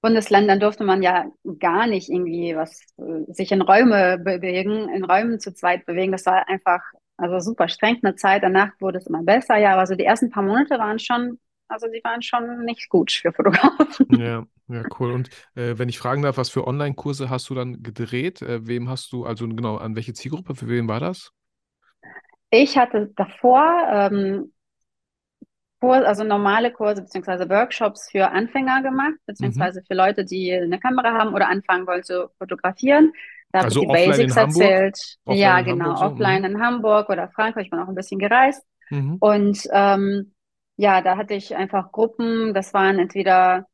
Bundesländern 0.00 0.60
durfte 0.60 0.84
man 0.84 1.02
ja 1.02 1.26
gar 1.58 1.86
nicht 1.86 2.08
irgendwie 2.08 2.54
was 2.54 2.82
äh, 2.98 3.32
sich 3.32 3.50
in 3.52 3.62
Räume 3.62 4.18
bewegen, 4.18 4.88
in 4.88 5.04
Räumen 5.04 5.40
zu 5.40 5.52
zweit 5.52 5.86
bewegen. 5.86 6.12
Das 6.12 6.26
war 6.26 6.48
einfach 6.48 6.80
also 7.16 7.40
super 7.40 7.68
streng 7.68 7.98
eine 8.02 8.14
Zeit. 8.14 8.42
Danach 8.42 8.70
wurde 8.80 8.98
es 8.98 9.06
immer 9.06 9.22
besser. 9.22 9.56
Ja, 9.56 9.74
aber 9.74 9.86
so 9.86 9.94
die 9.94 10.04
ersten 10.04 10.30
paar 10.30 10.44
Monate 10.44 10.78
waren 10.78 10.98
schon, 10.98 11.38
also 11.66 11.88
die 11.88 12.00
waren 12.04 12.22
schon 12.22 12.64
nicht 12.64 12.88
gut 12.88 13.10
für 13.10 13.32
Fotografen. 13.32 14.06
Ja, 14.16 14.46
ja, 14.68 14.84
cool. 15.00 15.10
Und 15.12 15.30
äh, 15.54 15.78
wenn 15.78 15.88
ich 15.88 15.98
fragen 15.98 16.22
darf, 16.22 16.36
was 16.36 16.48
für 16.50 16.66
Online-Kurse 16.66 17.28
hast 17.28 17.50
du 17.50 17.54
dann 17.54 17.82
gedreht? 17.82 18.40
Äh, 18.40 18.66
wem 18.66 18.88
hast 18.88 19.12
du, 19.12 19.24
also 19.24 19.48
genau, 19.48 19.76
an 19.76 19.96
welche 19.96 20.12
Zielgruppe, 20.12 20.54
für 20.54 20.68
wen 20.68 20.88
war 20.88 21.00
das? 21.00 21.32
Ich 22.50 22.78
hatte 22.78 23.12
davor 23.16 23.64
ähm, 23.90 24.52
Kurs, 25.80 26.04
also 26.04 26.24
normale 26.24 26.72
Kurse 26.72 27.02
beziehungsweise 27.02 27.48
Workshops 27.48 28.10
für 28.10 28.30
Anfänger 28.30 28.82
gemacht, 28.82 29.14
beziehungsweise 29.26 29.80
mhm. 29.80 29.84
für 29.84 29.94
Leute, 29.94 30.24
die 30.24 30.52
eine 30.52 30.78
Kamera 30.78 31.12
haben 31.12 31.34
oder 31.34 31.48
anfangen 31.48 31.86
wollen 31.86 32.02
zu 32.02 32.30
fotografieren. 32.38 33.12
Da 33.52 33.60
also 33.60 33.80
habe 33.82 33.98
ich 33.98 34.04
die 34.04 34.10
Basics 34.10 34.36
erzählt. 34.36 34.98
Offline 35.24 35.40
ja, 35.40 35.60
genau, 35.62 36.00
Hamburg, 36.00 36.12
offline 36.12 36.42
so. 36.42 36.48
Mhm. 36.48 36.54
in 36.54 36.62
Hamburg 36.62 37.08
oder 37.08 37.28
Frankreich. 37.28 37.66
Ich 37.66 37.70
bin 37.70 37.80
auch 37.80 37.88
ein 37.88 37.94
bisschen 37.94 38.18
gereist. 38.18 38.66
Mhm. 38.90 39.16
Und 39.20 39.62
ähm, 39.72 40.32
ja, 40.76 41.00
da 41.00 41.16
hatte 41.16 41.34
ich 41.34 41.56
einfach 41.56 41.92
Gruppen, 41.92 42.54
das 42.54 42.72
waren 42.74 42.98
entweder 42.98 43.66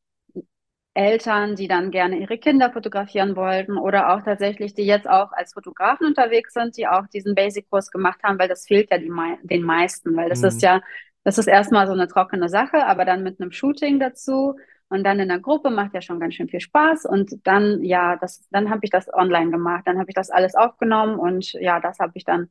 Eltern, 0.94 1.56
die 1.56 1.66
dann 1.66 1.90
gerne 1.90 2.18
ihre 2.18 2.38
Kinder 2.38 2.70
fotografieren 2.70 3.34
wollten 3.34 3.76
oder 3.76 4.14
auch 4.14 4.22
tatsächlich, 4.22 4.74
die 4.74 4.86
jetzt 4.86 5.08
auch 5.08 5.32
als 5.32 5.52
Fotografen 5.52 6.06
unterwegs 6.06 6.54
sind, 6.54 6.76
die 6.76 6.86
auch 6.86 7.08
diesen 7.08 7.34
Basic-Kurs 7.34 7.90
gemacht 7.90 8.20
haben, 8.22 8.38
weil 8.38 8.48
das 8.48 8.66
fehlt 8.66 8.90
ja 8.92 8.98
die, 8.98 9.10
den 9.42 9.62
meisten, 9.62 10.16
weil 10.16 10.28
das 10.28 10.42
mhm. 10.42 10.48
ist 10.48 10.62
ja 10.62 10.80
das 11.24 11.38
ist 11.38 11.46
erstmal 11.46 11.86
so 11.86 11.92
eine 11.92 12.06
trockene 12.06 12.48
Sache, 12.48 12.86
aber 12.86 13.04
dann 13.04 13.22
mit 13.22 13.40
einem 13.40 13.50
Shooting 13.50 13.98
dazu 13.98 14.56
und 14.88 15.02
dann 15.04 15.18
in 15.18 15.28
der 15.28 15.40
Gruppe 15.40 15.70
macht 15.70 15.94
ja 15.94 16.02
schon 16.02 16.20
ganz 16.20 16.34
schön 16.34 16.48
viel 16.48 16.60
Spaß. 16.60 17.06
Und 17.06 17.46
dann, 17.46 17.82
ja, 17.82 18.16
das, 18.16 18.46
dann 18.50 18.70
habe 18.70 18.80
ich 18.84 18.90
das 18.90 19.12
online 19.12 19.50
gemacht. 19.50 19.84
Dann 19.86 19.98
habe 19.98 20.10
ich 20.10 20.14
das 20.14 20.30
alles 20.30 20.54
aufgenommen 20.54 21.18
und 21.18 21.52
ja, 21.54 21.80
das 21.80 21.98
habe 21.98 22.12
ich 22.14 22.24
dann 22.24 22.48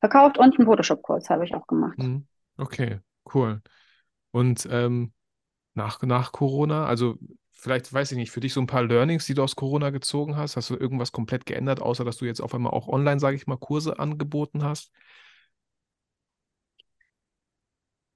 verkauft 0.00 0.38
und 0.38 0.58
einen 0.58 0.66
Photoshop-Kurs 0.66 1.30
habe 1.30 1.44
ich 1.44 1.54
auch 1.54 1.66
gemacht. 1.66 1.98
Mhm. 1.98 2.26
Okay, 2.56 3.00
cool. 3.34 3.60
Und 4.32 4.66
ähm, 4.70 5.12
nach, 5.74 6.02
nach 6.02 6.32
Corona, 6.32 6.86
also 6.86 7.16
vielleicht, 7.52 7.92
weiß 7.92 8.12
ich 8.12 8.18
nicht, 8.18 8.30
für 8.30 8.40
dich 8.40 8.54
so 8.54 8.60
ein 8.60 8.66
paar 8.66 8.82
Learnings, 8.82 9.26
die 9.26 9.34
du 9.34 9.42
aus 9.42 9.56
Corona 9.56 9.90
gezogen 9.90 10.36
hast? 10.36 10.56
Hast 10.56 10.70
du 10.70 10.76
irgendwas 10.76 11.12
komplett 11.12 11.46
geändert, 11.46 11.80
außer 11.80 12.04
dass 12.04 12.16
du 12.16 12.24
jetzt 12.24 12.40
auf 12.40 12.54
einmal 12.54 12.72
auch 12.72 12.88
online, 12.88 13.20
sage 13.20 13.36
ich 13.36 13.46
mal, 13.46 13.56
Kurse 13.58 13.98
angeboten 13.98 14.64
hast? 14.64 14.90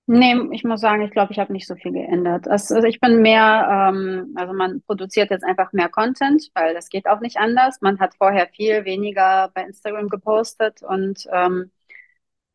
Nee, 0.06 0.36
ich 0.52 0.64
muss 0.64 0.82
sagen, 0.82 1.02
ich 1.02 1.12
glaube, 1.12 1.32
ich 1.32 1.38
habe 1.38 1.52
nicht 1.52 1.66
so 1.66 1.76
viel 1.76 1.92
geändert. 1.92 2.46
Also, 2.46 2.76
ich 2.84 3.00
bin 3.00 3.22
mehr, 3.22 3.90
ähm, 3.90 4.34
also 4.36 4.52
man 4.52 4.82
produziert 4.82 5.30
jetzt 5.30 5.44
einfach 5.44 5.72
mehr 5.72 5.88
Content, 5.88 6.50
weil 6.54 6.74
das 6.74 6.90
geht 6.90 7.06
auch 7.06 7.20
nicht 7.20 7.38
anders. 7.38 7.80
Man 7.80 7.98
hat 8.00 8.14
vorher 8.16 8.46
viel 8.48 8.84
weniger 8.84 9.50
bei 9.54 9.62
Instagram 9.62 10.10
gepostet 10.10 10.82
und 10.82 11.26
ähm, 11.32 11.70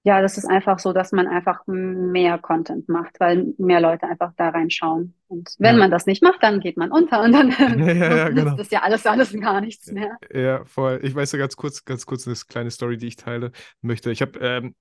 ja, 0.03 0.21
das 0.21 0.37
ist 0.37 0.45
einfach 0.45 0.79
so, 0.79 0.93
dass 0.93 1.11
man 1.11 1.27
einfach 1.27 1.61
mehr 1.65 2.37
Content 2.37 2.87
macht, 2.87 3.19
weil 3.19 3.53
mehr 3.57 3.81
Leute 3.81 4.07
einfach 4.07 4.31
da 4.37 4.49
reinschauen. 4.49 5.13
Und 5.27 5.55
wenn 5.59 5.75
ja. 5.75 5.79
man 5.79 5.91
das 5.91 6.05
nicht 6.05 6.23
macht, 6.23 6.41
dann 6.41 6.61
geht 6.61 6.77
man 6.77 6.91
unter 6.91 7.21
und 7.21 7.33
dann 7.33 7.49
ja, 7.79 7.93
ja, 7.93 8.15
ja, 8.15 8.29
genau. 8.29 8.55
ist 8.57 8.71
ja 8.71 8.81
alles, 8.81 9.05
alles 9.05 9.33
gar 9.39 9.59
nichts 9.59 9.91
mehr. 9.91 10.17
Ja, 10.33 10.63
voll. 10.65 10.99
Ich 11.03 11.13
weiß 11.13 11.31
ja 11.33 11.39
ganz 11.39 11.55
kurz, 11.57 11.83
ganz 11.83 12.05
kurz 12.05 12.27
eine 12.27 12.35
kleine 12.47 12.71
Story, 12.71 12.97
die 12.97 13.07
ich 13.07 13.17
teile 13.17 13.51
möchte. 13.81 14.11
Ich 14.11 14.21
habe 14.21 14.39
ähm, 14.39 14.75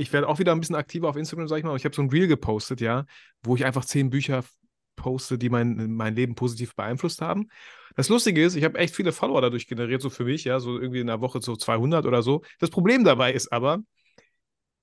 ich 0.00 0.12
werde 0.12 0.28
auch 0.28 0.38
wieder 0.38 0.52
ein 0.52 0.60
bisschen 0.60 0.76
aktiver 0.76 1.08
auf 1.08 1.16
Instagram, 1.16 1.46
sag 1.46 1.58
ich 1.58 1.64
mal. 1.64 1.76
Ich 1.76 1.84
habe 1.84 1.94
so 1.94 2.02
ein 2.02 2.10
Reel 2.10 2.26
gepostet, 2.26 2.80
ja, 2.80 3.04
wo 3.42 3.54
ich 3.54 3.64
einfach 3.64 3.84
zehn 3.84 4.10
Bücher 4.10 4.44
poste, 4.96 5.38
die 5.38 5.50
mein, 5.50 5.92
mein 5.92 6.14
Leben 6.14 6.34
positiv 6.34 6.74
beeinflusst 6.74 7.20
haben. 7.20 7.48
Das 7.96 8.08
Lustige 8.08 8.42
ist, 8.42 8.54
ich 8.54 8.64
habe 8.64 8.78
echt 8.78 8.94
viele 8.94 9.12
Follower 9.12 9.40
dadurch 9.40 9.66
generiert, 9.66 10.02
so 10.02 10.10
für 10.10 10.24
mich, 10.24 10.44
ja, 10.44 10.58
so 10.60 10.78
irgendwie 10.78 11.00
in 11.00 11.06
der 11.06 11.20
Woche 11.20 11.40
so 11.40 11.56
200 11.56 12.06
oder 12.06 12.22
so. 12.22 12.42
Das 12.58 12.70
Problem 12.70 13.04
dabei 13.04 13.32
ist 13.32 13.52
aber, 13.52 13.82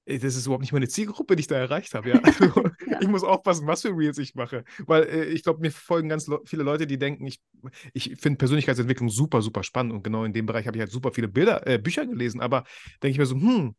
das 0.05 0.35
ist 0.35 0.45
überhaupt 0.45 0.61
nicht 0.61 0.71
meine 0.71 0.87
Zielgruppe, 0.87 1.35
die 1.35 1.41
ich 1.41 1.47
da 1.47 1.55
erreicht 1.55 1.93
habe. 1.93 2.09
Ja. 2.09 2.21
Also, 2.23 2.63
ja. 2.87 3.01
Ich 3.01 3.07
muss 3.07 3.23
aufpassen, 3.23 3.67
was 3.67 3.81
für 3.81 3.89
Reels 3.89 4.17
ich 4.17 4.35
mache. 4.35 4.63
Weil 4.85 5.03
äh, 5.03 5.25
ich 5.25 5.43
glaube, 5.43 5.59
mir 5.59 5.71
folgen 5.71 6.07
ganz 6.07 6.29
viele 6.45 6.63
Leute, 6.63 6.87
die 6.87 6.97
denken, 6.97 7.25
ich, 7.25 7.41
ich 7.93 8.15
finde 8.17 8.37
Persönlichkeitsentwicklung 8.37 9.09
super, 9.09 9.41
super 9.41 9.63
spannend. 9.63 9.93
Und 9.93 10.03
genau 10.03 10.23
in 10.23 10.31
dem 10.31 10.45
Bereich 10.45 10.65
habe 10.67 10.77
ich 10.77 10.81
halt 10.81 10.91
super 10.91 11.11
viele 11.11 11.27
Bilder, 11.27 11.67
äh, 11.67 11.77
Bücher 11.77 12.05
gelesen. 12.05 12.39
Aber 12.39 12.63
denke 13.03 13.11
ich 13.11 13.17
mir 13.17 13.25
so, 13.25 13.35
hm, 13.35 13.75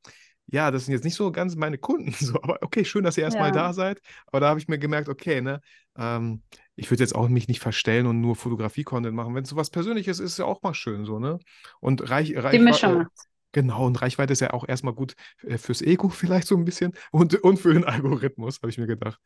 ja, 0.50 0.70
das 0.70 0.87
sind 0.87 0.92
jetzt 0.92 1.04
nicht 1.04 1.14
so 1.14 1.30
ganz 1.30 1.56
meine 1.56 1.78
Kunden, 1.78 2.12
so, 2.18 2.42
aber 2.42 2.58
okay, 2.62 2.84
schön, 2.84 3.04
dass 3.04 3.16
ihr 3.16 3.24
erstmal 3.24 3.48
ja. 3.48 3.54
da 3.54 3.72
seid. 3.72 4.00
Aber 4.26 4.40
da 4.40 4.48
habe 4.48 4.61
ich 4.61 4.68
mir 4.68 4.78
gemerkt, 4.78 5.08
okay, 5.08 5.40
ne, 5.40 5.61
ähm, 5.96 6.42
ich 6.76 6.90
würde 6.90 7.02
jetzt 7.02 7.14
auch 7.14 7.28
mich 7.28 7.48
nicht 7.48 7.61
verstellen 7.61 8.06
und 8.06 8.20
nur 8.20 8.37
Fotografie-Content 8.37 9.14
machen. 9.14 9.34
Wenn 9.34 9.44
es 9.44 9.50
so 9.50 9.56
was 9.56 9.70
Persönliches 9.70 10.20
ist, 10.20 10.32
ist 10.32 10.38
ja 10.38 10.44
auch 10.44 10.62
mal 10.62 10.74
schön 10.74 11.04
so, 11.04 11.18
ne? 11.18 11.38
Und 11.80 12.08
Reich, 12.08 12.34
Die 12.52 12.58
Mischung. 12.58 13.06
Genau, 13.52 13.87
und 13.87 14.00
Reichweite 14.00 14.32
ist 14.32 14.40
ja 14.40 14.52
auch 14.52 14.68
erstmal 14.68 14.92
gut 14.92 15.14
äh, 15.42 15.58
fürs 15.58 15.82
Ego 15.82 16.08
vielleicht 16.08 16.46
so 16.46 16.56
ein 16.56 16.64
bisschen 16.64 16.92
und, 17.11 17.34
und 17.42 17.58
für 17.58 17.72
den 17.72 17.84
Algorithmus, 17.84 18.58
habe 18.62 18.70
ich 18.70 18.78
mir 18.78 18.87
gedacht. 18.87 19.18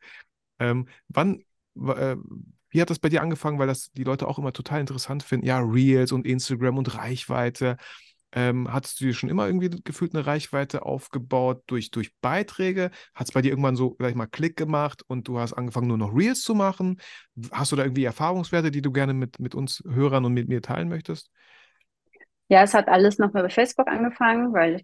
Ähm, 0.59 0.87
wann, 1.09 1.43
äh, 1.75 2.15
wie 2.69 2.81
hat 2.81 2.89
das 2.89 2.99
bei 2.99 3.09
dir 3.09 3.21
angefangen? 3.21 3.59
Weil 3.59 3.67
das 3.67 3.91
die 3.91 4.03
Leute 4.03 4.27
auch 4.27 4.39
immer 4.39 4.53
total 4.53 4.81
interessant 4.81 5.23
finden. 5.23 5.45
Ja, 5.45 5.59
Reels 5.59 6.11
und 6.11 6.25
Instagram 6.25 6.77
und 6.77 6.95
Reichweite. 6.95 7.77
Ähm, 8.35 8.73
hattest 8.73 8.99
du 8.99 9.05
dir 9.05 9.13
schon 9.13 9.29
immer 9.29 9.45
irgendwie 9.45 9.69
gefühlt 9.83 10.15
eine 10.15 10.25
Reichweite 10.25 10.83
aufgebaut 10.85 11.63
durch, 11.67 11.91
durch 11.91 12.11
Beiträge? 12.19 12.89
Hat 13.13 13.27
es 13.27 13.31
bei 13.33 13.41
dir 13.41 13.49
irgendwann 13.49 13.75
so, 13.75 13.91
gleich 13.91 14.15
mal, 14.15 14.25
Klick 14.25 14.57
gemacht 14.57 15.03
und 15.07 15.27
du 15.27 15.39
hast 15.39 15.53
angefangen, 15.53 15.87
nur 15.87 15.99
noch 15.99 16.15
Reels 16.15 16.41
zu 16.41 16.55
machen? 16.55 16.99
Hast 17.51 17.71
du 17.71 17.75
da 17.75 17.83
irgendwie 17.83 18.05
Erfahrungswerte, 18.05 18.71
die 18.71 18.81
du 18.81 18.91
gerne 18.91 19.13
mit, 19.13 19.39
mit 19.39 19.53
uns 19.53 19.83
Hörern 19.87 20.25
und 20.25 20.33
mit 20.33 20.49
mir 20.49 20.61
teilen 20.61 20.89
möchtest? 20.89 21.29
Ja, 22.49 22.63
es 22.63 22.73
hat 22.73 22.87
alles 22.87 23.19
noch 23.19 23.33
mal 23.33 23.43
bei 23.43 23.49
Facebook 23.49 23.87
angefangen, 23.87 24.53
weil 24.53 24.81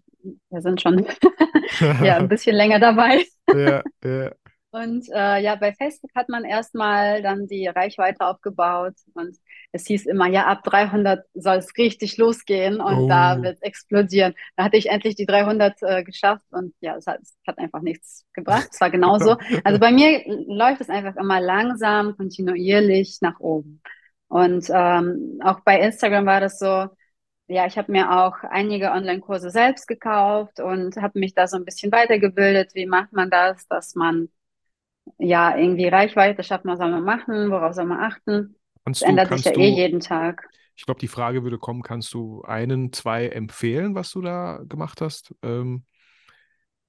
wir 0.50 0.62
sind 0.62 0.80
schon 0.80 1.06
ja, 2.02 2.16
ein 2.16 2.28
bisschen 2.28 2.54
länger 2.54 2.78
dabei. 2.78 3.24
ja, 3.52 3.82
ja. 4.04 4.32
Und 4.72 5.08
äh, 5.12 5.42
ja, 5.42 5.56
bei 5.56 5.72
Facebook 5.72 6.12
hat 6.14 6.28
man 6.28 6.44
erstmal 6.44 7.22
dann 7.22 7.48
die 7.48 7.66
Reichweite 7.66 8.24
aufgebaut 8.24 8.94
und 9.14 9.36
es 9.72 9.86
hieß 9.86 10.06
immer, 10.06 10.28
ja, 10.28 10.46
ab 10.46 10.62
300 10.62 11.24
soll 11.34 11.56
es 11.56 11.76
richtig 11.76 12.16
losgehen 12.18 12.80
und 12.80 13.04
oh. 13.04 13.08
da 13.08 13.42
wird 13.42 13.56
es 13.56 13.62
explodieren. 13.62 14.34
Da 14.56 14.64
hatte 14.64 14.76
ich 14.76 14.88
endlich 14.90 15.16
die 15.16 15.26
300 15.26 15.82
äh, 15.82 16.04
geschafft 16.04 16.46
und 16.50 16.72
ja, 16.80 16.96
es 16.96 17.06
hat, 17.08 17.20
es 17.20 17.36
hat 17.48 17.58
einfach 17.58 17.80
nichts 17.82 18.24
gebracht. 18.32 18.68
Es 18.70 18.80
war 18.80 18.90
genauso. 18.90 19.36
Also 19.64 19.78
bei 19.78 19.90
mir 19.92 20.22
läuft 20.46 20.80
es 20.80 20.88
einfach 20.88 21.16
immer 21.16 21.40
langsam, 21.40 22.16
kontinuierlich 22.16 23.18
nach 23.20 23.40
oben. 23.40 23.82
Und 24.28 24.66
ähm, 24.72 25.40
auch 25.44 25.60
bei 25.60 25.80
Instagram 25.80 26.26
war 26.26 26.40
das 26.40 26.58
so, 26.58 26.88
ja, 27.48 27.66
ich 27.66 27.76
habe 27.76 27.90
mir 27.90 28.12
auch 28.12 28.36
einige 28.48 28.92
Online-Kurse 28.92 29.50
selbst 29.50 29.88
gekauft 29.88 30.60
und 30.60 30.96
habe 30.96 31.18
mich 31.18 31.34
da 31.34 31.48
so 31.48 31.56
ein 31.56 31.64
bisschen 31.64 31.90
weitergebildet. 31.90 32.74
Wie 32.74 32.86
macht 32.86 33.12
man 33.12 33.28
das, 33.30 33.66
dass 33.66 33.96
man 33.96 34.28
ja, 35.18 35.56
irgendwie 35.56 35.88
Reichweite 35.88 36.42
schafft 36.42 36.64
man, 36.64 36.76
soll 36.76 36.90
man 36.90 37.04
machen, 37.04 37.50
worauf 37.50 37.74
soll 37.74 37.86
man 37.86 38.00
achten? 38.00 38.56
Kannst 38.84 39.02
das 39.02 39.06
du, 39.06 39.10
ändert 39.10 39.32
sich 39.36 39.44
ja 39.44 39.52
eh 39.52 39.54
du, 39.54 39.60
eh 39.60 39.68
jeden 39.68 40.00
Tag. 40.00 40.48
Ich 40.76 40.86
glaube, 40.86 41.00
die 41.00 41.08
Frage 41.08 41.42
würde 41.42 41.58
kommen, 41.58 41.82
kannst 41.82 42.14
du 42.14 42.42
einen, 42.42 42.92
zwei 42.92 43.28
empfehlen, 43.28 43.94
was 43.94 44.10
du 44.12 44.22
da 44.22 44.62
gemacht 44.66 45.00
hast? 45.00 45.34
Ähm, 45.42 45.84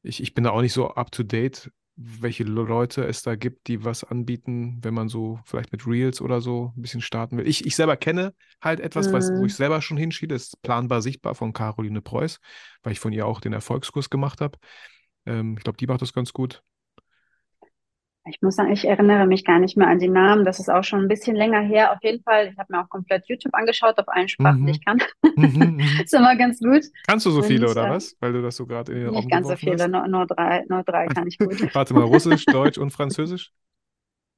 ich, 0.01 0.21
ich 0.21 0.33
bin 0.33 0.43
da 0.43 0.51
auch 0.51 0.61
nicht 0.61 0.73
so 0.73 0.89
up-to-date, 0.89 1.71
welche 1.95 2.43
Leute 2.43 3.03
es 3.03 3.21
da 3.21 3.35
gibt, 3.35 3.67
die 3.67 3.83
was 3.83 4.03
anbieten, 4.03 4.79
wenn 4.81 4.93
man 4.93 5.09
so 5.09 5.39
vielleicht 5.45 5.71
mit 5.71 5.85
Reels 5.85 6.21
oder 6.21 6.41
so 6.41 6.73
ein 6.75 6.81
bisschen 6.81 7.01
starten 7.01 7.37
will. 7.37 7.47
Ich, 7.47 7.65
ich 7.65 7.75
selber 7.75 7.97
kenne 7.97 8.33
halt 8.61 8.79
etwas, 8.79 9.09
mhm. 9.09 9.13
was, 9.13 9.31
wo 9.33 9.45
ich 9.45 9.55
selber 9.55 9.81
schon 9.81 9.97
hinschiebe, 9.97 10.33
ist 10.33 10.61
planbar 10.61 11.01
sichtbar 11.01 11.35
von 11.35 11.53
Caroline 11.53 12.01
Preuß, 12.01 12.39
weil 12.83 12.93
ich 12.93 12.99
von 12.99 13.13
ihr 13.13 13.27
auch 13.27 13.39
den 13.41 13.53
Erfolgskurs 13.53 14.09
gemacht 14.09 14.41
habe. 14.41 14.57
Ähm, 15.25 15.55
ich 15.57 15.63
glaube, 15.63 15.77
die 15.77 15.87
macht 15.87 16.01
das 16.01 16.13
ganz 16.13 16.33
gut. 16.33 16.63
Ich 18.29 18.39
muss 18.41 18.55
sagen, 18.55 18.71
ich 18.71 18.85
erinnere 18.85 19.25
mich 19.25 19.45
gar 19.45 19.57
nicht 19.57 19.77
mehr 19.77 19.87
an 19.87 19.97
die 19.97 20.07
Namen. 20.07 20.45
Das 20.45 20.59
ist 20.59 20.69
auch 20.69 20.83
schon 20.83 21.01
ein 21.01 21.07
bisschen 21.07 21.35
länger 21.35 21.61
her. 21.61 21.91
Auf 21.91 21.97
jeden 22.03 22.21
Fall, 22.21 22.49
ich 22.49 22.57
habe 22.57 22.71
mir 22.71 22.83
auch 22.83 22.89
komplett 22.89 23.27
YouTube 23.27 23.53
angeschaut, 23.55 23.97
auf 23.97 24.07
allen 24.07 24.29
Sprachen, 24.29 24.61
mhm. 24.61 24.65
die 24.67 24.71
ich 24.73 24.85
kann. 24.85 25.01
Mhm, 25.35 25.77
mhm. 25.77 26.01
ist 26.03 26.13
immer 26.13 26.35
ganz 26.35 26.59
gut. 26.59 26.83
Kannst 27.07 27.25
du 27.25 27.31
so 27.31 27.41
viele 27.41 27.65
Und, 27.65 27.71
oder 27.71 27.87
äh, 27.87 27.89
was? 27.89 28.15
Weil 28.19 28.33
du 28.33 28.43
das 28.43 28.55
so 28.57 28.67
gerade 28.67 28.91
in 28.91 28.99
den 28.99 29.07
Raum 29.07 29.15
Nicht 29.15 29.31
ganz 29.31 29.47
so 29.47 29.55
viele, 29.55 29.89
nur, 29.89 30.07
nur, 30.07 30.27
drei, 30.27 30.63
nur 30.69 30.83
drei 30.83 31.07
kann 31.07 31.27
ich 31.27 31.39
gut. 31.39 31.55
Warte 31.73 31.95
mal, 31.95 32.03
Russisch, 32.03 32.45
Deutsch 32.51 32.77
und 32.77 32.91
Französisch? 32.91 33.51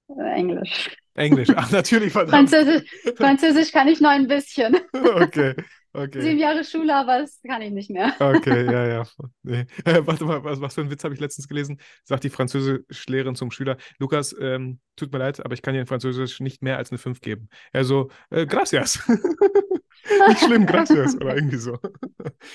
Äh, 0.08 0.34
Englisch. 0.34 0.96
Englisch, 1.16 1.50
ach 1.56 1.70
natürlich, 1.72 2.14
verdammt. 2.14 2.50
Französisch, 2.50 2.90
Französisch 3.18 3.72
kann 3.74 3.90
ich 3.90 4.00
nur 4.00 4.12
ein 4.12 4.28
bisschen. 4.28 4.78
okay, 4.94 5.56
Okay. 5.96 6.22
Sieben 6.22 6.40
Jahre 6.40 6.64
Schule, 6.64 6.96
aber 6.96 7.20
das 7.20 7.40
kann 7.46 7.62
ich 7.62 7.72
nicht 7.72 7.92
mehr. 7.92 8.14
Okay, 8.20 8.66
ja, 8.66 8.88
ja. 8.88 9.04
Nee. 9.44 9.66
Äh, 9.86 10.02
warte 10.06 10.26
mal, 10.26 10.44
was, 10.44 10.60
was, 10.60 10.74
für 10.74 10.82
einen 10.82 10.90
Witz 10.90 11.04
habe 11.04 11.14
ich 11.14 11.20
letztens 11.20 11.48
gelesen? 11.48 11.80
Sagt 12.04 12.24
die 12.24 12.32
Französischlehrerin 12.32 13.36
zum 13.36 13.52
Schüler: 13.52 13.78
Lukas, 14.00 14.36
ähm, 14.40 14.80
tut 14.96 15.12
mir 15.14 15.20
leid, 15.20 15.46
aber 15.46 15.54
ich 15.54 15.62
kann 15.62 15.76
dir 15.76 15.82
in 15.82 15.86
Französisch 15.86 16.40
nicht 16.40 16.64
mehr 16.64 16.78
als 16.78 16.92
eine 16.92 16.98
5 16.98 17.22
geben. 17.22 17.48
Er 17.72 17.84
so: 17.84 18.10
äh, 18.32 18.48
Gracias. 18.48 19.08
nicht 20.28 20.40
schlimm, 20.44 20.66
gracias. 20.66 21.16
Oder 21.16 21.36
irgendwie 21.36 21.58
so. 21.58 21.78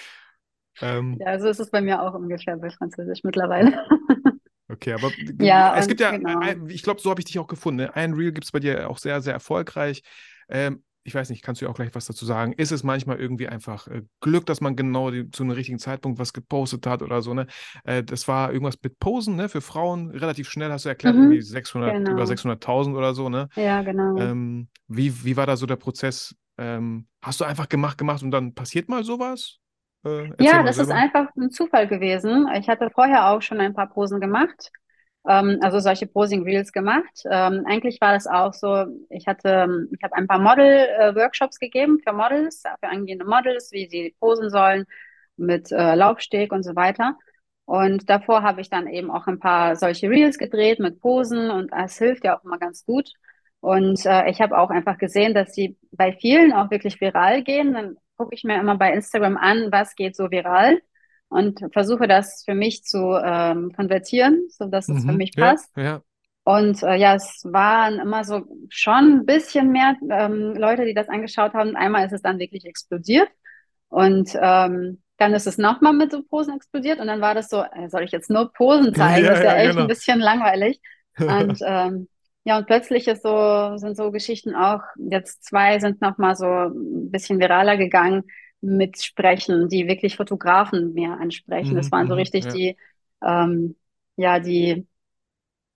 ähm, 0.81 1.17
ja, 1.21 1.39
so 1.39 1.49
ist 1.49 1.61
es 1.61 1.71
bei 1.71 1.81
mir 1.81 2.03
auch 2.03 2.15
ungefähr 2.15 2.57
bei 2.57 2.71
Französisch 2.71 3.23
mittlerweile. 3.23 3.87
Okay, 4.71 4.93
aber 4.93 5.11
ja, 5.41 5.77
es 5.79 5.87
gibt 5.87 6.01
ja, 6.01 6.11
genau. 6.11 6.41
ein, 6.41 6.69
ich 6.69 6.83
glaube, 6.83 7.01
so 7.01 7.09
habe 7.09 7.21
ich 7.21 7.25
dich 7.25 7.39
auch 7.39 7.47
gefunden. 7.47 7.85
Ne? 7.85 7.97
Ein 7.97 8.13
Reel 8.15 8.33
gibt 8.33 8.45
es 8.45 8.53
bei 8.53 8.61
dir 8.61 8.91
auch 8.91 8.99
sehr, 8.99 9.23
sehr 9.23 9.33
erfolgreich. 9.33 10.03
Ähm, 10.51 10.83
ich 11.09 11.15
weiß 11.15 11.31
nicht, 11.31 11.43
kannst 11.43 11.61
du 11.63 11.69
auch 11.69 11.75
gleich 11.75 11.95
was 11.95 12.07
dazu 12.07 12.25
sagen? 12.27 12.53
Ist 12.53 12.71
es 12.73 12.85
manchmal 12.85 13.19
irgendwie 13.21 13.49
einfach 13.49 13.89
äh, 13.89 14.03
Glück, 14.21 14.47
dass 14.47 14.61
man 14.61 14.77
genau 14.77 15.11
die, 15.11 15.31
zu 15.31 15.43
einem 15.43 15.53
richtigen 15.53 15.79
Zeitpunkt 15.81 16.19
was 16.21 16.33
gepostet 16.33 16.87
hat 16.87 17.03
oder 17.03 17.23
so, 17.23 17.35
ne? 17.35 17.47
Äh, 17.85 18.05
das 18.05 18.29
war 18.29 18.53
irgendwas 18.53 18.79
mit 18.83 18.99
Posen, 19.01 19.37
ne? 19.37 19.49
Für 19.49 19.61
Frauen 19.61 20.11
relativ 20.11 20.49
schnell, 20.49 20.71
hast 20.71 20.85
du 20.85 20.89
erklärt, 20.91 21.17
Mhm, 21.17 21.19
irgendwie 21.19 21.43
600, 21.43 21.99
genau. 21.99 22.11
über 22.11 22.27
600.000 22.27 22.97
oder 22.97 23.15
so, 23.15 23.29
ne? 23.29 23.49
Ja, 23.57 23.83
genau. 23.83 24.33
Ähm, 24.33 24.69
wie, 24.89 25.25
wie 25.25 25.37
war 25.37 25.47
da 25.47 25.57
so 25.57 25.67
der 25.67 25.77
Prozess? 25.77 26.35
Ähm, 26.59 27.07
hast 27.23 27.41
du 27.41 27.45
einfach 27.45 27.69
gemacht, 27.69 27.99
gemacht 27.99 28.23
und 28.23 28.31
dann 28.31 28.55
passiert 28.55 28.89
mal 28.89 29.05
sowas? 29.05 29.59
Äh, 30.05 30.31
Ja, 30.41 30.63
das 30.63 30.79
ist 30.79 30.91
selber. 30.91 30.93
einfach 30.93 31.29
ein 31.37 31.51
Zufall 31.51 31.89
gewesen. 31.89 32.49
Ich 32.55 32.69
hatte 32.69 32.91
vorher 32.91 33.29
auch 33.31 33.43
schon 33.43 33.61
ein 33.61 33.75
paar 33.75 33.89
Posen 33.89 34.21
gemacht, 34.21 34.71
ähm, 35.29 35.59
also 35.63 35.79
solche 35.79 36.07
Posing-Reels 36.07 36.73
gemacht. 36.73 37.23
Ähm, 37.31 37.65
eigentlich 37.67 38.01
war 38.01 38.15
das 38.15 38.27
auch 38.27 38.55
so, 38.55 38.87
ich 39.11 39.27
hatte, 39.27 39.49
ähm, 39.49 39.89
ich 39.93 40.03
habe 40.03 40.17
ein 40.17 40.27
paar 40.27 40.39
Model-Workshops 40.39 41.59
gegeben 41.59 41.99
für 42.05 42.13
Models, 42.13 42.63
für 42.81 42.89
angehende 42.89 43.25
Models, 43.27 43.71
wie 43.73 43.89
sie 43.89 44.17
posen 44.19 44.51
sollen 44.51 44.87
mit 45.37 45.71
äh, 45.71 45.95
Laufsteg 45.95 46.53
und 46.53 46.63
so 46.65 46.75
weiter. 46.75 47.17
Und 47.67 48.09
davor 48.09 48.43
habe 48.43 48.63
ich 48.63 48.71
dann 48.71 48.87
eben 48.89 49.11
auch 49.11 49.27
ein 49.27 49.39
paar 49.39 49.77
solche 49.77 50.09
Reels 50.09 50.39
gedreht 50.39 50.81
mit 50.81 51.01
Posen 51.01 51.51
und 51.51 51.71
das 51.73 51.99
hilft 51.99 52.25
ja 52.25 52.39
auch 52.39 52.45
immer 52.45 52.59
ganz 52.59 52.87
gut. 52.87 53.11
Und 53.61 54.07
äh, 54.07 54.31
ich 54.31 54.41
habe 54.41 54.57
auch 54.57 54.71
einfach 54.71 54.99
gesehen, 54.99 55.35
dass 55.35 55.53
sie 55.53 55.77
bei 55.93 56.13
vielen 56.13 56.53
auch 56.53 56.71
wirklich 56.71 57.01
viral 57.01 57.43
gehen. 57.43 57.75
Dann 57.75 57.97
gucke 58.17 58.35
ich 58.35 58.45
mir 58.45 58.59
immer 58.59 58.79
bei 58.79 58.93
Instagram 58.93 59.37
an, 59.37 59.71
was 59.71 59.95
geht 59.97 60.17
so 60.17 60.31
viral 60.31 60.81
und 61.29 61.61
versuche 61.73 62.09
das 62.09 62.43
für 62.45 62.55
mich 62.55 62.85
zu 62.85 62.99
ähm, 63.23 63.73
konvertieren, 63.75 64.45
so 64.51 64.67
dass 64.67 64.89
es 64.91 65.05
für 65.05 65.13
Mhm. 65.13 65.15
mich 65.15 65.37
Ja, 65.37 65.39
passt. 65.39 65.71
ja. 65.77 66.03
Und 66.45 66.83
äh, 66.83 66.97
ja, 66.97 67.15
es 67.15 67.43
waren 67.45 67.99
immer 68.01 68.25
so 68.25 68.47
schon 68.71 69.21
ein 69.21 69.27
bisschen 69.27 69.71
mehr 69.71 69.97
ähm, 70.11 70.55
Leute, 70.57 70.87
die 70.87 70.95
das 70.95 71.09
angeschaut 71.09 71.53
haben. 71.55 71.77
Einmal 71.77 72.07
ist 72.07 72.13
es 72.13 72.23
dann 72.23 72.39
wirklich 72.39 72.65
explodiert 72.65 73.29
und 73.89 74.31
ähm, 74.41 75.03
dann 75.19 75.35
ist 75.35 75.47
es 75.47 75.59
nochmal 75.59 75.93
mit 75.93 76.13
so 76.13 76.23
Posen 76.23 76.55
explodiert 76.55 77.01
und 77.01 77.07
dann 77.09 77.21
war 77.21 77.35
das 77.35 77.49
so, 77.49 77.63
äh, 77.63 77.89
soll 77.89 78.03
ich 78.05 78.13
jetzt 78.13 78.31
nur 78.31 78.53
Posen 78.53 78.95
zeigen? 78.95 79.27
Ja, 79.27 79.31
Das 79.31 79.41
ist 79.41 79.45
ja 79.45 79.55
ja, 79.55 79.57
echt 79.57 79.79
ein 79.79 79.87
genau. 79.87 79.89
bisschen 79.89 80.21
langweilig. 80.21 80.81
Und 81.27 81.59
ähm, 81.67 82.09
ja, 82.45 82.57
und 82.57 82.67
plötzlich 82.67 83.07
ist 83.09 83.23
so, 83.23 83.77
sind 83.77 83.95
so 83.97 84.11
Geschichten 84.11 84.55
auch, 84.55 84.81
jetzt 84.97 85.45
zwei 85.45 85.79
sind 85.81 86.01
nochmal 86.01 86.35
so 86.37 86.47
ein 86.47 87.11
bisschen 87.11 87.39
viraler 87.41 87.77
gegangen 87.77 88.25
mit 88.61 89.03
Sprechen, 89.03 89.69
die 89.69 89.87
wirklich 89.89 90.17
Fotografen 90.17 90.95
mehr 90.95 91.19
ansprechen. 91.21 91.77
Das 91.77 91.91
Mhm, 91.91 91.93
waren 91.93 92.09
so 92.09 92.15
mhm, 92.15 92.17
richtig 92.17 92.47
ja. 92.47 92.49
die, 92.49 92.77
ähm, 93.23 93.77
ja, 94.17 94.41
die 94.41 94.87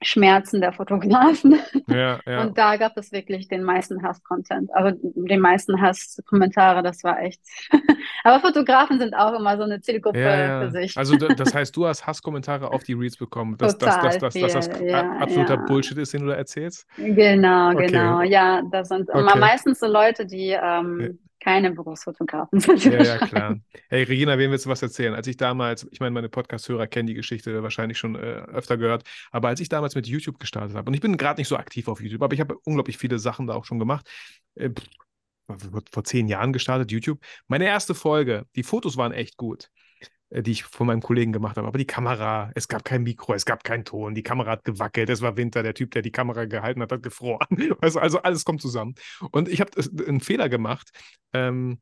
Schmerzen 0.03 0.61
der 0.61 0.73
Fotografen. 0.73 1.59
Ja, 1.87 2.21
ja. 2.27 2.51
Und 2.51 2.59
da 2.59 2.77
gab 2.77 2.97
es 2.97 3.12
wirklich 3.12 3.49
den 3.49 3.62
meisten 3.62 4.03
Hass-Content, 4.03 4.71
also 4.75 4.99
den 5.03 5.40
meisten 5.40 5.81
Hass-Kommentare, 5.81 6.83
das 6.83 7.05
war 7.05 7.21
echt. 7.23 7.40
Aber 8.25 8.40
Fotografen 8.40 8.99
sind 8.99 9.14
auch 9.14 9.35
immer 9.38 9.57
so 9.57 9.64
eine 9.64 9.81
Zielgruppe 9.81 10.55
Ja, 10.55 10.59
für 10.59 10.71
sich. 10.71 10.95
Also 10.95 11.16
da, 11.16 11.31
das 11.31 11.55
heißt, 11.55 11.75
du 11.75 11.87
hast 11.87 12.07
Hasskommentare 12.07 12.71
auf 12.71 12.83
die 12.83 12.92
Reels 12.92 13.16
bekommen, 13.16 13.57
dass, 13.57 13.79
dass, 13.79 13.99
dass, 13.99 14.18
Total 14.18 14.18
dass, 14.18 14.38
dass 14.38 14.53
das 14.53 14.68
absoluter. 14.68 15.57
Bullshit 15.57 15.97
ist, 15.99 16.12
den 16.12 16.23
du 16.23 16.29
da 16.29 16.35
erzählst? 16.35 16.87
Genau, 16.97 17.75
Okay. 17.75 17.77
genau. 17.77 18.21
Ja, 18.23 18.62
das 18.71 18.88
sind 18.88 19.09
immer 19.09 19.35
Okay. 19.35 19.37
meistens 19.37 19.79
so 19.81 19.87
Leute, 19.87 20.27
die 20.27 20.51
ähm, 20.51 21.18
keine 21.43 21.73
Berufsfotografen 21.73 22.61
sind. 22.61 22.85
Ja, 22.85 23.03
ja, 23.03 23.19
klar. 23.27 23.59
Hey, 23.89 24.05
Regina, 24.05 24.39
wem 24.39 24.53
willst 24.53 24.67
du 24.67 24.71
was 24.71 24.81
erzählen? 24.81 25.15
Als 25.15 25.27
ich 25.27 25.37
damals, 25.37 25.87
ich 25.91 25.99
meine, 25.99 26.13
meine 26.13 26.29
Podcast-Hörer 26.29 26.87
kennen 26.87 27.09
die 27.09 27.15
Geschichte 27.15 27.63
wahrscheinlich 27.63 27.99
schon 27.99 28.15
äh, 28.15 28.19
öfter 28.19 28.77
gehört, 28.77 29.03
aber 29.33 29.49
als 29.49 29.59
ich 29.61 29.69
damals 29.69 29.95
mit 29.95 30.07
YouTube 30.07 30.39
gestartet 30.39 30.77
habe, 30.77 30.89
und 30.89 30.95
ich 30.95 31.01
bin 31.01 31.17
gerade 31.17 31.41
nicht 31.41 31.49
so 31.49 31.57
aktiv 31.57 31.89
auf 31.89 32.01
YouTube, 32.01 32.23
aber 32.23 32.35
ich 32.35 32.41
habe 32.41 32.57
unglaublich 32.65 32.97
viele 32.97 33.19
Sachen 33.19 33.49
da 33.49 33.55
auch 33.55 33.65
schon 33.65 33.81
gemacht, 33.81 34.09
äh, 34.55 34.71
vor, 35.91 36.05
zehn 36.05 36.29
Jahren 36.29 36.53
gestartet, 36.53 36.93
YouTube. 36.93 37.19
Meine 37.49 37.67
erste 37.67 37.95
Folge, 37.95 38.47
die 38.55 38.63
Fotos 38.63 38.97
waren 38.97 39.13
echt 39.13 39.37
gut, 39.37 39.69
die 40.35 40.53
ich 40.53 40.64
von 40.64 40.87
meinem 40.87 41.03
Kollegen 41.03 41.33
gemacht 41.33 41.57
habe, 41.57 41.68
aber 41.68 41.79
die 41.79 41.87
Kamera, 41.87 42.51
es 42.55 42.66
gab 42.66 42.85
kein 42.85 43.03
Mikro, 43.03 43.35
es 43.35 43.45
gab 43.45 43.64
keinen 43.64 43.85
Ton, 43.85 44.14
die 44.14 44.23
Kamera 44.23 44.53
hat 44.53 44.64
gewackelt, 44.64 45.11
es 45.11 45.21
war 45.21 45.37
Winter, 45.37 45.62
der 45.62 45.75
Typ, 45.75 45.90
der 45.90 46.01
die 46.01 46.11
Kamera 46.11 46.47
gehalten 46.47 46.81
hat, 46.81 46.92
hat 46.92 47.03
gefroren. 47.03 47.47
Also, 47.83 47.99
also 47.99 48.23
alles 48.23 48.45
kommt 48.45 48.61
zusammen. 48.61 48.95
Und 49.33 49.49
ich 49.49 49.61
habe 49.61 49.71
einen 50.07 50.21
Fehler 50.21 50.49
gemacht, 50.49 50.90
ähm, 51.33 51.81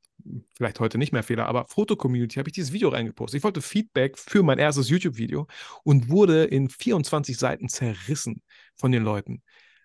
vielleicht 0.57 0.81
heute 0.81 0.99
nicht 0.99 1.13
mehr 1.13 1.23
Fehler, 1.23 1.47
aber 1.47 1.67
Foto-Community 1.67 2.37
habe 2.37 2.49
ich 2.49 2.55
dieses 2.55 2.73
Video 2.73 2.89
reingepostet. 2.89 3.39
Ich 3.39 3.45
wollte 3.45 3.61
Feedback 3.61 4.19
für 4.19 4.43
mein 4.43 4.59
erstes 4.59 4.89
YouTube-Video 4.89 5.47
und 5.85 6.09
wurde 6.09 6.45
in 6.45 6.69
24 6.69 7.37
Seiten 7.37 7.69
zerrissen 7.69 8.43
von 8.77 8.93
den 8.93 9.03
Leuten. 9.03 9.43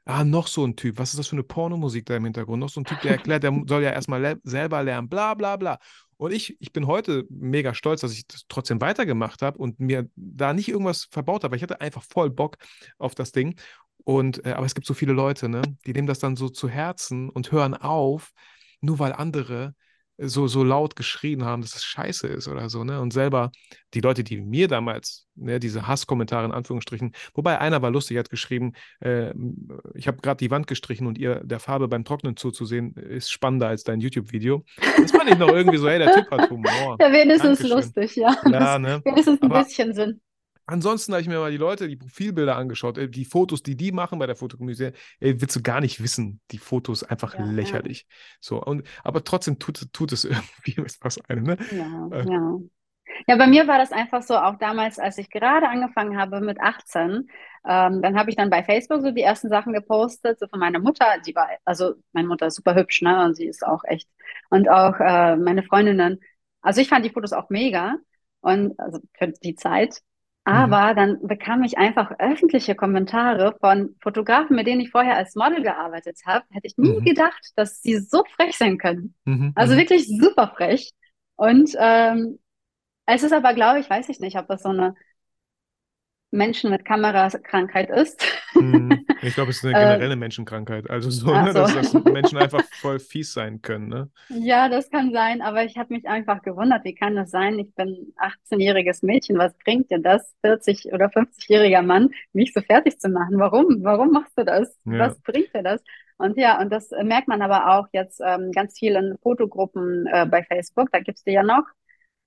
Ah, 0.08 0.24
noch 0.24 0.48
so 0.48 0.64
ein 0.64 0.76
Typ. 0.76 1.00
Was 1.00 1.10
ist 1.12 1.20
das 1.20 1.28
für 1.28 1.36
eine 1.36 1.44
Pornomusik 1.44 2.06
da 2.06 2.16
im 2.16 2.26
Hintergrund? 2.26 2.60
Noch 2.60 2.70
so 2.70 2.80
ein 2.80 2.86
Typ, 2.86 3.02
der 3.02 3.14
erklärt, 3.14 3.42
der 3.42 3.60
soll 3.68 3.82
ja 3.82 3.90
erstmal 3.90 4.22
le 4.22 4.40
selber 4.44 4.84
lernen, 4.84 5.10
bla 5.10 5.34
bla 5.34 5.56
bla. 5.58 5.80
Und 6.18 6.32
ich, 6.32 6.58
ich 6.62 6.72
bin 6.72 6.88
heute 6.88 7.26
mega 7.30 7.74
stolz, 7.74 8.02
dass 8.02 8.14
ich 8.14 8.26
das 8.28 8.46
trotzdem 8.48 8.80
weitergemacht 8.82 9.42
habe 9.42 9.58
und 9.58 9.80
mir 9.80 10.10
da 10.16 10.54
nicht 10.54 10.70
irgendwas 10.70 11.08
verbaut 11.12 11.44
habe. 11.44 11.56
Ich 11.56 11.64
hatte 11.64 11.82
einfach 11.82 12.04
voll 12.04 12.30
Bock 12.30 12.58
auf 12.98 13.16
das 13.16 13.32
Ding. 13.32 13.60
Und, 14.04 14.46
äh, 14.46 14.52
aber 14.52 14.66
es 14.66 14.76
gibt 14.76 14.88
so 14.88 14.94
viele 14.94 15.14
Leute, 15.14 15.50
ne, 15.50 15.62
die 15.86 15.94
nehmen 15.94 16.08
das 16.08 16.20
dann 16.20 16.36
so 16.36 16.50
zu 16.50 16.70
Herzen 16.70 17.30
und 17.30 17.52
hören 17.52 17.74
auf, 17.74 18.32
nur 18.82 19.00
weil 19.00 19.14
andere 19.14 19.76
so, 20.18 20.48
so 20.48 20.64
laut 20.64 20.96
geschrien 20.96 21.44
haben, 21.44 21.62
dass 21.62 21.76
es 21.76 21.84
scheiße 21.84 22.28
ist 22.28 22.48
oder 22.48 22.70
so, 22.70 22.84
ne? 22.84 23.02
Und 23.02 23.12
selber 23.12 23.52
die 23.94 24.02
Leute, 24.02 24.24
die 24.24 24.40
mir 24.42 24.68
damals, 24.68 25.28
ne, 25.36 25.60
diese 25.60 25.88
Hasskommentare 25.88 26.46
in 26.46 26.52
Anführungsstrichen, 26.52 27.12
wobei 27.34 27.60
einer 27.60 27.82
war 27.82 27.92
lustig, 27.92 28.18
hat 28.18 28.30
geschrieben, 28.30 28.74
äh, 29.02 29.34
ich 29.94 30.08
habe 30.08 30.18
gerade 30.22 30.38
die 30.38 30.52
Wand 30.52 30.68
gestrichen 30.68 31.08
und 31.08 31.18
ihr 31.18 31.42
der 31.44 31.60
Farbe 31.60 31.88
beim 31.88 32.06
Trocknen 32.06 32.38
zuzusehen, 32.38 32.94
ist 32.96 33.30
spannender 33.32 33.68
als 33.68 33.84
dein 33.84 34.00
YouTube-Video. 34.00 34.64
Das 34.98 35.12
fand 35.12 35.30
ich 35.30 35.38
noch 35.38 35.50
irgendwie 35.50 35.78
so, 35.78 35.90
hey, 35.90 36.00
der 36.00 36.14
Typ 36.14 36.32
hat 36.32 36.50
Humor. 36.50 36.98
Ja, 37.00 37.12
wenigstens 37.12 37.60
Dankeschön. 37.60 37.70
lustig, 37.78 38.16
ja. 38.16 38.36
Ja, 38.52 38.80
ne? 38.80 39.02
wenigstens 39.04 39.42
ein 39.42 39.52
Aber- 39.52 39.64
bisschen 39.64 39.94
Sinn. 39.94 40.22
Ansonsten 40.68 41.14
habe 41.14 41.22
ich 41.22 41.28
mir 41.28 41.40
mal 41.40 41.52
die 41.52 41.58
Leute, 41.58 41.88
die 41.88 41.96
Profilbilder 41.96 42.56
angeschaut, 42.56 42.98
äh, 42.98 43.10
die 43.10 43.26
Fotos, 43.26 43.64
die 43.64 43.76
die 43.78 43.92
machen 43.92 44.20
bei 44.20 44.28
der 44.28 44.36
Fotocommunity, 44.36 44.92
ey, 45.20 45.42
willst 45.42 45.56
du 45.56 45.62
gar 45.62 45.82
nicht 45.82 46.02
wissen. 46.02 46.42
Die 46.52 46.58
Fotos 46.58 47.04
einfach 47.04 47.38
Ja, 47.38 47.46
ja. 47.62 47.86
lächerlich. 47.86 48.08
So, 48.40 48.62
und, 48.64 48.88
aber 49.04 49.24
trotzdem 49.24 49.60
tut, 49.60 49.92
tut 49.94 50.12
es 50.12 50.24
irgendwie 50.26 50.78
was 51.02 51.20
einem, 51.30 51.44
ne? 51.44 51.58
Ja, 51.70 52.12
Äh. 52.12 52.26
ja. 52.26 52.60
Ja, 53.28 53.38
bei 53.38 53.48
mir 53.48 53.68
war 53.68 53.78
das 53.80 53.92
einfach 53.94 54.24
so, 54.24 54.36
auch 54.38 54.58
damals, 54.58 55.00
als 55.00 55.18
ich 55.18 55.30
gerade 55.32 55.70
angefangen 55.70 56.18
habe 56.20 56.42
mit 56.42 56.60
18, 56.62 57.30
ähm, 57.68 58.02
dann 58.02 58.18
habe 58.20 58.30
ich 58.32 58.36
dann 58.38 58.50
bei 58.52 58.64
Facebook 58.64 59.02
so 59.02 59.12
die 59.12 59.22
ersten 59.24 59.50
Sachen 59.50 59.74
gepostet, 59.74 60.40
so 60.40 60.48
von 60.48 60.60
meiner 60.60 60.80
Mutter, 60.80 61.06
die 61.26 61.36
war, 61.36 61.50
also 61.66 61.96
meine 62.14 62.28
Mutter 62.28 62.48
ist 62.48 62.56
super 62.56 62.76
hübsch, 62.76 63.02
ne, 63.04 63.26
und 63.26 63.36
sie 63.36 63.48
ist 63.48 63.66
auch 63.66 63.84
echt, 63.86 64.10
und 64.52 64.70
auch 64.70 65.00
äh, 65.00 65.36
meine 65.38 65.64
Freundinnen, 65.64 66.22
also 66.62 66.82
ich 66.82 66.90
fand 66.90 67.06
die 67.06 67.12
Fotos 67.12 67.34
auch 67.34 67.50
mega, 67.50 67.98
und 68.42 68.80
also 68.80 69.00
für 69.18 69.30
die 69.44 69.56
Zeit, 69.56 70.02
aber 70.46 70.94
dann 70.96 71.20
bekam 71.28 71.64
ich 71.64 71.78
einfach 71.78 72.12
öffentliche 72.20 72.76
Kommentare 72.76 73.58
von 73.60 73.96
Fotografen, 74.02 74.56
mit 74.56 74.68
denen 74.68 74.82
ich 74.82 74.92
vorher 74.92 75.18
als 75.18 75.36
Model 75.36 75.64
gearbeitet 75.64 76.20
habe, 76.26 76.46
hätte 76.52 76.68
ich 76.68 76.78
nie 76.78 77.02
Mhm. 77.02 77.04
gedacht, 77.04 77.42
dass 77.56 77.82
sie 77.82 77.98
so 78.00 78.24
frech 78.36 78.58
sein 78.58 78.78
können. 78.78 79.16
Mhm, 79.26 79.54
Also 79.56 79.74
mhm. 79.74 79.78
wirklich 79.78 80.08
super 80.08 80.54
frech. 80.56 80.92
Und 81.36 81.72
ähm, 81.80 82.40
es 83.06 83.24
ist 83.24 83.34
aber, 83.34 83.54
glaube 83.54 83.80
ich, 83.80 83.90
weiß 83.90 84.10
ich 84.10 84.20
nicht, 84.20 84.38
ob 84.38 84.48
das 84.48 84.64
so 84.64 84.70
eine 84.70 84.96
Menschen 86.36 86.70
mit 86.72 86.86
Kamerakrankheit 86.86 87.90
ist. 87.90 88.24
Mhm. 88.54 89.06
Ich 89.22 89.36
glaube, 89.36 89.52
es 89.52 89.58
ist 89.58 89.66
eine 89.66 89.76
Äh, 89.76 89.80
generelle 89.80 90.16
Menschenkrankheit. 90.16 90.90
Also 90.90 91.10
so, 91.10 91.40
ne, 91.40 91.54
so. 91.54 91.54
dass, 91.54 91.74
dass 91.74 91.94
Menschen 92.06 92.38
einfach 92.38 92.64
voll 92.82 93.00
fies 93.00 93.34
sein 93.34 93.62
können, 93.62 93.88
ne? 93.90 94.10
Ja, 94.30 94.70
das 94.70 94.90
kann 94.90 95.12
sein, 95.14 95.42
aber 95.42 95.64
ich 95.66 95.78
habe 95.78 95.94
mich 95.94 96.08
einfach 96.08 96.42
gewundert, 96.42 96.84
wie 96.84 96.96
kann 96.96 97.16
das 97.16 97.32
sein? 97.32 97.60
Ich 97.60 97.74
bin 97.76 98.14
18-jähriges 98.18 99.06
Mädchen, 99.06 99.38
was 99.38 99.54
bringt 99.64 99.92
dir 99.92 100.00
das, 100.00 100.36
40- 100.44 100.94
oder 100.94 101.08
50-jähriger 101.08 101.84
Mann, 101.84 102.10
mich 102.34 102.54
so 102.54 102.62
fertig 102.62 103.00
zu 103.00 103.10
machen? 103.10 103.40
Warum? 103.40 103.84
Warum 103.84 104.12
machst 104.12 104.38
du 104.38 104.46
das? 104.46 104.78
Ja. 104.86 105.00
Was 105.00 105.20
bringt 105.22 105.54
dir 105.54 105.64
das? 105.64 105.84
Und 106.18 106.38
ja, 106.38 106.60
und 106.62 106.72
das 106.72 106.92
merkt 107.04 107.28
man 107.28 107.42
aber 107.42 107.78
auch 107.78 107.88
jetzt 107.92 108.22
ähm, 108.26 108.52
ganz 108.52 108.80
vielen 108.80 109.18
Fotogruppen 109.22 110.08
äh, 110.08 110.26
bei 110.26 110.44
Facebook, 110.44 110.90
da 110.92 111.00
gibt's 111.00 111.24
die 111.24 111.32
ja 111.34 111.44
noch. 111.44 111.64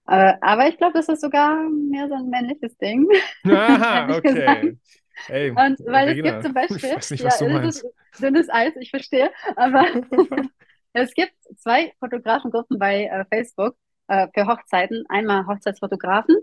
Äh, 0.08 0.34
aber 0.40 0.68
ich 0.68 0.78
glaube, 0.78 0.94
das 0.94 1.08
ist 1.08 1.20
sogar 1.22 1.68
mehr 1.70 2.08
so 2.08 2.14
ein 2.14 2.28
männliches 2.30 2.76
Ding. 2.78 3.08
Aha, 3.44 4.08
ehrlich 4.08 4.22
gesagt. 4.22 4.68
okay. 4.68 4.78
Ey, 5.26 5.50
Und 5.54 5.78
weil 5.86 6.08
es 6.10 6.12
Regina, 6.12 6.22
gibt 6.22 6.42
zum 6.42 6.54
Beispiel, 6.54 6.90
ich 6.90 6.96
weiß 6.96 7.10
nicht, 7.10 7.24
ja, 7.24 7.26
was 7.26 7.38
du 7.38 7.46
es 7.46 7.52
meinst. 7.52 7.86
dünnes 8.20 8.48
Eis, 8.50 8.74
ich 8.80 8.90
verstehe, 8.90 9.30
aber 9.56 9.84
es 10.92 11.14
gibt 11.14 11.34
zwei 11.56 11.92
Fotografengruppen 12.00 12.78
bei 12.78 13.04
äh, 13.06 13.24
Facebook 13.32 13.76
äh, 14.08 14.28
für 14.34 14.46
Hochzeiten. 14.46 15.04
Einmal 15.08 15.46
Hochzeitsfotografen 15.46 16.36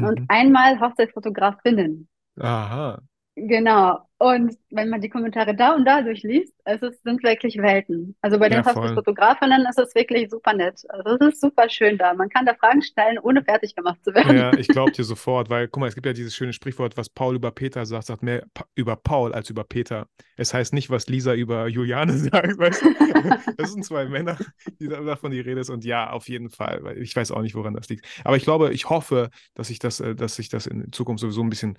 und 0.00 0.20
Mhm. 0.20 0.26
einmal 0.28 0.80
Hochzeitsfotografinnen. 0.80 2.08
Aha. 2.40 3.00
Genau. 3.34 4.00
Und 4.18 4.56
wenn 4.70 4.90
man 4.90 5.00
die 5.00 5.08
Kommentare 5.08 5.54
da 5.56 5.74
und 5.74 5.84
da 5.86 6.02
durchliest, 6.02 6.52
es 6.64 6.82
ist, 6.82 7.02
sind 7.02 7.22
wirklich 7.22 7.56
Welten. 7.56 8.14
Also 8.20 8.38
bei 8.38 8.48
den 8.50 8.58
Ja, 8.58 8.62
voll. 8.64 8.72
Hochzeitsfotografinnen 8.72 9.66
ist 9.66 9.78
es 9.78 9.94
wirklich 9.94 10.28
super 10.30 10.52
nett. 10.52 10.82
Also 10.90 11.16
es 11.18 11.34
ist 11.34 11.40
super 11.40 11.68
schön 11.68 11.96
da. 11.98 12.12
Man 12.14 12.28
kann 12.28 12.44
da 12.46 12.54
Fragen 12.54 12.82
stellen, 12.82 13.18
ohne 13.18 13.42
fertig 13.42 13.74
gemacht 13.74 14.04
zu 14.04 14.14
werden. 14.14 14.36
Ja, 14.36 14.54
ich 14.56 14.70
glaube 14.70 14.92
dir 14.92 15.02
sofort, 15.04 15.50
weil, 15.50 15.66
guck 15.66 15.80
mal, 15.80 15.88
es 15.88 15.94
gibt 15.96 16.06
ja 16.06 16.12
dieses 16.12 16.34
schöne 16.36 16.52
Sprichwort, 16.52 16.96
was 16.96 17.08
Paul 17.08 17.34
über 17.34 17.50
Peter 17.50 17.84
sagt, 17.86 18.06
sagt 18.06 18.22
mehr 18.22 18.46
über 18.76 18.94
Paul 18.94 19.32
als 19.34 19.50
über 19.50 19.64
Peter. 19.64 20.06
Es 20.36 20.54
heißt 20.54 20.72
nicht, 20.74 20.90
was 20.90 21.08
Lisa 21.08 21.34
über 21.34 21.66
Juliane 21.66 22.12
sagt, 22.18 22.56
weißt 22.58 22.82
du? 22.82 22.94
Das 23.56 23.72
sind 23.72 23.84
zwei 23.84 24.06
Männer, 24.06 24.38
die 24.80 24.88
da- 24.88 25.00
davon 25.00 25.32
die 25.32 25.40
Rede 25.40 25.60
ist. 25.60 25.70
Und 25.70 25.84
ja, 25.84 26.10
auf 26.10 26.28
jeden 26.28 26.50
Fall, 26.50 26.84
weil 26.84 26.98
ich 27.02 27.16
weiß 27.16 27.32
auch 27.32 27.42
nicht, 27.42 27.54
woran 27.56 27.74
das 27.74 27.88
liegt. 27.88 28.06
Aber 28.24 28.36
ich 28.36 28.44
glaube, 28.44 28.72
ich 28.72 28.88
hoffe, 28.88 29.30
dass 29.54 29.68
sich 29.68 29.80
das, 29.80 29.98
äh, 30.00 30.14
dass 30.14 30.36
sich 30.36 30.48
das 30.48 30.66
in 30.66 30.92
Zukunft 30.92 31.20
sowieso 31.22 31.42
ein 31.42 31.50
bisschen 31.50 31.76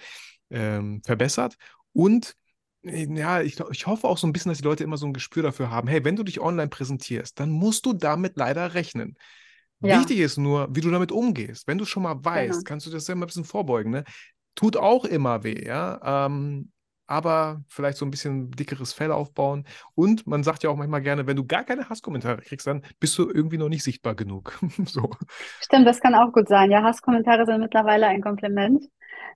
ähm, 0.53 1.01
verbessert. 1.03 1.55
Und 1.91 2.35
äh, 2.83 3.07
ja, 3.13 3.41
ich, 3.41 3.59
ich 3.71 3.87
hoffe 3.87 4.07
auch 4.07 4.17
so 4.17 4.27
ein 4.27 4.33
bisschen, 4.33 4.49
dass 4.49 4.59
die 4.59 4.63
Leute 4.63 4.83
immer 4.83 4.97
so 4.97 5.05
ein 5.05 5.13
Gespür 5.13 5.43
dafür 5.43 5.69
haben, 5.69 5.87
hey, 5.87 6.05
wenn 6.05 6.15
du 6.15 6.23
dich 6.23 6.39
online 6.39 6.69
präsentierst, 6.69 7.39
dann 7.39 7.49
musst 7.49 7.85
du 7.85 7.93
damit 7.93 8.37
leider 8.37 8.73
rechnen. 8.73 9.17
Ja. 9.81 9.99
Wichtig 9.99 10.19
ist 10.19 10.37
nur, 10.37 10.73
wie 10.73 10.81
du 10.81 10.91
damit 10.91 11.11
umgehst. 11.11 11.67
Wenn 11.67 11.77
du 11.77 11.85
schon 11.85 12.03
mal 12.03 12.23
weißt, 12.23 12.59
Genau. 12.59 12.63
kannst 12.63 12.85
du 12.87 12.91
das 12.91 13.07
ja 13.07 13.13
immer 13.13 13.25
ein 13.25 13.27
bisschen 13.27 13.43
vorbeugen. 13.43 13.91
Ne? 13.91 14.03
Tut 14.55 14.77
auch 14.77 15.03
immer 15.03 15.43
weh, 15.43 15.65
ja. 15.65 16.25
Ähm, 16.25 16.71
aber 17.05 17.63
vielleicht 17.67 17.97
so 17.97 18.05
ein 18.05 18.11
bisschen 18.11 18.49
dickeres 18.51 18.93
Fell 18.93 19.11
aufbauen. 19.11 19.65
Und 19.93 20.25
man 20.25 20.43
sagt 20.43 20.63
ja 20.63 20.69
auch 20.69 20.77
manchmal 20.77 21.01
gerne, 21.01 21.27
wenn 21.27 21.35
du 21.35 21.45
gar 21.45 21.65
keine 21.65 21.89
Hasskommentare 21.89 22.41
kriegst, 22.41 22.65
dann 22.65 22.81
bist 22.99 23.17
du 23.17 23.29
irgendwie 23.29 23.57
noch 23.57 23.67
nicht 23.67 23.83
sichtbar 23.83 24.15
genug. 24.15 24.57
so. 24.85 25.11
Stimmt, 25.59 25.85
das 25.85 25.99
kann 25.99 26.15
auch 26.15 26.31
gut 26.31 26.47
sein. 26.47 26.71
Ja, 26.71 26.81
Hasskommentare 26.81 27.45
sind 27.45 27.59
mittlerweile 27.59 28.07
ein 28.07 28.21
Kompliment. 28.21 28.85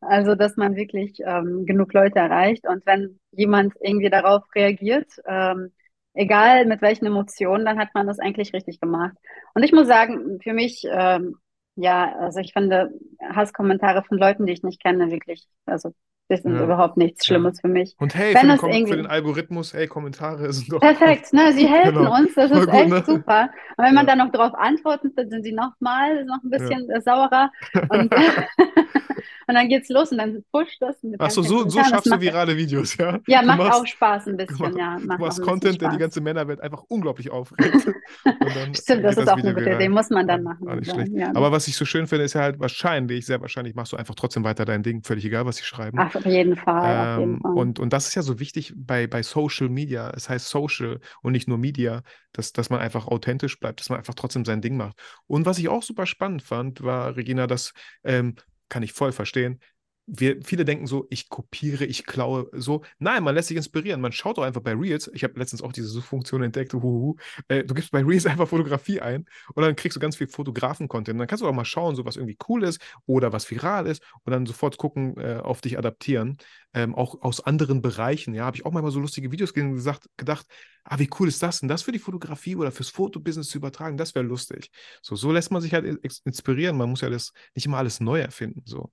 Also, 0.02 0.36
dass 0.36 0.58
man 0.58 0.76
wirklich 0.76 1.19
ähm, 1.26 1.65
genug 1.65 1.93
Leute 1.93 2.19
erreicht. 2.19 2.67
Und 2.67 2.86
wenn 2.86 3.19
jemand 3.32 3.73
irgendwie 3.82 4.10
darauf 4.10 4.43
reagiert, 4.56 5.08
ähm, 5.26 5.71
egal 6.13 6.65
mit 6.65 6.82
welchen 6.82 7.06
Emotionen, 7.06 7.65
dann 7.65 7.80
hat 7.80 7.89
man 7.93 8.08
das 8.08 8.19
eigentlich 8.19 8.54
richtig 8.54 8.80
gemacht. 8.80 9.15
Und 9.54 9.63
ich 9.63 9.71
muss 9.71 9.88
sagen, 9.88 10.39
für 10.41 10.54
mich, 10.54 10.86
ähm, 10.91 11.36
ja, 11.76 12.15
also 12.19 12.39
ich 12.39 12.54
finde 12.54 12.89
Hasskommentare 13.21 14.04
von 14.04 14.17
Leuten, 14.17 14.45
die 14.45 14.54
ich 14.54 14.63
nicht 14.63 14.82
kenne, 14.82 15.12
wirklich, 15.12 15.45
also 15.65 15.93
das 16.30 16.41
sind 16.41 16.56
Ja. 16.56 16.63
überhaupt 16.65 16.97
nichts 16.97 17.26
Ja. 17.26 17.36
Schlimmes 17.36 17.62
für 17.62 17.67
mich. 17.69 17.95
Und 18.00 18.13
hey, 18.15 18.34
Wenn 18.34 18.41
für 18.41 18.47
den, 18.47 18.56
es 18.56 18.60
Kom- 18.62 18.69
für 18.71 18.76
irgendwie- 18.78 18.95
den 18.97 19.08
Algorithmus, 19.08 19.73
hey, 19.73 19.88
Kommentare 19.88 20.52
sind 20.54 20.71
doch. 20.73 20.80
Perfekt, 20.82 21.32
ne? 21.34 21.54
Sie 21.54 21.67
helfen 21.71 21.95
Genau. 22.00 22.13
uns, 22.15 22.34
das 22.36 22.50
Voll 22.52 22.60
ist 22.62 22.65
gut, 22.65 22.76
echt 22.76 22.89
ne? 22.89 23.04
super. 23.06 23.50
Und 23.78 23.86
wenn 23.86 23.93
man 23.93 24.08
Ja. 24.08 24.15
dann 24.15 24.26
noch 24.26 24.32
darauf 24.34 24.54
antwortet, 24.56 25.13
dann 25.17 25.30
sind 25.30 25.43
sie 25.43 25.54
nochmal 25.54 26.26
noch 26.26 26.43
ein 26.43 26.50
bisschen 26.50 26.89
saurer. 27.02 27.52
Und, 27.89 28.12
und 29.47 29.56
dann 29.56 29.69
geht's 29.69 29.89
los 29.89 30.12
und 30.12 30.17
dann 30.17 30.43
pusht 30.51 30.77
das 30.82 31.01
mit 31.03 31.19
Achso, 31.19 31.41
ganz 31.41 31.49
so, 31.49 31.69
so. 31.69 31.77
Das 31.80 31.89
schaffst 31.89 32.12
du 32.12 32.19
virale 32.21 32.56
Videos, 32.58 32.95
ja? 32.97 33.19
ja, 33.27 33.41
Du 33.41 33.47
macht 33.47 33.58
machst- 33.60 33.82
auch 33.82 33.86
Spaß 33.88 34.27
ein 34.27 34.38
bisschen, 34.38 34.58
Genau. 34.58 34.77
ja. 34.77 34.97
Du 34.99 35.06
Macht 35.08 35.19
machst 35.19 35.41
auch 35.41 35.47
ein 35.47 35.60
bisschen 35.60 35.77
Content, 35.77 35.82
der 35.82 35.89
die 35.89 35.97
ganze 35.97 36.21
Männerwelt 36.21 36.62
einfach 36.62 36.84
unglaublich 36.88 37.30
aufregt. 37.32 37.86
Und 38.25 38.56
dann 38.56 38.73
Stimmt, 38.75 39.03
das 39.06 39.17
ist 39.17 39.27
auch 39.30 39.38
Video 39.38 39.49
eine 39.51 39.53
gute 39.56 39.65
viral. 39.65 39.82
Idee, 39.82 39.89
muss 39.89 40.10
man 40.10 40.27
dann 40.27 40.43
Ja, 40.43 40.43
machen. 40.43 40.67
Auch 40.69 40.75
nicht 40.75 41.12
Ja. 41.13 41.32
Aber 41.36 41.51
was 41.51 41.67
ich 41.67 41.75
so 41.75 41.86
schön 41.86 42.08
finde, 42.08 42.25
ist 42.25 42.34
ja 42.34 42.41
halt 42.41 42.60
wahrscheinlich, 42.60 43.25
sehr 43.25 43.41
wahrscheinlich 43.41 43.75
machst 43.75 43.91
du 43.93 43.97
einfach 43.97 44.15
trotzdem 44.15 44.43
weiter 44.43 44.65
dein 44.65 44.84
Ding, 44.84 45.03
völlig 45.03 45.25
egal, 45.25 45.45
was 45.45 45.58
sie 45.58 45.63
schreiben. 45.63 45.97
Ach, 45.99 46.13
auf 46.15 46.25
jeden 46.25 46.56
Fall, 46.56 47.15
auf 47.15 47.19
jeden 47.19 47.34
Ähm, 47.36 47.39
Fall. 47.41 47.53
und, 47.53 47.80
und 47.80 47.93
das 47.93 48.08
ist 48.08 48.15
ja 48.15 48.21
so 48.21 48.39
wichtig 48.39 48.73
bei, 48.75 49.08
bei 49.08 49.23
Social 49.23 49.69
Media. 49.69 50.12
Es 50.15 50.30
heißt 50.30 50.49
Social 50.49 50.99
und 51.21 51.32
nicht 51.32 51.47
nur 51.47 51.58
Media, 51.58 52.01
dass, 52.34 52.53
dass 52.53 52.69
man 52.69 52.80
einfach 52.80 53.08
authentisch 53.08 53.60
bleibt, 53.60 53.80
dass 53.80 53.89
man 53.89 53.97
einfach 53.99 54.13
trotzdem 54.15 54.45
sein 54.45 54.62
Ding 54.62 54.77
macht. 54.77 54.97
Und 55.27 55.45
was 55.45 55.58
ich 55.58 55.69
auch 55.69 55.84
super 55.84 56.06
spannend 56.06 56.43
fand, 56.43 56.84
war, 56.84 57.15
Regina, 57.15 57.47
das 57.47 57.73
ähm, 58.03 58.36
kann 58.69 58.84
ich 58.84 58.93
voll 58.93 59.12
verstehen. 59.12 59.60
Wir, 60.09 60.37
viele 60.41 60.63
denken 60.63 60.87
so, 60.87 61.05
ich 61.09 61.27
kopiere, 61.27 61.83
ich 61.83 62.05
klaue 62.05 62.49
so. 62.53 62.83
Nein, 62.97 63.23
man 63.23 63.35
lässt 63.35 63.49
sich 63.49 63.57
inspirieren. 63.57 63.99
Man 63.99 64.13
schaut 64.13 64.37
doch 64.37 64.43
einfach 64.43 64.61
bei 64.61 64.73
Reels. 64.73 65.11
Ich 65.13 65.23
habe 65.25 65.37
letztens 65.37 65.61
auch 65.61 65.73
diese 65.73 65.89
Suchfunktion 65.89 66.43
entdeckt. 66.43 66.73
Äh, 66.73 67.63
du 67.65 67.73
gibst 67.73 67.91
bei 67.91 68.01
Reels 68.03 68.25
einfach 68.25 68.47
Fotografie 68.47 69.01
ein 69.01 69.25
und 69.53 69.63
dann 69.63 69.75
kriegst 69.75 69.97
du 69.97 69.99
ganz 69.99 70.15
viel 70.15 70.27
Fotografen-Content. 70.27 71.19
Dann 71.19 71.27
kannst 71.27 71.43
du 71.43 71.47
auch 71.47 71.53
mal 71.53 71.65
schauen, 71.65 71.95
so 71.95 72.05
was 72.05 72.15
irgendwie 72.15 72.37
cool 72.47 72.63
ist 72.63 72.79
oder 73.05 73.33
was 73.33 73.49
viral 73.51 73.85
ist 73.87 74.01
und 74.23 74.31
dann 74.31 74.45
sofort 74.45 74.77
gucken, 74.77 75.17
äh, 75.17 75.41
auf 75.43 75.59
dich 75.59 75.77
adaptieren. 75.77 76.37
Ähm, 76.73 76.95
auch 76.95 77.21
aus 77.21 77.41
anderen 77.41 77.81
Bereichen. 77.81 78.33
Ja, 78.33 78.45
habe 78.45 78.55
ich 78.55 78.65
auch 78.65 78.71
manchmal 78.71 78.91
so 78.91 78.99
lustige 78.99 79.31
Videos 79.31 79.53
gesagt, 79.53 80.07
gedacht, 80.15 80.45
ah, 80.85 80.99
wie 80.99 81.09
cool 81.19 81.27
ist 81.27 81.43
das 81.43 81.59
denn? 81.59 81.67
Das 81.69 81.83
für 81.83 81.91
die 81.91 81.99
Fotografie 81.99 82.55
oder 82.55 82.71
fürs 82.71 82.89
Fotobusiness 82.89 83.49
zu 83.49 83.57
übertragen, 83.57 83.97
das 83.97 84.15
wäre 84.15 84.25
lustig. 84.25 84.71
So, 85.01 85.15
so 85.15 85.31
lässt 85.31 85.51
man 85.51 85.61
sich 85.61 85.73
halt 85.73 85.85
inspirieren. 86.23 86.77
Man 86.77 86.89
muss 86.89 87.01
ja 87.01 87.09
das 87.09 87.33
nicht 87.55 87.65
immer 87.65 87.77
alles 87.77 87.99
neu 87.99 88.19
erfinden. 88.19 88.61
So. 88.65 88.91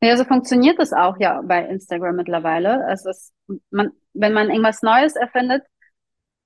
Ja, 0.00 0.16
so 0.16 0.24
funktioniert 0.24 0.78
es 0.78 0.92
auch 0.92 1.18
ja 1.18 1.40
bei 1.42 1.64
Instagram 1.64 2.16
mittlerweile. 2.16 2.86
Es 2.90 3.04
ist, 3.04 3.32
man, 3.70 3.90
wenn 4.14 4.32
man 4.32 4.48
irgendwas 4.48 4.82
Neues 4.82 5.16
erfindet, 5.16 5.64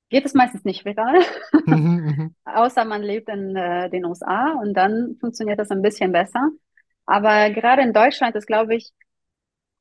geht 0.08 0.24
es 0.24 0.34
meistens 0.34 0.64
nicht 0.64 0.84
viral. 0.84 1.20
Mhm, 1.66 1.74
mhm. 1.76 2.34
Außer 2.44 2.84
man 2.84 3.02
lebt 3.02 3.28
in 3.28 3.56
äh, 3.56 3.90
den 3.90 4.04
USA 4.04 4.52
und 4.60 4.74
dann 4.74 5.16
funktioniert 5.20 5.58
das 5.58 5.70
ein 5.70 5.82
bisschen 5.82 6.12
besser. 6.12 6.50
Aber 7.06 7.50
gerade 7.50 7.82
in 7.82 7.92
Deutschland 7.92 8.36
ist, 8.36 8.46
glaube 8.46 8.74
ich, 8.74 8.92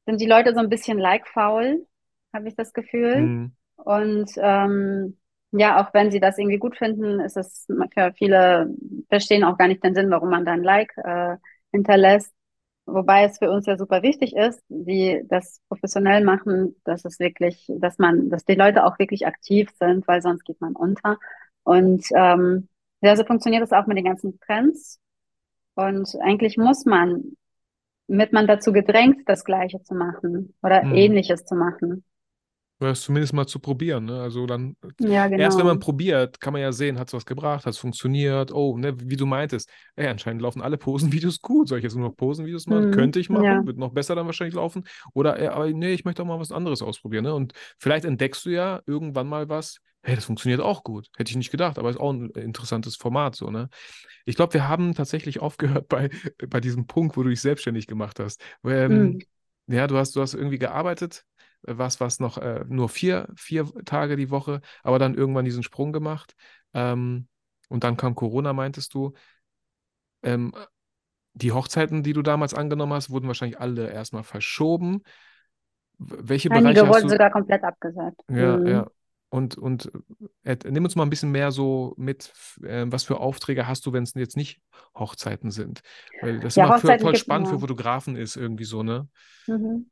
sind 0.06 0.20
die 0.20 0.28
Leute 0.28 0.54
so 0.54 0.60
ein 0.60 0.70
bisschen 0.70 0.98
like-faul, 0.98 1.86
habe 2.34 2.48
ich 2.48 2.56
das 2.56 2.74
Gefühl. 2.74 3.22
Mhm. 3.22 3.56
Und 3.76 4.32
ähm, 4.38 5.18
ja, 5.52 5.82
auch 5.82 5.94
wenn 5.94 6.12
sie 6.12 6.20
das 6.20 6.38
irgendwie 6.38 6.58
gut 6.58 6.78
finden, 6.78 7.20
ist 7.20 7.38
es 7.38 7.68
für 7.94 8.14
viele 8.14 8.74
verstehen 9.10 9.44
auch 9.44 9.58
gar 9.58 9.68
nicht 9.68 9.84
den 9.84 9.94
Sinn, 9.94 10.10
warum 10.10 10.30
man 10.30 10.46
da 10.46 10.54
ein 10.54 10.64
Like 10.64 10.94
äh, 10.98 11.36
hinterlässt. 11.72 12.34
Wobei 12.86 13.26
es 13.26 13.38
für 13.38 13.50
uns 13.52 13.66
ja 13.68 13.78
super 13.78 14.02
wichtig 14.04 14.36
ist, 14.36 14.62
die 14.70 15.22
das 15.30 15.62
professionell 15.70 16.24
machen, 16.24 16.76
dass 16.84 17.06
es 17.06 17.20
wirklich, 17.20 17.66
dass 17.80 17.98
man, 18.00 18.30
dass 18.30 18.44
die 18.46 18.56
Leute 18.56 18.86
auch 18.86 19.00
wirklich 19.00 19.28
aktiv 19.28 19.70
sind, 19.80 20.08
weil 20.08 20.22
sonst 20.22 20.44
geht 20.46 20.60
man 20.62 20.76
unter. 20.76 21.18
Und 21.64 22.06
ähm, 22.16 22.68
ja, 23.02 23.16
so 23.16 23.24
funktioniert 23.24 23.64
es 23.64 23.72
auch 23.72 23.88
mit 23.88 23.98
den 23.98 24.06
ganzen 24.06 24.40
Trends. 24.42 25.00
Und 25.76 26.16
eigentlich 26.22 26.58
muss 26.58 26.86
man, 26.86 27.38
wird 28.08 28.34
man 28.34 28.48
dazu 28.48 28.74
gedrängt, 28.74 29.24
das 29.28 29.46
Gleiche 29.46 29.84
zu 29.84 29.96
machen 29.96 30.56
oder 30.64 30.84
Mhm. 30.84 30.96
Ähnliches 30.96 31.46
zu 31.46 31.56
machen. 31.56 32.04
Oder 32.82 32.92
es 32.92 33.02
zumindest 33.02 33.34
mal 33.34 33.46
zu 33.48 33.60
probieren. 33.60 34.06
Ne? 34.06 34.20
Also 34.22 34.48
dann, 34.48 34.76
Ja, 35.00 35.28
erst 35.28 35.58
wenn 35.58 35.66
genau. 35.66 35.74
man 35.76 35.80
probiert, 35.80 36.42
kann 36.42 36.52
man 36.54 36.62
ja 36.64 36.72
sehen, 36.72 36.98
hat 37.00 37.08
es 37.10 37.14
was 37.14 37.26
gebracht, 37.26 37.66
hat 37.66 37.74
es 37.74 37.78
funktioniert. 37.80 38.52
Oh, 38.52 38.76
ne, 38.78 38.94
wie 39.00 39.16
du 39.16 39.26
meintest, 39.28 39.70
ey, 39.96 40.08
anscheinend 40.08 40.42
laufen 40.42 40.62
alle 40.62 40.78
Posenvideos 40.78 41.42
gut. 41.42 41.68
Soll 41.70 41.78
ich 41.78 41.84
jetzt 41.84 41.96
nur 41.96 42.08
noch 42.10 42.16
Posenvideos 42.18 42.66
machen? 42.68 42.88
Mhm. 42.88 42.92
Könnte 42.92 43.20
ich 43.20 43.30
machen, 43.30 43.46
Ja. 43.46 43.66
wird 43.66 43.78
noch 43.78 43.92
besser 43.92 44.16
dann 44.16 44.26
wahrscheinlich 44.26 44.56
laufen. 44.56 44.84
Oder, 45.14 45.40
ey, 45.40 45.48
aber 45.48 45.70
nee, 45.70 45.94
ich 45.94 46.06
möchte 46.06 46.24
auch 46.24 46.28
mal 46.28 46.40
was 46.40 46.52
anderes 46.52 46.82
ausprobieren. 46.82 47.24
Ne? 47.26 47.34
Und 47.36 47.54
vielleicht 47.78 48.04
entdeckst 48.06 48.46
du 48.46 48.50
ja 48.50 48.82
irgendwann 48.88 49.28
mal 49.28 49.48
was, 49.48 49.78
hey, 50.04 50.16
das 50.16 50.26
funktioniert 50.26 50.62
auch 50.62 50.84
gut. 50.84 51.08
Hätte 51.16 51.30
ich 51.30 51.38
nicht 51.38 51.52
gedacht, 51.52 51.78
aber 51.78 51.92
ist 51.92 52.00
auch 52.00 52.12
ein 52.12 52.32
interessantes 52.32 52.96
Format 52.96 53.36
so, 53.36 53.52
ne? 53.52 53.70
Ich 54.26 54.36
glaube, 54.36 54.54
wir 54.54 54.68
haben 54.68 54.94
tatsächlich 54.96 55.40
aufgehört 55.42 55.88
bei, 55.88 56.10
bei 56.50 56.60
diesem 56.60 56.88
Punkt, 56.88 57.18
wo 57.18 57.24
du 57.24 57.30
dich 57.30 57.42
selbstständig 57.42 57.88
gemacht 57.88 58.20
hast. 58.20 58.42
Ähm, 58.66 59.18
Mhm. 59.18 59.20
ja, 59.68 59.88
du 59.88 59.98
hast, 59.98 60.16
du 60.16 60.22
hast 60.22 60.34
irgendwie 60.34 60.60
gearbeitet, 60.60 61.24
äh, 61.24 61.31
was, 61.64 62.00
was 62.00 62.20
noch 62.20 62.38
äh, 62.38 62.66
nur 62.68 62.90
vier, 62.90 63.28
vier 63.36 63.66
Tage 63.86 64.16
die 64.16 64.30
Woche, 64.32 64.62
aber 64.84 65.00
dann 65.00 65.16
irgendwann 65.16 65.46
diesen 65.46 65.64
Sprung 65.64 65.94
gemacht. 65.94 66.36
Ähm, 66.74 67.28
und 67.70 67.84
dann 67.84 67.98
kam 67.98 68.16
Corona, 68.16 68.54
meintest 68.54 68.94
du. 68.94 69.14
Ähm, 70.24 70.54
die 71.34 71.52
Hochzeiten, 71.52 72.04
die 72.04 72.14
du 72.14 72.22
damals 72.24 72.54
angenommen 72.54 72.94
hast, 72.94 73.10
wurden 73.12 73.28
wahrscheinlich 73.28 73.60
alle 73.60 73.92
erstmal 73.92 74.24
verschoben. 74.24 75.04
Welche 76.00 76.52
Bereiche 76.52 76.86
Einige 76.86 76.88
hast 76.88 77.04
wurden 77.04 77.10
sogar 77.10 77.32
komplett 77.32 77.64
abgesagt. 77.64 78.22
Ja, 78.30 78.62
Mhm. 78.66 78.68
ja. 78.68 78.88
Und, 79.30 79.58
und 79.58 79.90
äh, 80.44 80.58
nimm 80.70 80.84
uns 80.84 80.96
mal 80.96 81.04
ein 81.04 81.10
bisschen 81.10 81.32
mehr 81.32 81.52
so 81.52 81.94
mit, 81.98 82.34
äh, 82.64 82.86
was 82.88 83.04
für 83.06 83.20
Aufträge 83.20 83.66
hast 83.68 83.86
du, 83.86 83.94
wenn 83.94 84.04
es 84.04 84.14
jetzt 84.16 84.36
nicht 84.36 84.62
Hochzeiten 84.98 85.52
sind? 85.52 85.82
Weil 86.20 86.40
das 86.40 86.58
Ja, 86.58 86.66
immer 86.66 86.80
für, 86.80 86.98
voll 87.00 87.16
spannend 87.16 87.48
für 87.48 87.60
immer. 87.60 87.60
Fotografen 87.60 88.16
ist, 88.18 88.36
irgendwie 88.36 88.66
so, 88.66 88.84
ne? 88.84 89.08
Mhm. 89.48 89.86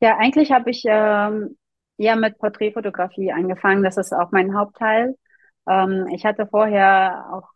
Ja, 0.00 0.16
eigentlich 0.18 0.52
habe 0.52 0.70
ich 0.70 0.82
ähm, 0.86 1.56
eher 1.98 2.16
mit 2.16 2.38
Porträtfotografie 2.38 3.32
angefangen. 3.32 3.82
Das 3.82 3.96
ist 3.96 4.12
auch 4.12 4.32
mein 4.32 4.56
Hauptteil. 4.56 5.16
Ähm, 5.68 6.08
ich 6.12 6.24
hatte 6.24 6.46
vorher 6.46 7.26
auch 7.32 7.48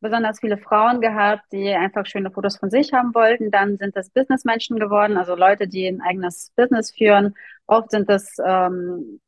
besonders 0.00 0.40
viele 0.40 0.58
Frauen 0.58 1.00
gehabt, 1.00 1.42
die 1.52 1.70
einfach 1.70 2.06
schöne 2.06 2.30
Fotos 2.30 2.56
von 2.56 2.70
sich 2.70 2.92
haben 2.92 3.14
wollten. 3.14 3.50
Dann 3.50 3.78
sind 3.78 3.96
es 3.96 4.10
Businessmenschen 4.10 4.78
geworden, 4.78 5.16
also 5.16 5.34
Leute, 5.34 5.66
die 5.66 5.88
ein 5.88 6.00
eigenes 6.00 6.52
Business 6.56 6.92
führen. 6.92 7.34
Oft 7.66 7.90
sind 7.90 8.08
es 8.08 8.36
ähm, 8.44 9.20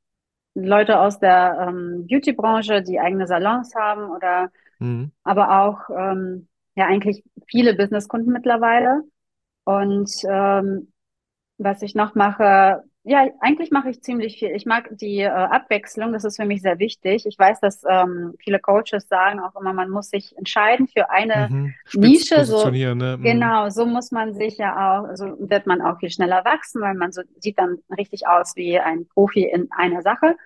Leute 0.54 1.00
aus 1.00 1.18
der 1.18 1.66
ähm, 1.68 2.06
Beauty-Branche, 2.08 2.82
die 2.82 3.00
eigene 3.00 3.26
Salons 3.26 3.74
haben 3.74 4.10
oder 4.10 4.50
Mhm. 4.80 5.12
aber 5.24 5.62
auch 5.62 5.90
ähm, 5.90 6.48
ja 6.74 6.86
eigentlich 6.86 7.22
viele 7.46 7.74
Businesskunden 7.74 8.32
mittlerweile. 8.32 9.02
Und 9.64 10.10
ähm, 10.28 10.92
was 11.62 11.82
ich 11.82 11.94
noch 11.94 12.14
mache, 12.14 12.82
Ja, 13.02 13.26
eigentlich 13.40 13.70
mache 13.70 13.88
ich 13.90 14.02
ziemlich 14.02 14.38
viel. 14.38 14.50
Ich 14.50 14.66
mag 14.66 14.88
die 14.92 15.20
äh, 15.20 15.28
Abwechslung, 15.28 16.12
das 16.12 16.24
ist 16.24 16.36
für 16.36 16.44
mich 16.44 16.60
sehr 16.62 16.78
wichtig. 16.78 17.24
Ich 17.26 17.38
weiß, 17.38 17.58
dass 17.60 17.82
ähm, 17.88 18.34
viele 18.44 18.58
Coaches 18.60 19.08
sagen 19.08 19.40
auch 19.40 19.58
immer, 19.58 19.72
man 19.72 19.88
muss 19.90 20.10
sich 20.10 20.36
entscheiden 20.36 20.86
für 20.86 21.10
eine 21.10 21.50
Mhm. 21.50 21.74
Nische. 21.94 22.44
So, 22.44 22.68
ne? 22.94 23.16
Mhm. 23.18 23.22
genau, 23.22 23.70
so 23.70 23.86
muss 23.86 24.10
man 24.12 24.34
sich 24.34 24.58
ja 24.58 25.00
auch, 25.02 25.16
so 25.16 25.36
wird 25.38 25.66
man 25.66 25.80
auch 25.80 25.98
viel 25.98 26.10
schneller 26.10 26.44
wachsen, 26.44 26.82
weil 26.82 26.94
man 26.94 27.12
so 27.12 27.22
sieht 27.38 27.58
dann 27.58 27.78
richtig 27.96 28.26
aus 28.28 28.54
wie 28.56 28.78
ein 28.78 29.06
Profi 29.08 29.44
in 29.44 29.68
einer 29.72 30.02
Sache. 30.02 30.36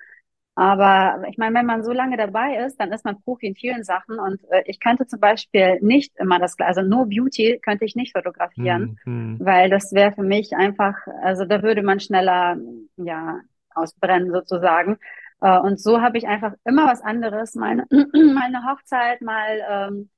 Aber 0.56 1.24
ich 1.28 1.36
meine, 1.36 1.56
wenn 1.58 1.66
man 1.66 1.82
so 1.82 1.92
lange 1.92 2.16
dabei 2.16 2.56
ist, 2.64 2.78
dann 2.80 2.92
ist 2.92 3.04
man 3.04 3.20
Profi 3.22 3.46
in 3.46 3.56
vielen 3.56 3.82
Sachen. 3.82 4.18
Und 4.20 4.40
äh, 4.50 4.62
ich 4.66 4.78
könnte 4.78 5.06
zum 5.06 5.18
Beispiel 5.20 5.78
nicht 5.80 6.12
immer 6.16 6.38
das, 6.38 6.56
also 6.60 6.82
nur 6.82 7.06
Beauty 7.08 7.58
könnte 7.62 7.84
ich 7.84 7.96
nicht 7.96 8.12
fotografieren, 8.16 8.96
Mhm. 9.04 9.38
weil 9.40 9.68
das 9.68 9.92
wäre 9.92 10.12
für 10.12 10.22
mich 10.22 10.54
einfach, 10.56 10.94
also 11.22 11.44
da 11.44 11.62
würde 11.62 11.82
man 11.82 11.98
schneller, 12.00 12.56
ja, 12.96 13.40
ausbrennen 13.74 14.30
sozusagen. 14.32 14.98
Äh, 15.40 15.58
und 15.58 15.80
so 15.80 16.00
habe 16.00 16.18
ich 16.18 16.26
einfach 16.28 16.52
immer 16.64 16.86
was 16.86 17.02
anderes. 17.02 17.54
Meine, 17.56 17.86
meine 17.90 18.64
Hochzeit, 18.70 19.22
mal 19.22 19.60
ähm, 19.68 20.10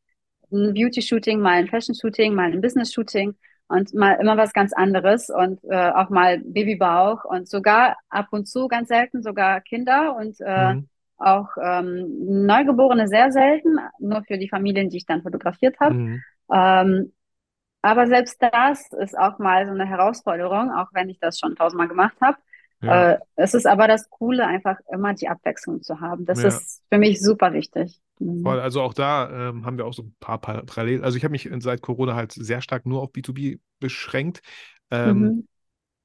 ein 0.53 0.75
Beauty-Shooting, 0.75 1.41
mal 1.41 1.55
ein 1.55 1.69
Fashion-Shooting, 1.69 2.35
mal 2.35 2.53
ein 2.53 2.61
Business-Shooting 2.61 3.35
und 3.69 3.95
mal 3.95 4.13
immer 4.15 4.37
was 4.37 4.53
ganz 4.53 4.73
anderes 4.73 5.29
und 5.31 5.61
äh, 5.65 5.91
auch 5.91 6.11
mal 6.11 6.39
Babybauch 6.41 7.25
und 7.25 7.49
sogar 7.49 7.97
ab 8.09 8.29
und 8.31 8.47
zu, 8.49 8.69
ganz 8.69 8.89
selten, 8.89 9.23
sogar 9.23 9.61
Kinder 9.61 10.17
und 10.17 10.41
äh, 10.41 10.75
Mhm. 10.75 10.89
auch 11.19 11.49
ähm, 11.63 12.45
Neugeborene 12.47 13.09
sehr 13.09 13.33
selten, 13.33 13.79
nur 13.99 14.23
für 14.25 14.39
die 14.39 14.49
Familien, 14.49 14.91
die 14.91 14.99
ich 14.99 15.07
dann 15.07 15.23
fotografiert 15.23 15.81
habe. 15.81 15.97
Mhm. 15.97 16.25
Ähm, 16.53 17.13
aber 17.83 18.07
selbst 18.09 18.43
das 18.43 18.93
ist 18.93 19.17
auch 19.19 19.39
mal 19.39 19.67
so 19.67 19.73
eine 19.73 19.87
Herausforderung, 19.87 20.73
auch 20.73 20.89
wenn 20.93 21.09
ich 21.09 21.19
das 21.21 21.39
schon 21.39 21.55
tausendmal 21.57 21.89
gemacht 21.89 22.17
habe. 22.21 22.39
Ja. 22.81 22.93
Äh, 22.93 23.19
es 23.37 23.55
ist 23.55 23.67
aber 23.67 23.89
das 23.89 24.09
Coole, 24.11 24.47
einfach 24.47 24.79
immer 24.93 25.15
die 25.15 25.29
Abwechslung 25.29 25.83
zu 25.83 26.01
haben. 26.01 26.25
Das 26.25 26.45
Ja. 26.45 26.49
ist 26.49 26.83
für 26.91 26.99
mich 26.99 27.21
super 27.21 27.53
wichtig. 27.53 28.01
Mhm. 28.19 28.47
Also 28.47 28.83
auch 28.83 28.95
da 28.95 29.49
ähm, 29.51 29.65
haben 29.67 29.77
wir 29.79 29.87
auch 29.87 29.95
so 29.95 30.03
ein 30.05 30.15
paar 30.21 30.41
Par 30.41 30.63
Parallelen. 30.65 31.03
Also 31.05 31.17
ich 31.19 31.25
habe 31.25 31.33
mich 31.33 31.49
seit 31.61 31.83
Corona 31.83 32.15
halt 32.15 32.33
sehr 32.33 32.61
stark 32.63 32.87
nur 32.87 33.03
auf 33.03 33.13
B2B 33.13 33.59
beschränkt. 33.81 34.41
Ähm, 34.91 35.35
Mhm. 35.37 35.47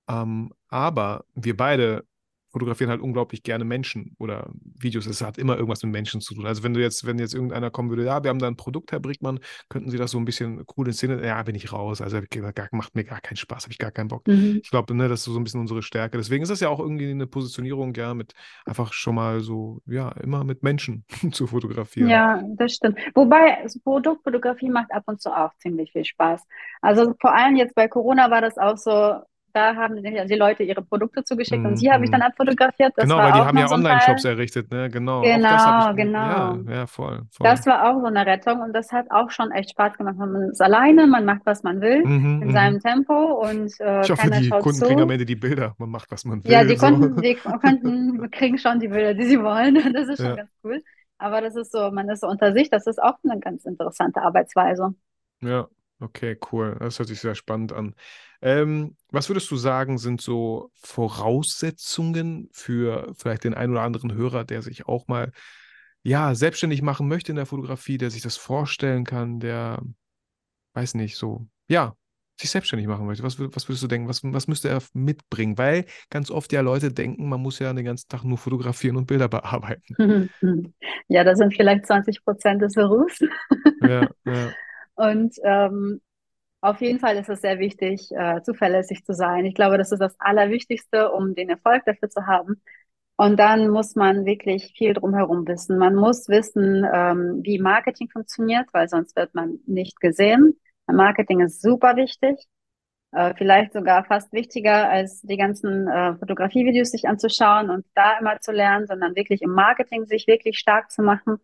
ähm, 0.09 0.53
aber 0.69 1.25
wir 1.35 1.57
beide 1.57 2.05
fotografieren 2.51 2.89
halt 2.89 3.01
unglaublich 3.01 3.43
gerne 3.43 3.63
Menschen 3.63 4.15
oder 4.19 4.49
Videos. 4.77 5.05
Es 5.05 5.21
hat 5.21 5.37
immer 5.37 5.55
irgendwas 5.55 5.83
mit 5.83 5.91
Menschen 5.91 6.21
zu 6.21 6.33
tun. 6.35 6.45
Also 6.45 6.63
wenn 6.63 6.73
du 6.73 6.81
jetzt, 6.81 7.05
wenn 7.05 7.17
jetzt 7.19 7.33
irgendeiner 7.33 7.69
kommen 7.69 7.89
würde, 7.89 8.05
ja, 8.05 8.23
wir 8.23 8.29
haben 8.29 8.39
da 8.39 8.47
ein 8.47 8.57
Produkt, 8.57 8.91
Herr 8.91 8.99
Brickmann, 8.99 9.39
könnten 9.69 9.89
Sie 9.89 9.97
das 9.97 10.11
so 10.11 10.17
ein 10.17 10.25
bisschen 10.25 10.63
cool 10.75 10.87
in 10.87 10.93
Szene? 10.93 11.25
Ja, 11.25 11.41
bin 11.43 11.55
ich 11.55 11.71
raus. 11.71 12.01
Also 12.01 12.19
gar, 12.29 12.67
macht 12.71 12.95
mir 12.95 13.03
gar 13.03 13.21
keinen 13.21 13.37
Spaß, 13.37 13.63
habe 13.63 13.71
ich 13.71 13.77
gar 13.77 13.91
keinen 13.91 14.09
Bock. 14.09 14.27
Mhm. 14.27 14.59
Ich 14.63 14.69
glaube, 14.69 14.93
ne, 14.93 15.07
das 15.07 15.21
ist 15.21 15.33
so 15.33 15.39
ein 15.39 15.43
bisschen 15.43 15.61
unsere 15.61 15.81
Stärke. 15.81 16.17
Deswegen 16.17 16.43
ist 16.43 16.49
das 16.49 16.59
ja 16.59 16.69
auch 16.69 16.79
irgendwie 16.79 17.09
eine 17.09 17.27
Positionierung, 17.27 17.93
ja, 17.95 18.13
mit 18.13 18.33
einfach 18.65 18.93
schon 18.93 19.15
mal 19.15 19.39
so, 19.41 19.81
ja, 19.85 20.09
immer 20.23 20.43
mit 20.43 20.63
Menschen 20.63 21.05
zu 21.31 21.47
fotografieren. 21.47 22.09
Ja, 22.09 22.41
das 22.55 22.73
stimmt. 22.73 22.99
Wobei 23.15 23.65
Produktfotografie 23.83 24.69
macht 24.69 24.91
ab 24.91 25.03
und 25.05 25.21
zu 25.21 25.29
auch 25.35 25.53
ziemlich 25.57 25.91
viel 25.91 26.05
Spaß. 26.05 26.43
Also 26.81 27.13
vor 27.19 27.33
allem 27.33 27.55
jetzt 27.55 27.75
bei 27.75 27.87
Corona 27.87 28.29
war 28.29 28.41
das 28.41 28.57
auch 28.57 28.77
so, 28.77 29.21
da 29.53 29.75
haben 29.75 30.01
die, 30.03 30.35
Leute 30.35 30.63
ihre 30.63 30.81
Produkte 30.83 31.23
zugeschickt 31.23 31.65
und 31.65 31.75
Mhm, 31.75 31.81
die 31.81 31.91
habe 31.91 32.03
ich 32.05 32.09
mhm. 32.09 32.11
dann 32.11 32.21
abfotografiert. 32.21 32.93
Das 32.97 33.09
Genau, 33.09 33.15
war 33.15 33.23
weil 33.23 33.33
die 33.33 33.43
auch 33.43 33.45
haben 33.45 33.57
ja 33.57 33.67
so 33.67 33.75
Online-Shops 33.75 34.25
errichtet, 34.25 34.71
ne? 34.71 34.89
Genau. 34.89 35.31
Genau, 35.31 35.93
ich, 35.95 36.11
ja, 36.17 36.59
genau. 36.59 36.63
ja, 36.67 36.87
voll, 36.87 37.23
voll. 37.31 37.61
Das 37.61 37.65
war 37.65 37.89
auch 37.89 37.99
so 38.01 38.07
eine 38.07 38.25
Rettung 38.25 38.61
und 38.61 38.73
das 38.73 38.91
hat 38.91 39.11
auch 39.11 39.31
schon 39.31 39.51
echt 39.51 39.71
Spaß 39.71 39.97
gemacht. 39.97 40.17
Man 40.17 40.51
ist 40.51 40.61
alleine, 40.61 41.07
man 41.07 41.25
macht, 41.25 41.41
was 41.45 41.63
man 41.63 41.81
will, 41.81 42.07
Mhm, 42.07 42.27
in 42.39 42.51
mhm. 42.51 42.51
seinem 42.51 42.79
Tempo 42.81 43.13
und 43.49 43.73
äh, 43.79 43.85
Ich 44.03 44.09
hoffe, 44.11 44.29
keiner 44.29 44.31
die 44.31 44.53
schaut 44.53 44.53
Kunden 44.53 44.81
kriegen 44.83 45.01
am 45.01 45.09
zu. 45.09 45.11
Ende 45.11 45.25
die 45.25 45.35
Bilder. 45.35 45.75
Man 45.77 45.89
macht, 45.89 46.11
was 46.11 46.25
man 46.25 46.43
Ja, 46.43 46.63
will. 46.63 46.65
die 46.65 46.77
So. 46.77 46.77
Kunden, 46.77 47.21
die 47.21 47.35
Kunden 47.61 48.29
kriegen 48.31 48.57
schon 48.57 48.79
die 48.79 48.87
Bilder, 48.87 49.13
die 49.13 49.25
sie 49.25 49.41
wollen. 49.41 49.75
Das 49.93 50.07
ist 50.09 50.21
schon 50.21 50.33
Ja, 50.33 50.35
ganz 50.35 50.49
cool. 50.63 50.83
Aber 51.17 51.41
das 51.41 51.55
ist 51.55 51.71
so, 51.71 51.91
man 51.91 52.09
ist 52.09 52.21
so 52.21 52.27
unter 52.27 52.53
sich, 52.53 52.69
das 52.69 52.87
ist 52.87 53.01
auch 53.01 53.17
eine 53.23 53.39
ganz 53.39 53.65
interessante 53.65 54.21
Arbeitsweise. 54.21 54.95
ja, 55.41 55.67
okay, 56.01 56.37
cool. 56.51 56.75
Das 56.79 56.99
hört 56.99 57.09
sich 57.09 57.19
sehr 57.19 57.35
spannend 57.35 57.73
an. 57.73 57.95
Ähm, 58.41 58.95
was 59.09 59.29
würdest 59.29 59.49
du 59.51 59.55
sagen, 59.55 59.97
sind 59.97 60.21
so 60.21 60.71
Voraussetzungen 60.81 62.49
für 62.51 63.13
vielleicht 63.15 63.43
den 63.43 63.53
einen 63.53 63.73
oder 63.73 63.83
anderen 63.83 64.13
Hörer, 64.13 64.43
der 64.43 64.61
sich 64.61 64.87
auch 64.87 65.07
mal 65.07 65.31
ja, 66.03 66.33
selbstständig 66.33 66.81
machen 66.81 67.07
möchte 67.07 67.31
in 67.31 67.35
der 67.35 67.45
Fotografie, 67.45 67.97
der 67.97 68.09
sich 68.09 68.23
das 68.23 68.37
vorstellen 68.37 69.05
kann, 69.05 69.39
der, 69.39 69.81
weiß 70.73 70.95
nicht, 70.95 71.15
so, 71.15 71.47
ja, 71.67 71.95
sich 72.39 72.49
selbstständig 72.49 72.87
machen 72.87 73.05
möchte. 73.05 73.23
Was, 73.23 73.39
was 73.39 73.69
würdest 73.69 73.83
du 73.83 73.87
denken? 73.87 74.07
Was, 74.07 74.21
was 74.23 74.47
müsste 74.47 74.69
er 74.69 74.81
mitbringen? 74.93 75.59
Weil 75.59 75.85
ganz 76.09 76.31
oft 76.31 76.51
ja 76.51 76.61
Leute 76.61 76.91
denken, 76.91 77.29
man 77.29 77.39
muss 77.39 77.59
ja 77.59 77.71
den 77.71 77.85
ganzen 77.85 78.09
Tag 78.09 78.23
nur 78.23 78.39
fotografieren 78.39 78.97
und 78.97 79.05
Bilder 79.05 79.29
bearbeiten. 79.29 80.29
Ja, 81.07 81.25
das 81.25 81.39
sind 81.39 81.53
vielleicht 81.53 81.87
20 81.87 82.23
Prozent 82.23 82.61
des 82.61 82.73
Berufs. 82.73 83.19
Ja, 83.81 84.07
ja. 84.23 84.51
Und 84.95 85.35
ähm, 85.43 86.01
auf 86.61 86.81
jeden 86.81 86.99
Fall 86.99 87.17
ist 87.17 87.29
es 87.29 87.41
sehr 87.41 87.59
wichtig, 87.59 88.09
äh, 88.11 88.41
zuverlässig 88.43 89.03
zu 89.05 89.13
sein. 89.13 89.45
Ich 89.45 89.55
glaube, 89.55 89.77
das 89.77 89.91
ist 89.91 89.99
das 89.99 90.15
Allerwichtigste, 90.19 91.11
um 91.11 91.35
den 91.35 91.49
Erfolg 91.49 91.83
dafür 91.85 92.09
zu 92.09 92.27
haben. 92.27 92.61
Und 93.17 93.37
dann 93.39 93.69
muss 93.69 93.95
man 93.95 94.25
wirklich 94.25 94.73
viel 94.77 94.93
drumherum 94.93 95.47
wissen. 95.47 95.77
Man 95.77 95.95
muss 95.95 96.27
wissen, 96.29 96.85
ähm, 96.91 97.41
wie 97.43 97.59
Marketing 97.59 98.09
funktioniert, 98.09 98.67
weil 98.73 98.89
sonst 98.89 99.15
wird 99.15 99.35
man 99.35 99.59
nicht 99.67 99.99
gesehen. 99.99 100.59
Marketing 100.87 101.41
ist 101.41 101.61
super 101.61 101.95
wichtig, 101.95 102.37
äh, 103.11 103.33
vielleicht 103.37 103.73
sogar 103.73 104.05
fast 104.05 104.33
wichtiger, 104.33 104.89
als 104.89 105.21
die 105.21 105.37
ganzen 105.37 105.87
äh, 105.87 106.15
Fotografievideos 106.17 106.91
sich 106.91 107.07
anzuschauen 107.07 107.69
und 107.69 107.85
da 107.95 108.17
immer 108.19 108.39
zu 108.39 108.51
lernen, 108.51 108.87
sondern 108.87 109.15
wirklich 109.15 109.41
im 109.41 109.51
Marketing 109.51 110.05
sich 110.05 110.27
wirklich 110.27 110.57
stark 110.59 110.91
zu 110.91 111.01
machen. 111.03 111.37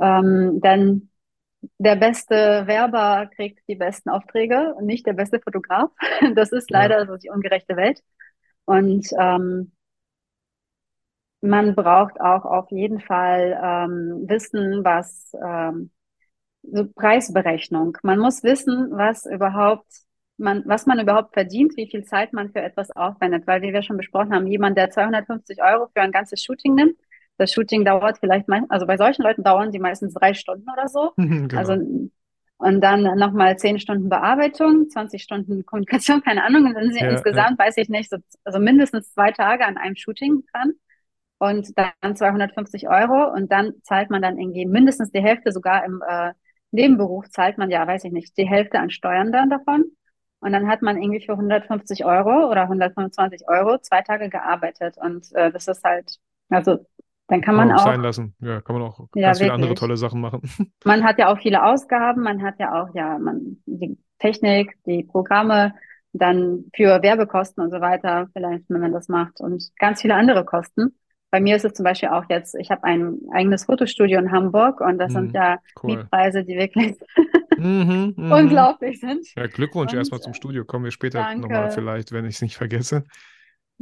Ähm, 0.00 0.60
denn 0.62 1.10
der 1.78 1.96
beste 1.96 2.66
Werber 2.66 3.26
kriegt 3.34 3.60
die 3.68 3.74
besten 3.76 4.10
Aufträge 4.10 4.74
und 4.76 4.86
nicht 4.86 5.06
der 5.06 5.12
beste 5.14 5.40
Fotograf. 5.40 5.90
Das 6.34 6.52
ist 6.52 6.70
Ja. 6.70 6.72
leider 6.72 7.06
so 7.06 7.16
die 7.16 7.30
ungerechte 7.30 7.76
Welt. 7.76 8.02
Und 8.66 9.08
ähm, 9.18 9.72
man 11.40 11.74
braucht 11.74 12.20
auch 12.20 12.44
auf 12.44 12.70
jeden 12.70 13.00
Fall 13.00 13.58
ähm, 13.62 14.24
Wissen, 14.28 14.84
was 14.84 15.32
ähm, 15.44 15.90
so 16.62 16.86
Preisberechnung. 16.94 17.98
Man 18.02 18.18
muss 18.18 18.42
wissen, 18.44 18.88
was 18.92 19.26
überhaupt 19.26 19.86
man, 20.38 20.64
was 20.66 20.86
man 20.86 21.00
überhaupt 21.00 21.34
verdient, 21.34 21.76
wie 21.76 21.88
viel 21.90 22.04
Zeit 22.04 22.32
man 22.32 22.50
für 22.52 22.60
etwas 22.62 22.90
aufwendet, 22.92 23.46
weil 23.46 23.62
wie 23.62 23.72
wir 23.72 23.82
schon 23.82 23.96
besprochen 23.98 24.34
haben, 24.34 24.46
jemand, 24.48 24.78
der 24.78 24.90
250 24.90 25.62
Euro 25.62 25.88
für 25.94 26.02
ein 26.02 26.12
ganzes 26.12 26.42
Shooting 26.44 26.74
nimmt, 26.74 26.98
das 27.38 27.52
Shooting 27.52 27.84
dauert 27.84 28.18
vielleicht, 28.18 28.48
mein, 28.48 28.70
also 28.70 28.86
bei 28.86 28.96
solchen 28.98 29.22
Leuten 29.22 29.44
dauern 29.44 29.72
die 29.72 29.78
meistens 29.80 30.14
drei 30.14 30.34
Stunden 30.34 30.68
oder 30.70 30.88
so. 30.88 31.12
Genau. 31.16 31.58
Also 31.60 31.74
und 32.60 32.80
dann 32.80 33.02
nochmal 33.18 33.56
zehn 33.58 33.78
Stunden 33.78 34.08
Bearbeitung, 34.08 34.88
20 34.90 35.22
Stunden 35.22 35.64
Kommunikation, 35.64 36.22
keine 36.24 36.44
Ahnung. 36.44 36.66
Und 36.66 36.74
dann 36.74 36.84
sind 36.84 36.94
sie 36.94 37.04
Ja, 37.04 37.10
insgesamt, 37.10 37.58
weiß 37.58 37.76
ich 37.76 37.88
nicht, 37.88 38.10
so, 38.10 38.16
also 38.44 38.58
mindestens 38.58 39.12
zwei 39.14 39.30
Tage 39.32 39.64
an 39.64 39.76
einem 39.78 39.96
Shooting 39.96 40.42
dran 40.52 40.72
und 41.38 41.68
dann 41.78 42.16
250 42.16 42.88
Euro 42.88 43.32
und 43.32 43.52
dann 43.52 43.74
zahlt 43.82 44.10
man 44.10 44.22
dann 44.22 44.38
irgendwie 44.38 44.66
mindestens 44.66 45.10
die 45.12 45.22
Hälfte, 45.22 45.52
sogar 45.52 45.84
im 45.84 46.02
äh, 46.08 46.32
Nebenberuf 46.72 47.28
zahlt 47.30 47.58
man 47.58 47.70
ja, 47.70 47.86
weiß 47.86 48.04
ich 48.04 48.12
nicht, 48.12 48.36
die 48.36 48.48
Hälfte 48.48 48.78
an 48.80 48.90
Steuern 48.90 49.32
dann 49.32 49.50
davon. 49.50 49.84
Und 50.40 50.52
dann 50.52 50.68
hat 50.68 50.82
man 50.82 51.00
irgendwie 51.02 51.24
für 51.24 51.32
150 51.32 52.04
Euro 52.04 52.48
oder 52.50 52.68
125 52.68 53.48
Euro 53.48 53.78
zwei 53.78 54.02
Tage 54.02 54.28
gearbeitet. 54.28 54.96
Und 54.98 55.32
äh, 55.34 55.50
das 55.50 55.66
ist 55.68 55.82
halt, 55.84 56.18
also 56.48 56.78
dann 57.28 57.40
kann 57.42 57.54
man 57.56 57.70
auch 57.70 57.78
auch, 57.78 57.78
sein 57.78 58.00
lassen. 58.00 58.34
Ja, 58.40 58.60
kann 58.60 58.76
man 58.78 58.82
auch 58.88 59.08
Ja, 59.14 59.26
ganz 59.26 59.38
viele 59.38 59.52
andere 59.52 59.74
tolle 59.74 59.96
Sachen 59.96 60.20
machen. 60.20 60.42
man 60.84 61.04
hat 61.04 61.18
ja 61.18 61.32
auch 61.32 61.38
viele 61.40 61.64
Ausgaben, 61.64 62.22
man 62.22 62.42
hat 62.42 62.58
ja 62.58 62.82
auch, 62.82 62.94
ja, 62.94 63.18
man, 63.18 63.62
die 63.66 63.98
Technik, 64.18 64.76
die 64.86 65.04
Programme, 65.04 65.74
dann 66.12 66.64
für 66.74 67.02
Werbekosten 67.02 67.62
und 67.62 67.70
so 67.70 67.80
weiter, 67.80 68.28
vielleicht, 68.32 68.64
wenn 68.70 68.80
man 68.80 68.92
das 68.92 69.08
macht 69.08 69.40
und 69.40 69.62
ganz 69.78 70.00
viele 70.02 70.14
andere 70.14 70.44
Kosten. 70.44 70.96
Bei 71.30 71.40
mir 71.40 71.56
ist 71.56 71.64
es 71.66 71.74
zum 71.74 71.84
Beispiel 71.84 72.08
auch 72.08 72.24
jetzt, 72.30 72.54
ich 72.54 72.70
habe 72.70 72.84
ein 72.84 73.18
eigenes 73.32 73.64
Fotostudio 73.66 74.18
in 74.18 74.32
Hamburg 74.32 74.80
und 74.80 74.98
das 74.98 75.12
sind 75.12 75.32
Mhm, 75.32 75.34
ja 75.34 75.58
cool. 75.82 76.08
Mietpreise, 76.08 76.44
die 76.44 76.56
wirklich 76.56 76.96
Mhm, 77.56 78.14
mhm. 78.16 78.32
unglaublich 78.32 79.00
sind. 79.00 79.26
Ja, 79.36 79.46
Glückwunsch 79.48 79.92
Und, 79.92 79.98
erstmal 79.98 80.20
zum 80.20 80.34
Studio. 80.34 80.64
Kommen 80.64 80.84
wir 80.84 80.92
später 80.92 81.28
nochmal 81.34 81.70
vielleicht, 81.70 82.12
wenn 82.12 82.24
ich 82.26 82.36
es 82.36 82.42
nicht 82.42 82.56
vergesse. 82.56 83.04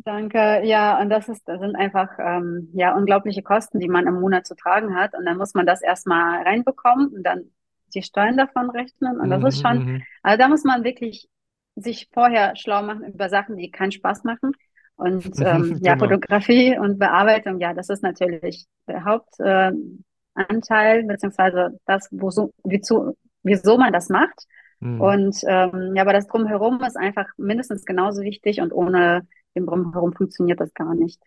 Danke. 0.05 0.63
Ja, 0.65 1.01
und 1.01 1.09
das 1.11 1.29
ist, 1.29 1.49
das 1.49 1.61
sind 1.61 1.75
einfach 1.75 2.11
ähm, 2.19 2.69
ja 2.75 2.95
unglaubliche 2.95 3.43
Kosten, 3.43 3.81
die 3.81 3.89
man 3.89 4.07
im 4.07 4.21
Monat 4.21 4.47
zu 4.47 4.55
tragen 4.55 4.95
hat. 4.95 5.15
Und 5.15 5.25
dann 5.25 5.39
muss 5.39 5.55
man 5.55 5.67
das 5.67 5.83
erstmal 5.83 6.43
reinbekommen 6.43 7.09
und 7.09 7.23
dann 7.23 7.51
die 7.95 8.03
Steuern 8.03 8.37
davon 8.37 8.71
rechnen. 8.71 9.19
Und 9.21 9.31
das 9.31 9.43
ist 9.43 9.61
Mhm, 9.61 9.61
schon, 9.61 9.87
mhm. 9.87 10.07
also 10.23 10.39
da 10.39 10.49
muss 10.49 10.65
man 10.65 10.85
wirklich 10.85 11.29
sich 11.77 12.09
vorher 12.13 12.57
schlau 12.57 12.83
machen 12.83 13.05
über 13.05 13.29
Sachen, 13.31 13.57
die 13.57 13.71
keinen 13.71 13.93
Spaß 13.93 14.25
machen. 14.25 14.53
Und 14.97 15.35
ähm, 15.41 15.79
ja, 15.83 15.97
Genau. 15.97 15.99
Fotografie 15.99 16.79
und 16.79 16.99
Bearbeitung, 16.99 17.59
ja, 17.61 17.73
das 17.75 17.89
ist 17.89 18.03
natürlich 18.03 18.67
der 18.87 19.05
Hauptanteil, 19.05 20.01
äh, 20.37 21.03
beziehungsweise 21.07 21.79
das, 21.87 22.09
woso, 22.13 22.53
wieso, 22.65 23.17
wieso 23.43 23.79
man 23.79 23.93
das 23.93 24.09
macht. 24.09 24.45
Mhm. 24.81 24.99
Und 24.99 25.37
ähm, 25.47 25.95
ja, 25.95 26.03
aber 26.03 26.13
das 26.13 26.27
Drumherum 26.27 26.83
ist 26.83 26.97
einfach 26.97 27.27
mindestens 27.37 27.85
genauso 27.85 28.23
wichtig 28.23 28.61
und 28.61 28.73
ohne 28.73 29.27
dem 29.57 29.67
Drumherum 29.67 30.13
funktioniert 30.13 30.61
das 30.61 30.73
gar 30.75 30.95
nicht. 30.95 31.21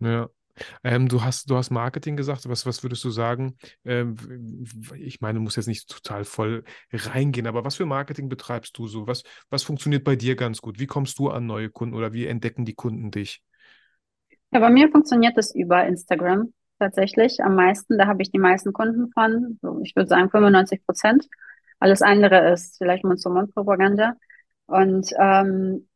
Ja. 0.00 0.28
Ähm, 0.82 1.08
du 1.08 1.22
hast, 1.22 1.50
du 1.50 1.56
hast 1.56 1.70
Marketing 1.70 2.16
gesagt. 2.16 2.48
Was, 2.48 2.66
was 2.66 2.82
würdest 2.82 3.04
du 3.04 3.10
sagen? 3.10 3.56
Ähm, 3.84 4.16
ich 4.98 5.20
meine, 5.20 5.38
du 5.38 5.42
musst 5.42 5.56
jetzt 5.56 5.66
nicht 5.66 5.88
total 5.88 6.24
voll 6.24 6.64
reingehen, 6.92 7.46
aber 7.46 7.64
was 7.64 7.76
für 7.76 7.86
Marketing 7.86 8.28
betreibst 8.28 8.76
du 8.78 8.86
so? 8.86 9.06
Was, 9.06 9.22
was 9.50 9.62
funktioniert 9.62 10.04
bei 10.04 10.16
dir 10.16 10.36
ganz 10.36 10.60
gut? 10.60 10.78
Wie 10.78 10.86
kommst 10.86 11.18
du 11.18 11.28
an 11.28 11.46
neue 11.46 11.70
Kunden 11.70 11.94
oder 11.94 12.12
wie 12.12 12.26
entdecken 12.26 12.64
die 12.64 12.74
Kunden 12.74 13.10
dich? 13.10 13.42
Ja, 14.52 14.60
bei 14.60 14.70
mir 14.70 14.90
funktioniert 14.90 15.36
das 15.36 15.54
über 15.54 15.86
Instagram 15.86 16.52
tatsächlich 16.78 17.42
am 17.42 17.54
meisten. 17.54 17.98
Da 17.98 18.06
habe 18.06 18.22
ich 18.22 18.30
die 18.30 18.38
meisten 18.38 18.72
Kunden 18.72 19.10
von. 19.12 19.58
Ich 19.82 19.94
würde 19.94 20.08
sagen 20.08 20.30
95 20.30 20.84
Prozent. 20.86 21.26
Alles 21.78 22.00
andere 22.00 22.52
ist 22.52 22.78
vielleicht 22.78 23.04
Mund-zu-Mund-Propaganda. 23.04 24.14
Und 24.66 25.10
ähm, 25.18 25.86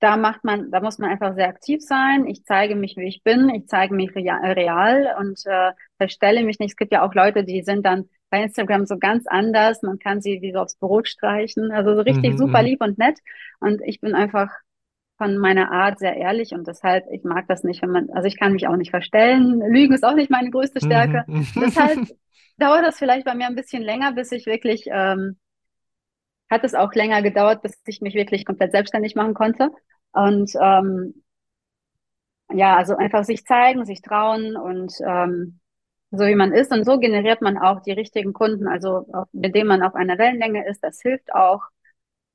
da 0.00 0.16
macht 0.16 0.44
man, 0.44 0.70
da 0.70 0.80
muss 0.80 0.98
man 0.98 1.10
einfach 1.10 1.34
sehr 1.34 1.48
aktiv 1.48 1.82
sein. 1.82 2.26
Ich 2.26 2.44
zeige 2.44 2.76
mich, 2.76 2.96
wie 2.96 3.08
ich 3.08 3.22
bin. 3.22 3.48
Ich 3.50 3.66
zeige 3.66 3.94
mich 3.94 4.14
real 4.14 5.14
und 5.18 5.40
äh, 5.46 5.72
verstelle 5.98 6.42
mich 6.44 6.58
nicht. 6.58 6.70
Es 6.70 6.76
gibt 6.76 6.92
ja 6.92 7.06
auch 7.06 7.14
Leute, 7.14 7.44
die 7.44 7.62
sind 7.62 7.84
dann 7.84 8.08
bei 8.30 8.42
Instagram 8.42 8.86
so 8.86 8.98
ganz 8.98 9.26
anders. 9.26 9.82
Man 9.82 9.98
kann 9.98 10.20
sie 10.20 10.42
wie 10.42 10.52
so 10.52 10.58
aufs 10.58 10.76
Brot 10.76 11.08
streichen. 11.08 11.70
Also 11.70 11.94
so 11.94 12.02
richtig 12.02 12.32
mhm, 12.32 12.38
super 12.38 12.60
mhm. 12.60 12.68
lieb 12.68 12.82
und 12.82 12.98
nett. 12.98 13.18
Und 13.60 13.80
ich 13.84 14.00
bin 14.00 14.14
einfach 14.14 14.50
von 15.16 15.38
meiner 15.38 15.72
Art 15.72 15.98
sehr 15.98 16.16
ehrlich 16.16 16.52
und 16.52 16.66
deshalb, 16.66 17.04
ich 17.10 17.24
mag 17.24 17.46
das 17.48 17.64
nicht, 17.64 17.82
wenn 17.82 17.90
man, 17.90 18.10
also 18.10 18.28
ich 18.28 18.38
kann 18.38 18.52
mich 18.52 18.68
auch 18.68 18.76
nicht 18.76 18.90
verstellen. 18.90 19.62
Lügen 19.70 19.94
ist 19.94 20.04
auch 20.04 20.14
nicht 20.14 20.30
meine 20.30 20.50
größte 20.50 20.80
Stärke. 20.80 21.24
Mhm. 21.26 21.46
deshalb 21.56 21.98
dauert 22.58 22.84
das 22.84 22.98
vielleicht 22.98 23.24
bei 23.24 23.34
mir 23.34 23.46
ein 23.46 23.54
bisschen 23.54 23.82
länger, 23.82 24.12
bis 24.12 24.30
ich 24.32 24.46
wirklich, 24.46 24.84
ähm, 24.90 25.38
hat 26.50 26.64
es 26.64 26.74
auch 26.74 26.92
länger 26.94 27.22
gedauert, 27.22 27.62
bis 27.62 27.80
ich 27.86 28.00
mich 28.00 28.14
wirklich 28.14 28.44
komplett 28.44 28.72
selbstständig 28.72 29.14
machen 29.14 29.34
konnte. 29.34 29.70
Und 30.12 30.52
ähm, 30.60 31.22
ja, 32.52 32.76
also 32.76 32.96
einfach 32.96 33.24
sich 33.24 33.44
zeigen, 33.44 33.84
sich 33.84 34.02
trauen 34.02 34.56
und 34.56 34.92
ähm, 35.04 35.60
so 36.10 36.24
wie 36.24 36.34
man 36.34 36.52
ist. 36.52 36.72
Und 36.72 36.84
so 36.84 36.98
generiert 36.98 37.42
man 37.42 37.58
auch 37.58 37.80
die 37.80 37.92
richtigen 37.92 38.32
Kunden, 38.32 38.68
also 38.68 39.06
auf, 39.12 39.28
mit 39.32 39.54
denen 39.54 39.68
man 39.68 39.82
auf 39.82 39.94
einer 39.94 40.18
Wellenlänge 40.18 40.66
ist. 40.68 40.82
Das 40.82 41.00
hilft 41.00 41.34
auch. 41.34 41.62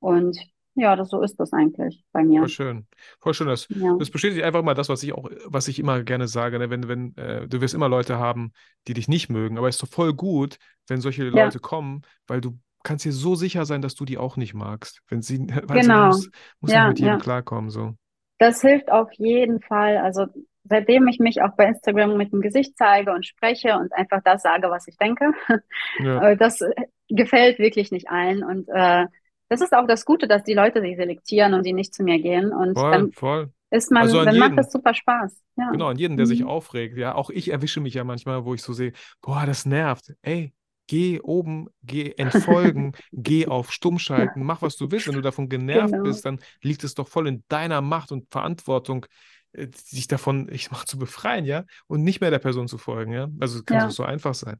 Und 0.00 0.38
ja, 0.74 0.96
das, 0.96 1.10
so 1.10 1.20
ist 1.20 1.36
das 1.36 1.52
eigentlich 1.52 2.04
bei 2.12 2.24
mir. 2.24 2.40
Voll 2.40 2.48
schön. 2.48 2.86
Voll 3.20 3.34
schön. 3.34 3.46
Das, 3.46 3.68
ja. 3.68 3.96
das 3.98 4.10
bestätigt 4.10 4.42
einfach 4.42 4.62
mal 4.62 4.74
das, 4.74 4.88
was 4.88 5.02
ich 5.02 5.12
auch, 5.12 5.28
was 5.46 5.68
ich 5.68 5.78
immer 5.78 6.02
gerne 6.02 6.28
sage. 6.28 6.58
Ne? 6.58 6.70
Wenn, 6.70 6.88
wenn, 6.88 7.16
äh, 7.16 7.46
du 7.46 7.60
wirst 7.60 7.74
immer 7.74 7.88
Leute 7.88 8.18
haben, 8.18 8.52
die 8.88 8.94
dich 8.94 9.08
nicht 9.08 9.28
mögen, 9.28 9.58
aber 9.58 9.68
es 9.68 9.76
ist 9.76 9.82
doch 9.82 9.88
voll 9.88 10.14
gut, 10.14 10.58
wenn 10.88 11.00
solche 11.00 11.24
ja. 11.24 11.44
Leute 11.44 11.58
kommen, 11.58 12.02
weil 12.26 12.40
du 12.40 12.58
kannst 12.82 13.04
dir 13.04 13.12
so 13.12 13.34
sicher 13.34 13.64
sein, 13.64 13.82
dass 13.82 13.94
du 13.94 14.04
die 14.04 14.18
auch 14.18 14.36
nicht 14.36 14.54
magst. 14.54 15.02
Wenn 15.08 15.22
sie, 15.22 15.38
weil 15.64 15.80
genau. 15.80 16.12
sie 16.12 16.28
muss, 16.28 16.30
muss 16.60 16.72
ja, 16.72 16.88
mit 16.88 16.98
jedem 16.98 17.18
klarkommen. 17.18 17.70
So. 17.70 17.94
Das 18.38 18.60
hilft 18.60 18.90
auf 18.90 19.12
jeden 19.12 19.60
Fall. 19.60 19.98
Also 19.98 20.26
seitdem 20.64 21.06
ich 21.08 21.18
mich 21.18 21.42
auch 21.42 21.54
bei 21.56 21.66
Instagram 21.66 22.16
mit 22.16 22.32
dem 22.32 22.40
Gesicht 22.40 22.76
zeige 22.76 23.12
und 23.12 23.26
spreche 23.26 23.76
und 23.76 23.92
einfach 23.92 24.20
das 24.24 24.42
sage, 24.42 24.70
was 24.70 24.86
ich 24.86 24.96
denke, 24.96 25.32
äh, 25.98 26.36
das 26.36 26.60
gefällt 27.08 27.58
wirklich 27.58 27.90
nicht 27.90 28.08
allen. 28.08 28.44
Und 28.44 28.68
äh, 28.68 29.06
das 29.48 29.60
ist 29.60 29.72
auch 29.72 29.86
das 29.86 30.04
Gute, 30.04 30.28
dass 30.28 30.44
die 30.44 30.54
Leute 30.54 30.80
sich 30.80 30.96
selektieren 30.96 31.54
und 31.54 31.66
die 31.66 31.72
nicht 31.72 31.94
zu 31.94 32.02
mir 32.02 32.20
gehen. 32.20 32.52
Und 32.52 32.78
voll, 32.78 32.90
dann 32.90 33.12
voll. 33.12 33.52
ist 33.70 33.90
man, 33.90 34.02
also 34.02 34.24
dann 34.24 34.34
jeden, 34.34 34.48
macht 34.48 34.58
das 34.58 34.72
super 34.72 34.94
Spaß. 34.94 35.42
Ja. 35.56 35.70
Genau, 35.70 35.88
an 35.88 35.98
jeden, 35.98 36.16
der 36.16 36.26
mhm. 36.26 36.30
sich 36.30 36.44
aufregt. 36.44 36.96
Ja, 36.96 37.14
auch 37.14 37.28
ich 37.28 37.50
erwische 37.50 37.80
mich 37.80 37.94
ja 37.94 38.04
manchmal, 38.04 38.44
wo 38.44 38.54
ich 38.54 38.62
so 38.62 38.72
sehe, 38.72 38.92
boah, 39.20 39.44
das 39.44 39.66
nervt. 39.66 40.14
Ey, 40.22 40.52
geh 40.92 41.20
oben, 41.22 41.68
geh 41.82 42.12
entfolgen, 42.18 42.92
geh 43.12 43.46
auf 43.46 43.72
Stummschalten, 43.72 44.42
mach 44.44 44.60
was 44.60 44.76
du 44.76 44.90
willst. 44.90 45.08
Wenn 45.08 45.14
du 45.14 45.22
davon 45.22 45.48
genervt 45.48 45.92
genau. 45.92 46.04
bist, 46.04 46.26
dann 46.26 46.38
liegt 46.60 46.84
es 46.84 46.92
doch 46.94 47.08
voll 47.08 47.28
in 47.28 47.44
deiner 47.48 47.80
Macht 47.80 48.12
und 48.12 48.30
Verantwortung, 48.30 49.06
äh, 49.52 49.68
sich 49.74 50.06
davon, 50.06 50.50
ich 50.52 50.70
mach, 50.70 50.84
zu 50.84 50.98
befreien, 50.98 51.46
ja, 51.46 51.64
und 51.86 52.02
nicht 52.04 52.20
mehr 52.20 52.30
der 52.30 52.40
Person 52.40 52.68
zu 52.68 52.76
folgen, 52.76 53.14
ja. 53.14 53.28
Also 53.40 53.62
kann 53.62 53.78
ja. 53.78 53.90
so 53.90 54.02
einfach 54.02 54.34
sein. 54.34 54.58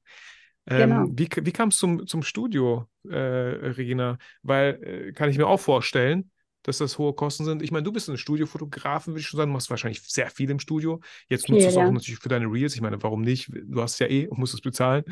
Genau. 0.64 1.02
Ähm, 1.02 1.18
wie, 1.18 1.28
wie 1.42 1.52
kam 1.52 1.68
es 1.68 1.76
zum, 1.76 2.06
zum 2.06 2.22
Studio, 2.22 2.88
äh, 3.06 3.18
Regina? 3.18 4.16
Weil, 4.42 4.82
äh, 4.82 5.12
kann 5.12 5.28
ich 5.28 5.36
mir 5.36 5.46
auch 5.46 5.60
vorstellen, 5.60 6.30
dass 6.62 6.78
das 6.78 6.98
hohe 6.98 7.12
Kosten 7.14 7.44
sind. 7.44 7.62
Ich 7.62 7.70
meine, 7.70 7.82
du 7.82 7.92
bist 7.92 8.08
ein 8.08 8.16
Studiofotografin, 8.16 9.12
würde 9.12 9.20
ich 9.20 9.26
schon 9.26 9.38
sagen. 9.38 9.50
Du 9.50 9.54
machst 9.54 9.70
wahrscheinlich 9.70 10.02
sehr 10.02 10.30
viel 10.30 10.50
im 10.50 10.58
Studio. 10.58 11.00
Jetzt 11.28 11.48
nutzt 11.48 11.64
du 11.64 11.68
es 11.68 11.76
auch 11.76 11.90
natürlich 11.90 12.20
für 12.20 12.28
deine 12.28 12.46
Reels. 12.46 12.74
Ich 12.74 12.80
meine, 12.80 13.02
warum 13.02 13.22
nicht? 13.22 13.50
Du 13.64 13.82
hast 13.82 13.98
ja 13.98 14.06
eh 14.06 14.28
und 14.28 14.38
musst 14.38 14.54
es 14.54 14.60
bezahlen. 14.60 15.04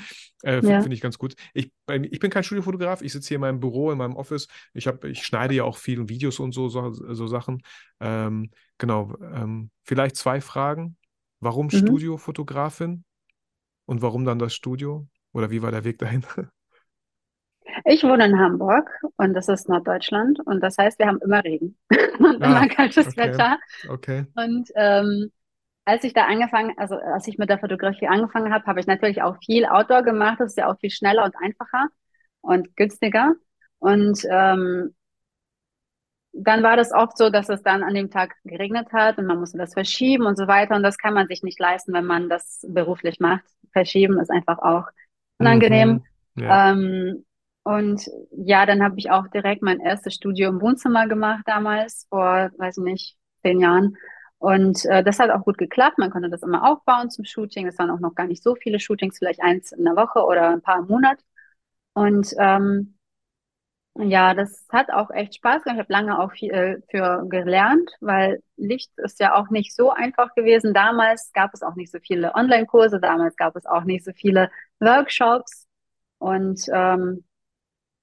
Äh, 0.42 0.64
ja. 0.66 0.80
Finde 0.80 0.94
ich 0.94 1.00
ganz 1.00 1.18
gut. 1.18 1.34
Ich, 1.54 1.72
ich 1.88 2.20
bin 2.20 2.30
kein 2.30 2.44
Studiofotograf. 2.44 3.02
Ich 3.02 3.12
sitze 3.12 3.28
hier 3.28 3.36
in 3.36 3.42
meinem 3.42 3.60
Büro, 3.60 3.90
in 3.90 3.98
meinem 3.98 4.16
Office. 4.16 4.48
Ich, 4.74 4.86
hab, 4.86 5.04
ich 5.04 5.24
schneide 5.24 5.54
ja 5.54 5.64
auch 5.64 5.76
viele 5.76 6.08
Videos 6.08 6.38
und 6.38 6.52
so, 6.52 6.68
so, 6.68 6.92
so 6.92 7.26
Sachen. 7.26 7.62
Ähm, 8.00 8.50
genau. 8.78 9.14
Ähm, 9.20 9.70
vielleicht 9.82 10.16
zwei 10.16 10.40
Fragen. 10.40 10.96
Warum 11.40 11.66
mhm. 11.66 11.70
Studiofotografin? 11.70 13.04
Und 13.86 14.02
warum 14.02 14.24
dann 14.24 14.38
das 14.38 14.54
Studio? 14.54 15.08
Oder 15.32 15.50
wie 15.50 15.62
war 15.62 15.72
der 15.72 15.84
Weg 15.84 15.98
dahin? 15.98 16.24
Ich 17.84 18.02
wohne 18.04 18.26
in 18.26 18.38
Hamburg 18.38 18.90
und 19.16 19.34
das 19.34 19.48
ist 19.48 19.68
Norddeutschland 19.68 20.40
und 20.44 20.60
das 20.60 20.78
heißt, 20.78 20.98
wir 20.98 21.06
haben 21.06 21.20
immer 21.22 21.44
Regen 21.44 21.76
und 22.18 22.42
ah, 22.42 22.46
immer 22.46 22.68
kaltes 22.68 23.08
okay. 23.08 23.16
Wetter. 23.16 23.58
Okay. 23.88 24.26
Und 24.34 24.68
ähm, 24.74 25.30
als 25.84 26.04
ich 26.04 26.12
da 26.12 26.26
angefangen, 26.26 26.74
also 26.76 26.96
als 26.96 27.26
ich 27.26 27.38
mit 27.38 27.50
der 27.50 27.58
Fotografie 27.58 28.06
angefangen 28.06 28.52
habe, 28.52 28.66
habe 28.66 28.80
ich 28.80 28.86
natürlich 28.86 29.22
auch 29.22 29.36
viel 29.44 29.66
Outdoor 29.66 30.02
gemacht. 30.02 30.38
Das 30.40 30.52
ist 30.52 30.58
ja 30.58 30.70
auch 30.70 30.78
viel 30.78 30.90
schneller 30.90 31.24
und 31.24 31.34
einfacher 31.36 31.88
und 32.40 32.76
günstiger. 32.76 33.34
Und 33.78 34.20
ähm, 34.30 34.94
dann 36.32 36.62
war 36.62 36.76
das 36.76 36.92
oft 36.92 37.18
so, 37.18 37.30
dass 37.30 37.48
es 37.48 37.62
dann 37.62 37.82
an 37.82 37.94
dem 37.94 38.10
Tag 38.10 38.36
geregnet 38.44 38.92
hat 38.92 39.18
und 39.18 39.26
man 39.26 39.40
musste 39.40 39.58
das 39.58 39.74
verschieben 39.74 40.26
und 40.26 40.36
so 40.36 40.46
weiter. 40.46 40.76
Und 40.76 40.82
das 40.82 40.98
kann 40.98 41.14
man 41.14 41.26
sich 41.26 41.42
nicht 41.42 41.58
leisten, 41.58 41.92
wenn 41.92 42.04
man 42.04 42.28
das 42.28 42.64
beruflich 42.68 43.18
macht. 43.18 43.44
Verschieben 43.72 44.18
ist 44.20 44.30
einfach 44.30 44.58
auch 44.58 44.84
unangenehm. 45.38 46.04
Mhm. 46.34 46.42
Ja. 46.42 46.70
Ähm, 46.70 47.24
und 47.62 48.08
ja, 48.30 48.66
dann 48.66 48.82
habe 48.82 48.96
ich 48.98 49.10
auch 49.10 49.28
direkt 49.28 49.62
mein 49.62 49.80
erstes 49.80 50.14
Studio 50.14 50.48
im 50.48 50.60
Wohnzimmer 50.60 51.06
gemacht 51.08 51.42
damals, 51.46 52.06
vor, 52.08 52.50
weiß 52.56 52.78
ich 52.78 52.84
nicht, 52.84 53.16
zehn 53.42 53.60
Jahren. 53.60 53.96
Und 54.38 54.84
äh, 54.86 55.04
das 55.04 55.18
hat 55.18 55.30
auch 55.30 55.44
gut 55.44 55.58
geklappt. 55.58 55.98
Man 55.98 56.10
konnte 56.10 56.30
das 56.30 56.42
immer 56.42 56.66
aufbauen 56.66 57.10
zum 57.10 57.24
Shooting. 57.26 57.66
Es 57.66 57.78
waren 57.78 57.90
auch 57.90 58.00
noch 58.00 58.14
gar 58.14 58.26
nicht 58.26 58.42
so 58.42 58.54
viele 58.54 58.80
Shootings, 58.80 59.18
vielleicht 59.18 59.42
eins 59.42 59.72
in 59.72 59.84
der 59.84 59.96
Woche 59.96 60.24
oder 60.24 60.48
ein 60.50 60.62
paar 60.62 60.78
im 60.78 60.86
Monat. 60.86 61.18
Und 61.94 62.34
ähm, 62.38 62.96
ja, 63.96 64.34
das 64.34 64.66
hat 64.70 64.90
auch 64.90 65.10
echt 65.10 65.34
Spaß 65.36 65.62
gemacht. 65.62 65.76
Ich 65.76 65.80
habe 65.80 65.92
lange 65.92 66.18
auch 66.18 66.32
viel 66.32 66.50
äh, 66.52 66.80
für 66.90 67.26
gelernt, 67.28 67.90
weil 68.00 68.42
Licht 68.56 68.90
ist 68.98 69.20
ja 69.20 69.34
auch 69.34 69.50
nicht 69.50 69.74
so 69.74 69.90
einfach 69.90 70.34
gewesen. 70.34 70.72
Damals 70.72 71.32
gab 71.32 71.52
es 71.52 71.62
auch 71.62 71.74
nicht 71.74 71.92
so 71.92 71.98
viele 72.00 72.34
Online-Kurse, 72.34 73.00
damals 73.00 73.36
gab 73.36 73.56
es 73.56 73.66
auch 73.66 73.84
nicht 73.84 74.04
so 74.04 74.12
viele 74.14 74.50
Workshops. 74.78 75.66
Und 76.18 76.62
ähm, 76.72 77.24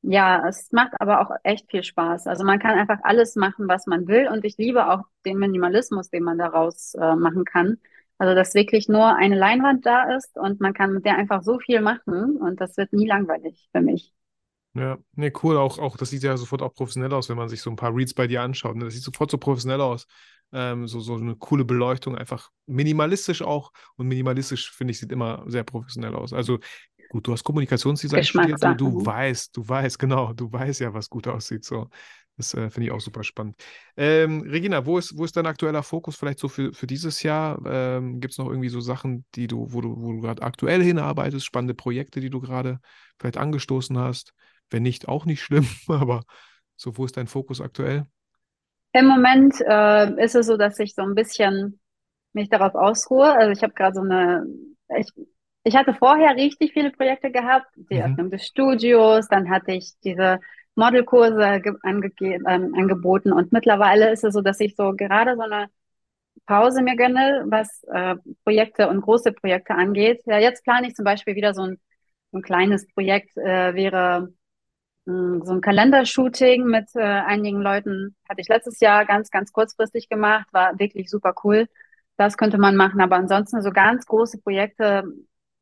ja, 0.10 0.48
es 0.48 0.72
macht 0.72 0.94
aber 1.00 1.22
auch 1.22 1.36
echt 1.44 1.70
viel 1.70 1.84
Spaß. 1.84 2.28
Also 2.28 2.46
man 2.46 2.60
kann 2.60 2.78
einfach 2.80 3.00
alles 3.04 3.36
machen, 3.36 3.68
was 3.68 3.88
man 3.88 4.08
will. 4.08 4.30
Und 4.30 4.46
ich 4.46 4.58
liebe 4.58 4.90
auch 4.90 5.02
den 5.26 5.38
Minimalismus, 5.38 6.10
den 6.10 6.24
man 6.24 6.38
daraus 6.38 6.94
äh, 6.96 7.16
machen 7.16 7.44
kann. 7.44 7.78
Also 8.18 8.34
dass 8.34 8.54
wirklich 8.54 8.88
nur 8.88 9.16
eine 9.16 9.38
Leinwand 9.38 9.86
da 9.86 10.16
ist 10.16 10.38
und 10.38 10.62
man 10.62 10.74
kann 10.74 10.94
mit 10.94 11.06
der 11.06 11.18
einfach 11.18 11.44
so 11.44 11.60
viel 11.60 11.82
machen 11.82 12.38
und 12.38 12.60
das 12.60 12.76
wird 12.78 12.94
nie 12.94 13.06
langweilig 13.06 13.70
für 13.72 13.82
mich. 13.82 14.14
Ja, 14.74 14.98
nee, 15.16 15.32
cool. 15.44 15.58
Auch, 15.58 15.78
auch, 15.78 15.98
das 15.98 16.10
sieht 16.10 16.24
ja 16.24 16.38
sofort 16.38 16.62
auch 16.62 16.74
professionell 16.74 17.14
aus, 17.14 17.30
wenn 17.30 17.38
man 17.38 17.50
sich 17.50 17.62
so 17.62 17.70
ein 17.70 17.76
paar 17.76 17.96
Reads 17.96 18.14
bei 18.14 18.28
dir 18.28 18.42
anschaut. 18.42 18.76
Ne? 18.76 18.86
Das 18.86 18.94
sieht 18.94 19.04
sofort 19.04 19.30
so 19.30 19.38
professionell 19.38 19.82
aus. 19.82 20.08
Ähm, 20.54 20.88
so, 20.88 21.00
so 21.00 21.16
eine 21.16 21.36
coole 21.36 21.66
Beleuchtung, 21.66 22.16
einfach 22.16 22.50
minimalistisch 22.66 23.42
auch. 23.42 23.72
Und 23.98 24.08
minimalistisch, 24.08 24.72
finde 24.72 24.92
ich, 24.92 25.00
sieht 25.00 25.12
immer 25.12 25.44
sehr 25.48 25.64
professionell 25.64 26.16
aus. 26.16 26.32
Also 26.32 26.60
Gut, 27.10 27.28
du 27.28 27.34
hast 27.34 27.44
Kommunikationsdesign 27.44 28.24
studiert, 28.24 28.64
du, 28.64 28.76
du 28.76 29.06
weißt, 29.06 29.56
du 29.56 29.68
weißt, 29.68 29.98
genau, 30.00 30.34
du 30.34 30.52
weißt 30.52 30.82
ja, 30.82 30.94
was 30.94 31.10
gut 31.10 31.28
aussieht. 31.28 31.64
So. 31.66 31.90
Das 32.38 32.54
äh, 32.54 32.70
finde 32.70 32.88
ich 32.88 32.92
auch 32.92 33.00
super 33.02 33.24
spannend. 33.24 33.56
Ähm, 33.98 34.42
Regina, 34.42 34.86
wo 34.86 35.00
ist, 35.00 35.18
wo 35.18 35.26
ist 35.26 35.36
dein 35.36 35.48
aktueller 35.48 35.82
Fokus 35.82 36.16
vielleicht 36.16 36.38
so 36.38 36.48
für, 36.48 36.72
für 36.72 36.86
dieses 36.86 37.24
Jahr? 37.24 37.60
Ähm, 37.66 38.20
Gibt 38.20 38.34
es 38.34 38.38
noch 38.38 38.48
irgendwie 38.48 38.70
so 38.70 38.80
Sachen, 38.80 39.26
die 39.34 39.48
du, 39.48 39.74
wo 39.74 39.82
du, 39.82 40.00
wo 40.00 40.12
du 40.12 40.22
gerade 40.22 40.44
aktuell 40.44 40.84
hinarbeitest, 40.84 41.44
spannende 41.44 41.74
Projekte, 41.74 42.20
die 42.20 42.30
du 42.30 42.40
gerade 42.40 42.80
vielleicht 43.20 43.38
angestoßen 43.38 43.98
hast? 43.98 44.34
Wenn 44.70 44.84
nicht, 44.84 45.08
auch 45.08 45.26
nicht 45.26 45.42
schlimm, 45.42 45.68
aber 45.88 46.24
so, 46.76 46.96
wo 46.98 47.06
ist 47.06 47.18
dein 47.18 47.28
Fokus 47.28 47.60
aktuell? 47.60 48.06
Im 48.94 49.08
Moment 49.08 49.56
äh, 49.62 50.24
ist 50.24 50.36
es 50.36 50.46
so, 50.46 50.58
dass 50.58 50.78
ich 50.78 50.94
so 50.94 51.02
ein 51.02 51.16
bisschen 51.16 51.80
mich 52.34 52.50
darauf 52.50 52.76
ausruhe. 52.76 53.34
Also 53.34 53.52
ich 53.52 53.64
habe 53.64 53.74
gerade 53.74 53.96
so 53.96 54.02
eine, 54.02 54.46
ich 54.96 55.12
ich 55.68 55.76
hatte 55.76 55.94
vorher 55.94 56.36
richtig 56.36 56.72
viele 56.74 56.92
Projekte 56.92 57.30
gehabt, 57.30 57.68
die 57.76 57.96
mhm. 57.96 58.02
Öffnung 58.02 58.32
des 58.32 58.46
Studios, 58.46 59.28
dann 59.28 59.50
hatte 59.50 59.74
ich 59.74 59.94
diese 60.04 60.40
Modelkurse 60.76 61.62
ähm, 61.84 62.74
angeboten 62.76 63.34
und 63.34 63.52
mittlerweile 63.52 64.12
ist 64.12 64.24
es 64.24 64.34
so, 64.34 64.42
dass 64.42 64.60
ich 64.60 64.76
so 64.76 64.94
gerade 64.94 65.36
so 65.36 65.42
eine 65.42 65.70
Pause 66.46 66.82
mir 66.82 66.96
gönne, 66.96 67.46
was 67.48 67.84
äh, 67.92 68.16
Projekte 68.44 68.88
und 68.88 69.02
große 69.02 69.34
Projekte 69.34 69.76
angeht. 69.76 70.22
Ja, 70.26 70.38
jetzt 70.40 70.64
plane 70.64 70.88
ich 70.88 70.96
zum 70.96 71.04
Beispiel 71.04 71.36
wieder 71.36 71.54
so 71.54 71.64
ein, 71.64 71.80
ein 72.32 72.42
kleines 72.42 72.88
Projekt, 72.88 73.36
äh, 73.38 73.74
wäre 73.76 74.34
mm, 75.06 75.42
so 75.44 75.54
ein 75.54 75.62
Kalendershooting 75.62 76.66
mit 76.66 76.86
äh, 76.96 77.02
einigen 77.02 77.62
Leuten 77.62 78.16
hatte 78.30 78.42
ich 78.42 78.48
letztes 78.48 78.80
Jahr 78.80 79.06
ganz, 79.06 79.32
ganz 79.32 79.52
kurzfristig 79.52 80.08
gemacht, 80.10 80.48
war 80.54 80.80
wirklich 80.80 81.10
super 81.10 81.34
cool. 81.44 81.68
Das 82.18 82.38
könnte 82.38 82.58
man 82.58 82.76
machen, 82.76 83.02
aber 83.02 83.16
ansonsten 83.18 83.62
so 83.62 83.72
ganz 83.72 84.06
große 84.06 84.40
Projekte. 84.40 85.04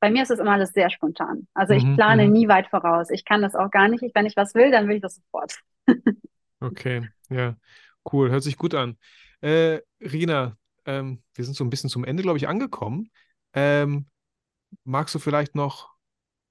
Bei 0.05 0.11
mir 0.11 0.21
ist 0.23 0.29
es 0.31 0.39
immer 0.39 0.51
alles 0.51 0.71
sehr 0.73 0.91
spontan. 0.91 1.47
Also 1.55 1.73
ich 1.73 1.87
Mhm, 1.87 1.95
plane 1.95 2.27
mhm. 2.27 2.29
nie 2.29 2.47
weit 2.47 2.67
voraus. 2.67 3.09
Ich 3.09 3.25
kann 3.25 3.41
das 3.41 3.55
auch 3.55 3.71
gar 3.71 3.87
nicht. 3.87 4.03
Ich, 4.03 4.13
wenn 4.13 4.27
ich 4.27 4.37
was 4.37 4.53
will, 4.53 4.69
dann 4.71 4.87
will 4.87 4.97
ich 4.97 5.01
das 5.01 5.15
sofort. 5.15 5.55
Okay, 6.61 7.07
ja, 7.29 7.57
cool, 8.11 8.29
hört 8.31 8.43
sich 8.43 8.57
gut 8.57 8.73
an. 8.73 8.97
Äh, 9.41 9.79
Rina, 10.01 10.57
ähm, 10.85 11.21
wir 11.33 11.45
sind 11.45 11.55
so 11.55 11.63
ein 11.63 11.69
bisschen 11.69 11.89
zum 11.89 12.03
Ende, 12.05 12.23
glaube 12.23 12.37
ich, 12.37 12.47
angekommen. 12.47 13.11
Ähm, 13.53 14.07
magst 14.85 15.15
du 15.15 15.19
vielleicht 15.19 15.55
noch 15.55 15.91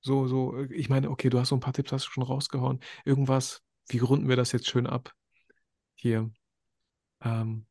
so, 0.01 0.29
so, 0.29 0.57
äh, 0.59 0.73
ich 0.75 0.89
meine, 0.91 1.11
okay, 1.11 1.31
du 1.31 1.41
hast 1.41 1.51
so 1.51 1.57
ein 1.57 1.61
paar 1.61 1.75
Tipps, 1.75 1.93
hast 1.93 2.07
du 2.07 2.11
schon 2.13 2.25
rausgehauen. 2.25 2.81
Irgendwas, 3.05 3.63
wie 3.89 3.99
runden 3.99 4.29
wir 4.29 4.37
das 4.37 4.53
jetzt 4.53 4.69
schön 4.69 4.87
ab? 4.87 5.15
Hier. 5.97 6.31
Ähm, 7.23 7.67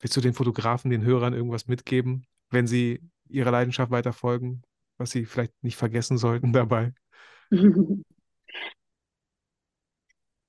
willst 0.00 0.16
du 0.16 0.20
den 0.20 0.34
Fotografen, 0.34 0.90
den 0.90 1.04
Hörern 1.04 1.34
irgendwas 1.34 1.66
mitgeben, 1.68 2.26
wenn 2.50 2.66
sie 2.66 3.02
ihrer 3.28 3.50
Leidenschaft 3.50 3.90
weiter 3.90 4.12
folgen, 4.12 4.62
was 4.98 5.10
sie 5.10 5.24
vielleicht 5.26 5.52
nicht 5.62 5.76
vergessen 5.76 6.18
sollten 6.18 6.52
dabei? 6.52 6.92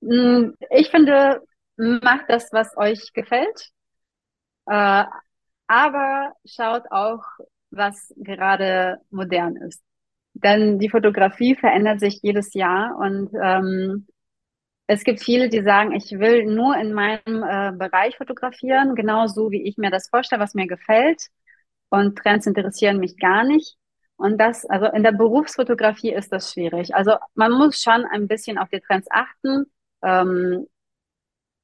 Mm, 0.00 0.52
Ich 0.70 0.90
finde, 0.90 1.42
macht 1.76 2.24
das, 2.28 2.52
was 2.52 2.76
euch 2.76 3.12
gefällt. 3.12 3.70
Äh, 4.66 5.04
aber 5.68 6.32
schaut 6.46 6.84
auch, 6.90 7.22
was 7.70 8.12
gerade 8.18 8.98
modern 9.10 9.56
ist. 9.56 9.82
Denn 10.34 10.78
die 10.78 10.90
Fotografie 10.90 11.56
verändert 11.56 12.00
sich 12.00 12.20
jedes 12.22 12.54
Jahr 12.54 12.96
und 12.98 13.30
ähm, 13.42 14.06
es 14.88 15.04
gibt 15.04 15.22
viele, 15.22 15.48
die 15.50 15.62
sagen, 15.62 15.92
ich 15.94 16.12
will 16.12 16.46
nur 16.46 16.76
in 16.76 16.92
meinem 16.94 17.42
äh, 17.44 17.72
Bereich 17.76 18.16
fotografieren, 18.18 18.94
genau 18.96 19.26
so, 19.28 19.50
wie 19.50 19.62
ich 19.68 19.78
mir 19.78 19.90
das 19.90 20.08
vorstelle, 20.10 20.42
was 20.42 20.54
mir 20.54 20.66
gefällt. 20.68 21.28
Und 21.90 22.18
Trends 22.18 22.46
interessieren 22.46 22.98
mich 22.98 23.18
gar 23.18 23.44
nicht. 23.44 23.76
Und 24.18 24.38
das, 24.38 24.66
also 24.66 24.86
in 24.88 25.04
der 25.04 25.12
Berufsfotografie 25.12 26.12
ist 26.14 26.32
das 26.32 26.52
schwierig. 26.52 26.94
Also 26.96 27.14
man 27.36 27.52
muss 27.52 27.82
schon 27.82 28.06
ein 28.06 28.28
bisschen 28.28 28.58
auf 28.58 28.70
die 28.70 28.80
Trends 28.80 29.08
achten. 29.10 29.66
Ähm, 30.04 30.66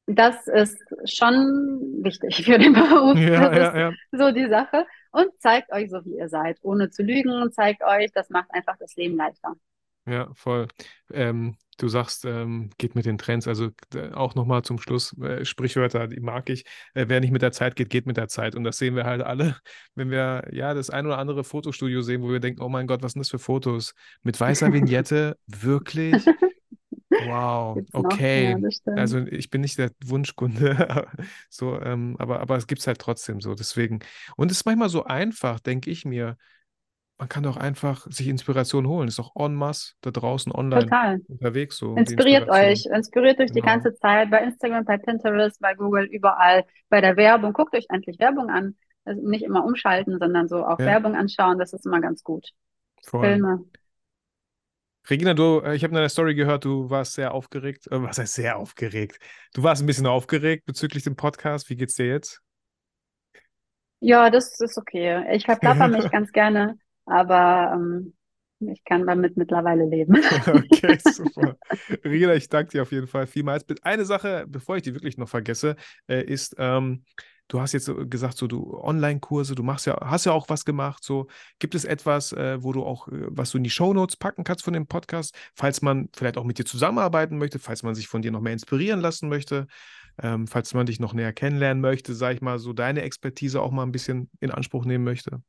das 0.07 0.47
ist 0.49 0.79
schon 1.07 2.03
wichtig 2.03 2.37
für 2.45 2.59
den 2.59 2.75
Beruf. 2.75 3.19
Ja, 3.19 3.49
Das 3.51 3.57
ja, 3.57 3.69
ist 3.69 3.77
ja. 3.77 3.93
so 4.13 4.31
die 4.33 4.49
Sache. 4.49 4.87
Und 5.13 5.31
zeigt 5.41 5.73
euch 5.73 5.91
so, 5.91 6.05
wie 6.05 6.17
ihr 6.19 6.29
seid, 6.29 6.59
ohne 6.63 6.91
zu 6.91 7.03
lügen. 7.03 7.51
Zeigt 7.53 7.83
euch, 7.85 8.11
das 8.13 8.31
macht 8.31 8.51
einfach 8.53 8.77
das 8.79 8.97
Leben 8.97 9.17
leichter. 9.17 9.55
Ja, 10.07 10.33
voll. 10.35 10.69
Ähm, 11.13 11.57
du 11.77 11.89
sagst, 11.89 12.25
ähm, 12.25 12.71
geht 12.79 12.95
mit 12.95 13.07
den 13.07 13.19
Trends. 13.19 13.49
Also 13.49 13.71
äh, 13.95 14.11
auch 14.13 14.35
nochmal 14.35 14.63
zum 14.63 14.79
Schluss, 14.79 15.17
äh, 15.19 15.45
Sprichwörter, 15.45 16.09
die 16.09 16.21
mag 16.21 16.49
ich. 16.51 16.65
Äh, 16.95 17.07
wer 17.09 17.21
nicht 17.21 17.31
mit 17.31 17.43
der 17.43 17.53
Zeit 17.53 17.77
geht, 17.77 17.91
geht 17.91 18.07
mit 18.07 18.17
der 18.17 18.29
Zeit. 18.29 18.55
Und 18.55 18.65
das 18.65 18.79
sehen 18.79 18.97
wir 18.97 19.05
halt 19.05 19.23
alle, 19.23 19.57
wenn 19.95 20.11
wir 20.11 20.49
ja 20.53 20.75
das 20.75 20.91
ein 20.91 21.07
oder 21.07 21.19
andere 21.19 21.45
Fotostudio 21.45 22.03
sehen, 22.03 22.23
wo 22.23 22.31
wir 22.31 22.41
denken, 22.41 22.63
oh 22.63 22.69
mein 22.69 22.87
Gott, 22.87 23.03
was 23.03 23.13
sind 23.13 23.21
das 23.21 23.31
für 23.31 23.39
Fotos? 23.39 23.95
Mit 24.23 24.41
weißer 24.41 24.73
Vignette, 24.73 25.37
wirklich? 25.47 26.25
Wow? 27.27 27.79
Ja, 27.79 27.83
okay. 27.93 28.57
stimmt. 28.71 28.99
Also 28.99 29.19
ich 29.21 29.51
bin 29.51 29.61
nicht 29.61 29.79
der 29.79 29.91
Wunschkunde, 30.05 31.07
so, 31.49 31.81
ähm, 31.81 32.17
aber, 32.19 32.41
aber 32.41 32.57
es 32.57 32.67
gibt 32.67 32.81
es 32.81 32.87
halt 32.87 32.99
trotzdem 32.99 33.41
so. 33.41 33.55
Deswegen. 33.55 34.01
Und 34.37 34.51
es 34.51 34.59
ist 34.59 34.67
manchmal 34.67 34.89
so 34.89 35.05
einfach, 35.05 35.61
denke 35.61 35.91
ich 35.91 36.05
mir. 36.05 36.37
Man 37.17 37.29
kann 37.29 37.45
doch 37.45 37.57
einfach 37.57 38.07
sich 38.11 38.27
Inspiration 38.29 38.89
holen. 38.89 39.07
Ist 39.09 39.19
doch 39.21 39.37
en 39.37 39.55
masse 39.55 39.93
da 40.01 40.11
draußen 40.11 40.51
online 40.53 40.83
Total. 40.83 41.21
unterwegs 41.29 41.77
so, 41.77 41.95
die 41.95 42.01
Inspiriert 42.01 42.49
euch, 42.51 42.87
inspiriert 42.87 43.39
euch 43.39 43.53
die 43.53 43.61
Genau. 43.61 43.73
ganze 43.73 43.95
Zeit 43.95 44.31
bei 44.31 44.39
Instagram, 44.39 44.85
bei 44.85 44.99
Pinterest, 44.99 45.61
bei 45.61 45.75
Google, 45.75 46.05
überall, 46.07 46.65
bei 46.89 47.01
der 47.01 47.17
Werbung. 47.17 47.53
Guckt 47.53 47.75
euch 47.75 47.87
endlich 47.89 48.19
Werbung 48.19 48.51
an. 48.51 48.77
Also 49.05 49.27
nicht 49.29 49.45
immer 49.45 49.65
umschalten, 49.65 50.19
sondern 50.19 50.49
so 50.49 50.65
auch 50.65 50.79
Ja. 50.81 50.87
Werbung 50.87 51.15
anschauen. 51.15 51.59
Das 51.59 51.73
ist 51.73 51.87
immer 51.87 52.01
ganz 52.01 52.23
gut. 52.25 52.49
Voll. 53.07 53.25
Filme. 53.27 53.65
Regina, 55.09 55.35
du, 55.35 55.61
äh, 55.61 55.75
ich 55.77 55.85
habe 55.85 55.91
in 55.93 55.97
deiner 55.97 56.09
Story 56.09 56.35
gehört, 56.35 56.65
du 56.65 56.89
warst 56.89 57.13
sehr 57.13 57.35
aufgeregt. 57.35 57.87
Äh, 57.89 58.03
was 58.03 58.19
heißt 58.19 58.35
sehr 58.35 58.57
aufgeregt? 58.57 59.19
Du 59.53 59.63
warst 59.63 59.83
ein 59.83 59.87
bisschen 59.87 60.07
aufgeregt 60.07 60.65
bezüglich 60.67 61.05
dem 61.05 61.15
Podcast. 61.17 61.69
Wie 61.69 61.77
geht's 61.77 61.95
dir 61.95 62.07
jetzt? 62.07 62.41
Ja, 64.01 64.31
das 64.31 64.61
ist 64.61 64.77
okay. 64.79 65.25
Ich 65.35 65.45
verplapper 65.45 65.89
mich 65.89 66.11
ganz 66.11 66.31
gerne, 66.33 66.79
aber 67.07 67.73
ähm, 67.75 68.15
ich 68.61 68.85
kann 68.85 69.07
damit 69.07 69.37
mittlerweile 69.37 69.85
leben. 69.85 70.17
Okay, 70.47 70.99
super. 71.05 71.57
Regina, 72.05 72.35
ich 72.35 72.49
danke 72.49 72.73
dir 72.73 72.83
auf 72.83 72.93
jeden 72.93 73.07
Fall 73.07 73.27
vielmals. 73.27 73.65
Eine 73.83 74.05
Sache, 74.05 74.47
bevor 74.49 74.77
ich 74.77 74.83
die 74.83 74.95
wirklich 74.95 75.19
noch 75.19 75.29
vergesse, 75.29 75.77
äh, 76.09 76.23
ist, 76.25 76.55
ähm, 76.59 77.05
du 77.49 77.61
hast 77.61 77.73
jetzt 77.73 77.91
gesagt, 78.09 78.37
so 78.37 78.47
du 78.47 78.79
Online-Kurse, 78.79 79.55
du 79.55 79.63
machst 79.63 79.87
ja, 79.87 79.99
hast 80.01 80.27
ja 80.27 80.33
auch 80.33 80.49
was 80.49 80.65
gemacht. 80.65 81.03
So, 81.03 81.27
gibt 81.59 81.75
es 81.75 81.85
etwas, 81.85 82.33
äh, 82.33 82.63
wo 82.63 82.73
du 82.73 82.85
auch, 82.85 83.09
äh, 83.09 83.27
was 83.29 83.51
du 83.51 83.59
in 83.59 83.65
die 83.65 83.71
Shownotes 83.71 84.17
packen 84.17 84.45
kannst 84.45 84.65
von 84.65 84.75
dem 84.75 84.87
Podcast, 84.87 85.35
falls 85.55 85.83
man 85.83 86.09
vielleicht 86.15 86.37
auch 86.37 86.45
mit 86.45 86.59
dir 86.59 86.65
zusammenarbeiten 86.65 87.39
möchte, 87.39 87.59
falls 87.59 87.83
man 87.83 87.95
sich 87.95 88.09
von 88.09 88.23
dir 88.23 88.31
noch 88.31 88.41
mehr 88.41 88.53
inspirieren 88.53 89.01
lassen 89.01 89.29
möchte, 89.29 89.67
ähm, 90.23 90.47
falls 90.47 90.75
man 90.75 90.87
dich 90.87 91.01
noch 91.01 91.13
näher 91.13 91.33
kennenlernen 91.33 91.81
möchte, 91.81 92.15
sag 92.15 92.35
ich 92.35 92.41
mal, 92.41 92.59
so 92.59 92.73
deine 92.73 93.03
Expertise 93.03 93.61
auch 93.61 93.73
mal 93.73 93.83
ein 93.83 93.93
bisschen 93.93 94.31
in 94.41 94.51
Anspruch 94.51 94.85
nehmen 94.85 95.05
möchte. 95.05 95.43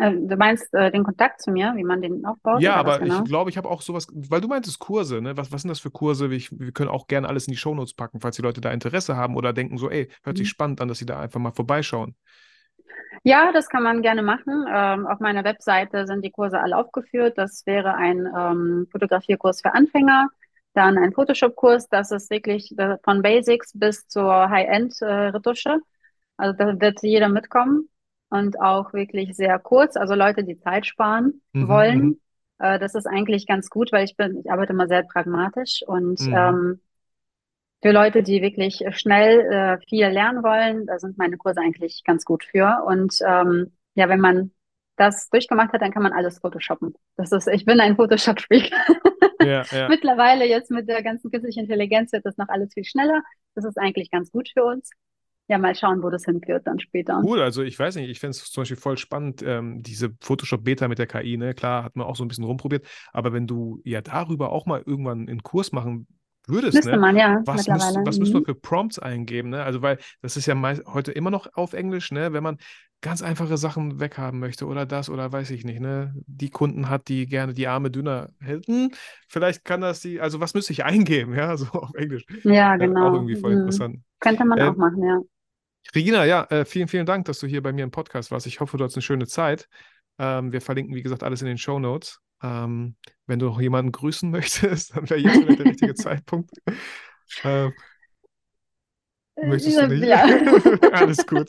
Ähm, 0.00 0.28
Du 0.28 0.36
meinst 0.36 0.72
äh, 0.74 0.90
den 0.90 1.04
Kontakt 1.04 1.42
zu 1.42 1.50
mir, 1.52 1.72
wie 1.76 1.84
man 1.84 2.02
den 2.02 2.24
aufbaut 2.26 2.64
Ja, 2.64 2.74
aber 2.74 3.00
genau? 3.00 3.04
ich 3.04 3.22
glaube, 3.22 3.48
ich 3.50 3.56
habe 3.56 3.68
auch 3.70 3.80
sowas, 3.80 4.08
weil 4.12 4.40
du 4.40 4.48
meintest 4.48 4.80
Kurse, 4.80 5.20
ne? 5.20 5.36
Was, 5.36 5.52
was 5.52 5.62
sind 5.62 5.68
das 5.68 5.78
für 5.78 5.90
Kurse? 5.92 6.32
Ich, 6.34 6.50
wir 6.58 6.72
können 6.72 6.90
auch 6.90 7.06
gerne 7.06 7.28
alles 7.28 7.46
in 7.46 7.52
die 7.52 7.56
Shownotes 7.56 7.94
packen, 7.94 8.20
falls 8.20 8.34
die 8.36 8.42
Leute 8.42 8.60
da 8.60 8.72
Interesse 8.72 9.16
haben 9.16 9.36
oder 9.36 9.52
denken 9.52 9.78
so, 9.78 9.88
ey, 9.88 10.08
hört 10.24 10.36
sich 10.36 10.48
Mhm. 10.48 10.50
spannend 10.50 10.80
an, 10.80 10.88
dass 10.88 10.98
sie 10.98 11.06
da 11.06 11.20
einfach 11.20 11.38
mal 11.38 11.52
vorbeischauen. 11.52 12.16
Ja, 13.22 13.52
das 13.52 13.68
kann 13.68 13.82
man 13.82 14.02
gerne 14.02 14.22
machen. 14.22 14.64
Ähm, 14.68 15.06
auf 15.06 15.20
meiner 15.20 15.44
Webseite 15.44 16.06
sind 16.06 16.24
die 16.24 16.30
Kurse 16.30 16.60
alle 16.60 16.76
aufgeführt. 16.76 17.36
Das 17.38 17.66
wäre 17.66 17.94
ein 17.94 18.26
ähm, 18.36 18.86
Fotografierkurs 18.90 19.60
für 19.62 19.74
Anfänger, 19.74 20.28
dann 20.74 20.96
ein 20.98 21.12
Photoshop-Kurs. 21.12 21.88
Das 21.88 22.10
ist 22.12 22.30
wirklich 22.30 22.76
äh, 22.78 22.96
von 23.04 23.22
Basics 23.22 23.72
bis 23.74 24.06
zur 24.08 24.48
High-End-Retusche. 24.50 25.78
Also 26.38 26.58
da 26.58 26.80
wird 26.80 27.00
jeder 27.04 27.30
mitkommen 27.30 27.89
und 28.30 28.60
auch 28.60 28.92
wirklich 28.92 29.36
sehr 29.36 29.58
kurz. 29.58 29.96
Also 29.96 30.14
Leute, 30.14 30.44
die 30.44 30.58
Zeit 30.58 30.86
sparen 30.86 31.42
Mhm, 31.52 31.68
wollen. 31.68 32.20
Äh, 32.58 32.78
das 32.78 32.94
ist 32.94 33.06
eigentlich 33.06 33.46
ganz 33.46 33.70
gut, 33.70 33.92
weil 33.92 34.04
ich 34.04 34.16
bin, 34.16 34.38
ich 34.44 34.50
arbeite 34.50 34.72
immer 34.72 34.88
sehr 34.88 35.02
pragmatisch 35.02 35.82
und 35.86 36.20
mhm. 36.20 36.34
ähm, 36.36 36.80
für 37.82 37.92
Leute, 37.92 38.22
die 38.22 38.42
wirklich 38.42 38.84
schnell 38.90 39.40
äh, 39.40 39.78
viel 39.88 40.06
lernen 40.06 40.42
wollen, 40.42 40.86
da 40.86 40.98
sind 40.98 41.16
meine 41.16 41.36
Kurse 41.38 41.60
eigentlich 41.60 42.02
ganz 42.04 42.24
gut 42.24 42.44
für. 42.44 42.84
Und 42.86 43.14
ähm, 43.26 43.72
ja, 43.94 44.08
wenn 44.08 44.20
man 44.20 44.52
das 44.96 45.30
durchgemacht 45.30 45.72
hat, 45.72 45.80
dann 45.80 45.92
kann 45.92 46.02
man 46.02 46.12
alles 46.12 46.40
photoshoppen. 46.40 46.94
Das 47.16 47.32
ist, 47.32 47.48
ich 47.48 47.64
bin 47.64 47.80
ein 47.80 47.96
Photoshop-Freak. 47.96 48.70
Ja, 49.40 49.62
ja. 49.70 49.88
Mittlerweile 49.88 50.46
jetzt 50.46 50.70
mit 50.70 50.88
der 50.88 51.02
ganzen 51.02 51.30
künstlichen 51.30 51.60
Intelligenz 51.60 52.12
wird 52.12 52.26
das 52.26 52.36
noch 52.36 52.48
alles 52.48 52.74
viel 52.74 52.84
schneller. 52.84 53.22
Das 53.54 53.64
ist 53.64 53.78
eigentlich 53.78 54.10
ganz 54.10 54.30
gut 54.30 54.50
für 54.52 54.64
uns. 54.64 54.90
Ja, 55.50 55.58
mal 55.58 55.74
schauen, 55.74 56.00
wo 56.02 56.10
das 56.10 56.24
hinführt 56.24 56.64
dann 56.66 56.78
später. 56.78 57.20
Cool, 57.24 57.42
also 57.42 57.62
ich 57.62 57.76
weiß 57.78 57.96
nicht, 57.96 58.08
ich 58.08 58.20
fände 58.20 58.36
es 58.36 58.50
zum 58.50 58.62
Beispiel 58.62 58.76
voll 58.76 58.96
spannend, 58.96 59.42
ähm, 59.42 59.82
diese 59.82 60.10
Photoshop-Beta 60.22 60.86
mit 60.88 60.98
der 60.98 61.06
KI, 61.08 61.36
ne? 61.36 61.54
Klar, 61.54 61.82
hat 61.84 61.96
man 61.96 62.06
auch 62.06 62.14
so 62.16 62.24
ein 62.24 62.28
bisschen 62.28 62.44
rumprobiert, 62.44 62.86
aber 63.12 63.32
wenn 63.32 63.46
du 63.48 63.80
ja 63.84 64.00
darüber 64.00 64.52
auch 64.52 64.64
mal 64.64 64.82
irgendwann 64.86 65.28
einen 65.28 65.42
Kurs 65.42 65.72
machen 65.72 66.06
würdest, 66.46 66.76
Müsste 66.76 66.84
ne? 66.84 67.00
man, 67.00 67.16
ja, 67.16 67.42
Was 67.44 67.68
müsst, 67.68 68.04
was 68.06 68.20
müssen 68.20 68.34
wir 68.34 68.40
Mhm. 68.40 68.44
für 68.44 68.54
Prompts 68.54 68.98
eingeben, 69.00 69.50
ne? 69.50 69.62
Also, 69.64 69.82
weil 69.82 69.98
das 70.22 70.36
ist 70.36 70.46
ja 70.46 70.54
meist, 70.54 70.84
heute 70.86 71.12
immer 71.12 71.30
noch 71.30 71.52
auf 71.54 71.72
Englisch, 71.72 72.10
ne? 72.12 72.32
Wenn 72.32 72.42
man 72.42 72.58
ganz 73.02 73.22
einfache 73.22 73.56
Sachen 73.58 73.98
weghaben 74.00 74.40
möchte 74.40 74.66
oder 74.66 74.86
das 74.86 75.10
oder 75.10 75.32
weiß 75.32 75.50
ich 75.50 75.64
nicht, 75.64 75.80
ne? 75.80 76.14
Die 76.26 76.50
Kunden 76.50 76.88
hat, 76.88 77.08
die 77.08 77.26
gerne 77.26 77.54
die 77.54 77.66
Arme 77.66 77.90
dünner 77.90 78.30
hätten, 78.40 78.92
vielleicht 79.28 79.64
kann 79.64 79.80
das 79.80 80.00
die, 80.00 80.20
also 80.20 80.40
was 80.40 80.54
müsste 80.54 80.72
ich 80.72 80.84
eingeben, 80.84 81.34
ja, 81.36 81.56
so 81.56 81.66
auf 81.72 81.94
Englisch. 81.94 82.24
Ja, 82.44 82.76
Äh, 82.76 82.88
auch 82.98 83.12
genau. 83.12 83.12
irgendwie 83.12 83.36
voll 83.36 83.52
Mhm. 83.52 83.54
interessant. 83.54 83.98
Könnte 84.20 84.44
man 84.44 84.60
Äh, 84.60 84.62
auch 84.62 84.76
machen, 84.76 85.02
ja. 85.04 85.20
Regina, 85.94 86.24
ja, 86.24 86.44
äh, 86.50 86.64
vielen, 86.64 86.88
vielen 86.88 87.06
Dank, 87.06 87.24
dass 87.24 87.40
du 87.40 87.46
hier 87.46 87.62
bei 87.62 87.72
mir 87.72 87.84
im 87.84 87.90
Podcast 87.90 88.30
warst. 88.30 88.46
Ich 88.46 88.60
hoffe, 88.60 88.76
du 88.76 88.84
hattest 88.84 88.96
eine 88.96 89.02
schöne 89.02 89.26
Zeit. 89.26 89.68
Ähm, 90.18 90.52
wir 90.52 90.60
verlinken, 90.60 90.94
wie 90.94 91.02
gesagt, 91.02 91.22
alles 91.22 91.40
in 91.42 91.48
den 91.48 91.58
Show 91.58 91.78
Notes. 91.78 92.20
Ähm, 92.42 92.96
wenn 93.26 93.38
du 93.38 93.46
noch 93.46 93.60
jemanden 93.60 93.92
grüßen 93.92 94.30
möchtest, 94.30 94.96
dann 94.96 95.08
wäre 95.08 95.20
jetzt 95.20 95.48
der 95.48 95.64
richtige 95.64 95.94
Zeitpunkt. 95.96 96.50
Ähm, 97.42 97.72
möchtest 99.42 99.78
du 99.78 99.88
nicht? 99.88 100.04
Ja. 100.04 100.24
Alles 100.92 101.26
gut. 101.26 101.48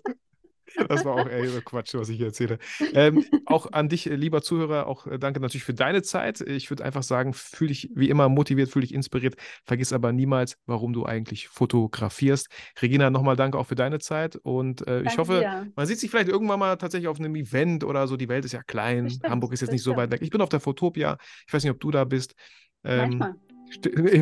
Das 0.88 1.06
war 1.06 1.16
auch 1.16 1.28
eher 1.28 1.48
so 1.48 1.62
Quatsch, 1.62 1.94
was 1.94 2.10
ich 2.10 2.18
hier 2.18 2.28
erzähle. 2.28 2.58
Ähm, 2.94 3.26
auch 3.46 3.72
an 3.72 3.90
dich, 3.90 4.10
äh, 4.10 4.16
lieber 4.16 4.42
Zuhörer, 4.42 4.88
auch 4.88 5.08
äh, 5.08 5.20
danke 5.20 5.40
natürlich 5.40 5.64
für 5.64 5.74
deine 5.74 6.02
Zeit. 6.02 6.42
Ich 6.42 6.70
würde 6.70 6.84
einfach 6.84 7.04
sagen, 7.04 7.34
fühl 7.34 7.68
dich 7.68 7.90
wie 7.96 8.10
immer 8.10 8.30
motiviert, 8.30 8.70
fühl 8.70 8.82
dich 8.82 8.94
inspiriert. 8.94 9.36
Vergiss 9.66 9.94
aber 9.94 10.12
niemals, 10.12 10.58
warum 10.66 10.94
du 10.94 11.06
eigentlich 11.06 11.48
fotografierst. 11.48 12.48
Regina, 12.82 13.10
nochmal 13.10 13.36
danke 13.36 13.58
auch 13.58 13.68
für 13.68 13.76
deine 13.76 14.00
Zeit 14.00 14.36
und 14.36 14.86
äh, 14.88 15.04
ich 15.04 15.18
hoffe, 15.18 15.40
dir. 15.40 15.68
man 15.76 15.86
sieht 15.86 16.00
sich 16.00 16.10
vielleicht 16.10 16.30
irgendwann 16.30 16.60
mal 16.60 16.76
tatsächlich 16.78 17.08
auf 17.08 17.20
einem 17.20 17.36
Event 17.36 17.84
oder 17.84 18.08
so. 18.08 18.18
Die 18.18 18.30
Welt 18.30 18.46
ist 18.46 18.54
ja 18.54 18.64
klein. 18.64 19.06
Bestimmt, 19.06 19.30
Hamburg 19.30 19.54
ist 19.54 19.62
jetzt 19.62 19.72
nicht 19.72 19.84
so 19.84 19.92
weit 19.92 20.10
bestimmt. 20.10 20.14
weg. 20.14 20.22
Ich 20.24 20.30
bin 20.30 20.42
auf 20.42 20.50
der 20.50 20.60
Fotopia. 20.60 21.18
Ich 21.48 21.54
weiß 21.54 21.64
nicht, 21.64 21.72
ob 21.72 21.80
du 21.80 21.92
da 21.92 22.04
bist. 22.04 22.36
Ähm, 22.84 23.18
Manchmal. 23.18 23.36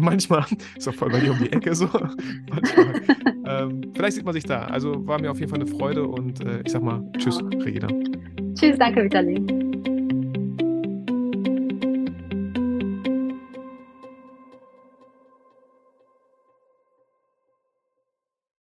Manchmal 0.02 0.45
ist 0.78 0.88
auch 0.88 0.93
voll 0.93 1.10
bei 1.10 1.20
dir 1.20 1.32
um 1.32 1.39
die 1.39 1.52
Ecke 1.52 1.76
so. 1.76 1.86
Manchmal. 2.50 3.02
ähm, 3.45 3.82
vielleicht 3.93 4.14
sieht 4.14 4.26
man 4.26 4.34
sich 4.34 4.43
da. 4.43 4.66
Also 4.66 5.06
war 5.08 5.20
mir 5.20 5.32
auf 5.32 5.39
jeden 5.39 5.50
Fall 5.50 5.62
eine 5.62 5.70
Freude 5.70 6.08
und 6.08 6.41
äh, 6.41 6.62
ich 6.66 6.72
sag 6.72 6.84
mal 6.84 7.04
Tschüss, 7.18 7.41
Regina. 7.64 7.88
Tschüss, 8.56 8.78
danke, 8.78 9.04
Vitali. 9.04 9.59